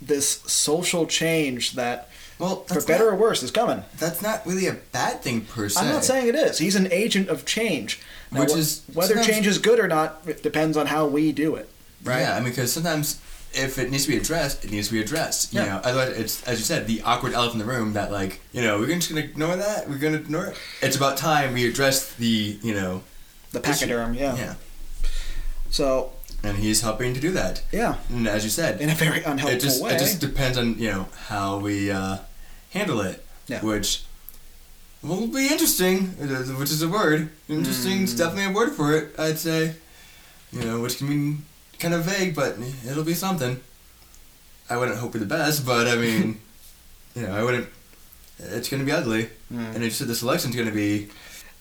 this 0.00 0.40
social 0.46 1.06
change 1.06 1.72
that, 1.72 2.08
well, 2.38 2.64
for 2.64 2.80
better 2.82 3.10
or 3.10 3.14
worse, 3.14 3.42
is 3.42 3.50
coming. 3.50 3.84
that's 3.98 4.22
not 4.22 4.44
really 4.46 4.66
a 4.66 4.72
bad 4.92 5.20
thing 5.22 5.42
per 5.42 5.68
se. 5.68 5.80
I'm 5.80 5.92
not 5.92 6.04
saying 6.04 6.28
it 6.28 6.34
is. 6.34 6.56
He's 6.58 6.76
an 6.76 6.90
agent 6.90 7.28
of 7.28 7.44
change. 7.44 8.00
Now, 8.32 8.40
Which 8.40 8.52
is- 8.54 8.80
whether 8.94 9.22
change 9.22 9.46
is 9.46 9.58
good 9.58 9.78
or 9.78 9.86
not 9.86 10.22
it 10.26 10.42
depends 10.42 10.78
on 10.78 10.86
how 10.86 11.06
we 11.06 11.30
do 11.30 11.56
it. 11.56 11.68
Right? 12.02 12.20
Yeah, 12.20 12.36
I 12.36 12.40
mean, 12.40 12.48
because 12.50 12.72
sometimes 12.72 13.18
if 13.52 13.78
it 13.78 13.90
needs 13.90 14.04
to 14.04 14.10
be 14.12 14.16
addressed, 14.16 14.64
it 14.64 14.70
needs 14.70 14.88
to 14.88 14.94
be 14.94 15.00
addressed. 15.00 15.52
You 15.52 15.60
Yeah. 15.60 15.66
know, 15.66 15.76
otherwise 15.84 16.10
it's 16.16 16.42
as 16.44 16.58
you 16.58 16.64
said, 16.64 16.86
the 16.86 17.02
awkward 17.02 17.32
elephant 17.34 17.60
in 17.60 17.66
the 17.66 17.72
room 17.74 17.92
that 17.94 18.12
like 18.12 18.40
you 18.52 18.62
know 18.62 18.78
we're 18.78 18.94
just 18.94 19.08
gonna 19.08 19.22
ignore 19.22 19.56
that. 19.56 19.88
We're 19.88 19.98
gonna 19.98 20.18
ignore 20.18 20.46
it. 20.46 20.56
It's 20.82 20.96
about 20.96 21.16
time 21.16 21.52
we 21.54 21.66
address 21.68 22.12
the 22.12 22.58
you 22.62 22.74
know 22.74 23.02
The 23.52 23.58
issue. 23.60 23.86
pachyderm, 23.86 24.14
yeah. 24.14 24.36
yeah, 24.36 24.54
So, 25.70 26.12
and 26.42 26.56
he's 26.58 26.80
helping 26.82 27.14
to 27.14 27.20
do 27.20 27.32
that. 27.32 27.62
yeah, 27.72 27.96
And 28.08 28.26
as 28.28 28.44
you 28.44 28.50
said, 28.50 28.80
in 28.80 28.88
a 28.90 28.94
very 28.94 29.22
unhelpful 29.24 29.48
it 29.56 29.60
just 29.60 29.82
way. 29.82 29.94
it 29.94 29.98
just 29.98 30.20
depends 30.20 30.56
on 30.58 30.78
you 30.78 30.90
know 30.90 31.08
how 31.28 31.58
we 31.58 31.90
uh, 31.90 32.18
handle 32.70 33.00
it, 33.00 33.24
Yeah. 33.48 33.60
which 33.62 34.02
will 35.02 35.26
be 35.26 35.48
interesting. 35.48 36.08
Which 36.58 36.70
is 36.70 36.82
a 36.82 36.88
word. 36.88 37.30
Interesting 37.48 38.02
is 38.02 38.14
Mm. 38.14 38.18
definitely 38.18 38.44
a 38.52 38.54
word 38.54 38.72
for 38.72 38.94
it. 38.96 39.14
I'd 39.18 39.38
say, 39.38 39.74
you 40.52 40.62
know, 40.64 40.80
which 40.80 40.98
can 40.98 41.08
mean 41.08 41.44
kind 41.80 41.94
of 41.94 42.04
vague, 42.04 42.34
but 42.34 42.56
it'll 42.88 43.04
be 43.04 43.14
something. 43.14 43.60
I 44.68 44.76
wouldn't 44.76 44.98
hope 44.98 45.12
for 45.12 45.18
the 45.18 45.26
best, 45.26 45.66
but 45.66 45.86
I 45.88 45.96
mean, 45.96 46.40
you 47.14 47.22
know, 47.22 47.32
I 47.34 47.42
wouldn't. 47.42 47.68
It's 48.38 48.68
gonna 48.68 48.84
be 48.84 48.92
ugly, 48.92 49.28
Mm. 49.52 49.74
and 49.74 49.84
you 49.84 49.90
said, 49.90 50.06
this 50.06 50.22
election's 50.22 50.54
gonna 50.56 50.70
be. 50.70 51.08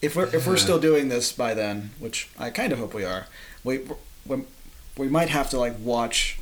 if 0.01 0.15
we're 0.15 0.27
if 0.33 0.45
we're 0.47 0.55
Yeah. 0.55 0.63
still 0.63 0.79
doing 0.79 1.09
this 1.09 1.31
by 1.31 1.53
then, 1.53 1.91
which 1.99 2.29
I 2.37 2.49
kind 2.51 2.71
of 2.71 2.79
hope 2.79 2.93
we 2.93 3.03
are, 3.03 3.25
we 3.63 3.79
we, 4.25 4.43
we 4.95 5.07
might 5.09 5.29
have 5.29 5.49
to 5.49 5.57
like 5.59 5.75
watch 5.79 6.37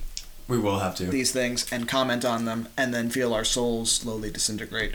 We 0.47 0.60
will 0.60 0.80
have 0.80 0.95
to. 0.97 1.06
these 1.06 1.32
things 1.32 1.66
and 1.72 1.88
comment 1.88 2.24
on 2.26 2.45
them, 2.45 2.68
and 2.78 2.93
then 2.93 3.10
feel 3.10 3.34
our 3.34 3.45
souls 3.45 3.91
slowly 3.91 4.30
disintegrate. 4.30 4.93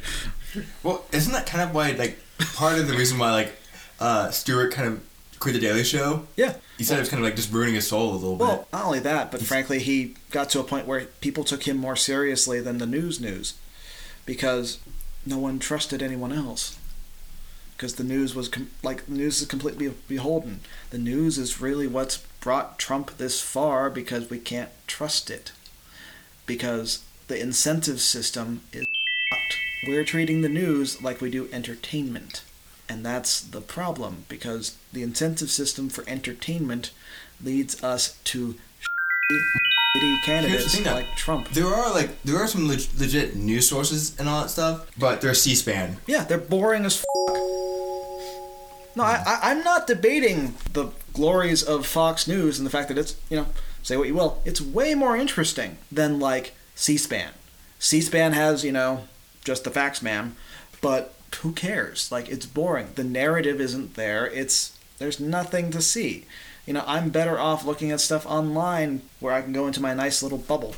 Well, 0.82 1.04
isn't 1.12 1.32
that 1.32 1.46
kind 1.46 1.62
of 1.68 1.74
why, 1.74 1.92
like, 1.92 2.18
part 2.54 2.78
of 2.78 2.86
the 2.86 2.94
reason 2.94 3.18
why, 3.18 3.30
like, 3.32 3.52
uh, 3.98 4.30
Stewart 4.30 4.70
kind 4.72 4.86
of 4.88 5.00
quit 5.42 5.54
the 5.54 5.60
Daily 5.60 5.82
Show? 5.84 6.26
Yeah. 6.36 6.54
He 6.78 6.84
said 6.84 6.96
it 6.98 7.00
was 7.00 7.08
kind 7.08 7.20
of 7.22 7.24
like 7.24 7.36
just 7.36 7.52
ruining 7.52 7.74
his 7.74 7.86
soul 7.88 8.12
a 8.12 8.14
little 8.14 8.36
Well, 8.36 8.56
bit. 8.58 8.66
not 8.72 8.84
only 8.84 9.00
that, 9.00 9.30
but 9.32 9.42
frankly, 9.42 9.78
he 9.80 10.14
got 10.30 10.48
to 10.50 10.60
a 10.60 10.64
point 10.64 10.86
where 10.86 11.06
people 11.20 11.42
took 11.44 11.64
him 11.64 11.76
more 11.76 11.96
seriously 11.96 12.60
than 12.60 12.78
the 12.78 12.86
news 12.86 13.20
news, 13.20 13.54
because 14.24 14.78
no 15.26 15.38
one 15.38 15.58
trusted 15.58 16.02
anyone 16.02 16.32
else. 16.32 16.78
Because 17.76 17.96
the 17.96 18.04
news 18.04 18.34
was 18.34 18.48
com- 18.48 18.70
like 18.84 19.06
the 19.06 19.12
news 19.12 19.40
is 19.40 19.48
completely 19.48 19.92
beholden. 20.06 20.60
The 20.90 20.98
news 20.98 21.36
is 21.38 21.60
really 21.60 21.88
what's 21.88 22.18
brought 22.40 22.78
Trump 22.78 23.18
this 23.18 23.40
far 23.40 23.90
because 23.90 24.30
we 24.30 24.38
can't 24.38 24.70
trust 24.86 25.28
it. 25.30 25.50
Because 26.46 27.02
the 27.26 27.40
incentive 27.40 28.00
system 28.00 28.60
is 28.72 28.84
fucked. 29.30 29.56
We're 29.88 30.04
treating 30.04 30.42
the 30.42 30.48
news 30.48 31.02
like 31.02 31.20
we 31.20 31.30
do 31.30 31.48
entertainment. 31.52 32.42
And 32.88 33.04
that's 33.06 33.40
the 33.40 33.60
problem 33.60 34.24
because 34.28 34.76
the 34.92 35.02
incentive 35.02 35.50
system 35.50 35.88
for 35.88 36.04
entertainment 36.06 36.90
leads 37.42 37.82
us 37.82 38.18
to 38.24 38.54
shitty 39.96 40.22
candidates 40.24 40.74
thing, 40.74 40.84
like 40.84 41.16
Trump. 41.16 41.48
There 41.50 41.66
are 41.66 41.92
like 41.92 42.22
there 42.22 42.36
are 42.36 42.46
some 42.46 42.68
leg- 42.68 42.88
legit 42.98 43.36
news 43.36 43.68
sources 43.68 44.18
and 44.18 44.28
all 44.28 44.42
that 44.42 44.50
stuff, 44.50 44.90
but 44.98 45.20
they're 45.20 45.34
C-SPAN. 45.34 45.98
Yeah, 46.06 46.24
they're 46.24 46.38
boring 46.38 46.84
as 46.84 46.96
fuck. 46.96 47.06
No, 48.94 49.04
I, 49.04 49.22
I, 49.26 49.38
I'm 49.50 49.64
not 49.64 49.86
debating 49.86 50.54
the 50.74 50.90
glories 51.14 51.62
of 51.62 51.86
Fox 51.86 52.28
News 52.28 52.58
and 52.58 52.66
the 52.66 52.70
fact 52.70 52.88
that 52.88 52.98
it's, 52.98 53.16
you 53.30 53.38
know, 53.38 53.46
say 53.82 53.96
what 53.96 54.06
you 54.06 54.14
will, 54.14 54.42
it's 54.44 54.60
way 54.60 54.94
more 54.94 55.16
interesting 55.16 55.78
than, 55.90 56.20
like, 56.20 56.52
C 56.74 56.98
SPAN. 56.98 57.30
C 57.78 58.02
SPAN 58.02 58.32
has, 58.32 58.64
you 58.64 58.72
know, 58.72 59.04
just 59.44 59.64
the 59.64 59.70
facts, 59.70 60.02
ma'am, 60.02 60.36
but 60.82 61.14
who 61.36 61.52
cares? 61.52 62.10
Like, 62.12 62.28
it's 62.28 62.46
boring. 62.46 62.88
The 62.94 63.04
narrative 63.04 63.60
isn't 63.60 63.94
there. 63.94 64.26
It's, 64.26 64.78
there's 64.98 65.18
nothing 65.20 65.70
to 65.72 65.80
see. 65.80 66.26
You 66.66 66.74
know, 66.74 66.84
I'm 66.86 67.10
better 67.10 67.38
off 67.38 67.64
looking 67.64 67.90
at 67.90 68.00
stuff 68.00 68.24
online 68.26 69.02
where 69.20 69.32
I 69.34 69.42
can 69.42 69.52
go 69.52 69.66
into 69.66 69.80
my 69.80 69.94
nice 69.94 70.22
little 70.22 70.38
bubble. 70.38 70.74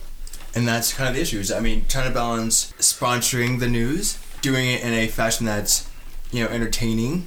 And 0.54 0.66
that's 0.68 0.94
kind 0.94 1.08
of 1.08 1.14
the 1.16 1.20
issues. 1.20 1.50
I 1.52 1.60
mean, 1.60 1.84
trying 1.88 2.08
to 2.08 2.14
balance 2.14 2.72
sponsoring 2.78 3.58
the 3.60 3.68
news, 3.68 4.18
doing 4.40 4.68
it 4.70 4.82
in 4.82 4.92
a 4.94 5.08
fashion 5.08 5.44
that's, 5.46 5.88
you 6.30 6.42
know, 6.44 6.50
entertaining, 6.50 7.26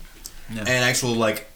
Yeah. 0.51 0.61
and 0.61 0.69
actual 0.69 1.13
like 1.13 1.47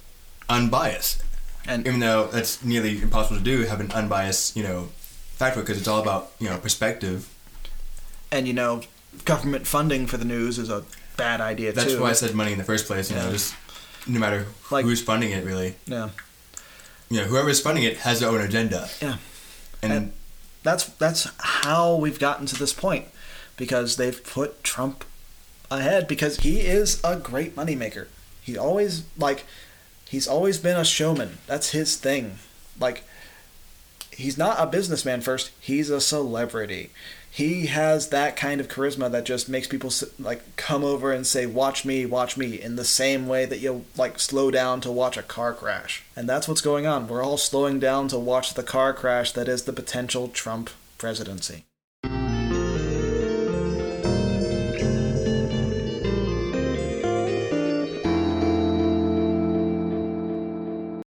unbiased. 0.50 1.24
And 1.68 1.88
Even 1.88 2.00
though 2.00 2.28
that's 2.28 2.64
nearly 2.64 3.02
impossible 3.02 3.38
to 3.38 3.44
do, 3.44 3.64
have 3.64 3.80
an 3.80 3.92
unbiased, 3.92 4.58
you 4.58 4.64
know, 4.64 4.90
factor 5.36 5.62
because 5.62 5.78
it's 5.78 5.88
all 5.88 6.02
about 6.02 6.32
you 6.40 6.50
know 6.50 6.58
perspective. 6.58 7.30
and 8.32 8.48
you 8.48 8.54
know, 8.54 8.82
government 9.26 9.66
funding 9.68 10.08
for 10.08 10.18
the 10.18 10.26
news 10.26 10.58
is 10.60 10.70
a 10.70 10.84
bad 11.18 11.42
idea 11.42 11.72
That's 11.74 11.94
too. 11.94 12.02
why 12.02 12.10
I 12.10 12.14
said 12.14 12.34
money 12.34 12.52
in 12.52 12.58
the 12.58 12.64
first 12.64 12.86
place. 12.88 13.10
You 13.10 13.18
know, 13.18 13.32
just 13.32 13.54
no 14.08 14.20
matter 14.20 14.46
Like- 14.70 14.86
who's 14.86 15.02
funding 15.02 15.32
it, 15.32 15.46
really. 15.46 15.76
yeah. 15.86 16.10
You 17.10 17.18
know, 17.22 17.26
whoever's 17.26 17.60
funding 17.60 17.84
it 17.84 17.98
has 17.98 18.20
their 18.22 18.30
own 18.30 18.40
agenda. 18.42 18.90
Yeah. 19.02 19.18
And, 19.82 19.92
And- 19.94 20.14
that's 20.64 20.86
that's 20.86 21.28
how 21.40 21.96
we've 21.96 22.20
gotten 22.20 22.46
to 22.46 22.56
this 22.56 22.72
point 22.74 23.06
because 23.58 23.96
they've 23.98 24.24
put 24.24 24.64
Trump 24.64 25.04
ahead 25.72 26.08
because 26.08 26.38
he 26.42 26.62
is 26.62 27.02
a 27.04 27.16
great 27.16 27.56
moneymaker. 27.56 28.08
He 28.42 28.58
always 28.58 29.04
like 29.18 29.46
he's 30.08 30.28
always 30.28 30.58
been 30.60 30.78
a 30.78 30.86
showman. 30.86 31.40
That's 31.48 31.72
his 31.72 31.96
thing. 31.96 32.38
Like 32.80 33.04
he's 34.12 34.38
not 34.38 34.58
a 34.60 34.68
businessman 34.68 35.22
first, 35.22 35.50
he's 35.60 35.90
a 35.90 36.00
celebrity. 36.00 36.92
He 37.34 37.68
has 37.68 38.10
that 38.10 38.36
kind 38.36 38.60
of 38.60 38.68
charisma 38.68 39.10
that 39.10 39.24
just 39.24 39.48
makes 39.48 39.66
people 39.66 39.90
like 40.20 40.58
come 40.58 40.84
over 40.84 41.14
and 41.14 41.26
say 41.26 41.46
watch 41.46 41.86
me, 41.86 42.06
watch 42.06 42.36
me 42.36 42.62
in 42.62 42.76
the 42.76 42.84
same 42.84 43.26
way 43.26 43.46
that 43.46 43.60
you 43.60 43.86
like 43.96 44.20
slow 44.20 44.52
down 44.52 44.82
to 44.82 44.92
watch 44.92 45.16
a 45.16 45.24
car 45.24 45.54
crash. 45.54 46.04
And 46.14 46.28
that's 46.28 46.50
what's 46.50 46.60
going 46.60 46.86
on. 46.86 47.08
We're 47.08 47.24
all 47.24 47.38
slowing 47.38 47.80
down 47.80 48.10
to 48.10 48.20
watch 48.20 48.54
the 48.54 48.64
car 48.64 48.94
crash 48.94 49.32
that 49.32 49.48
is 49.48 49.64
the 49.64 49.72
potential 49.72 50.28
Trump 50.28 50.72
presidency. 50.98 51.64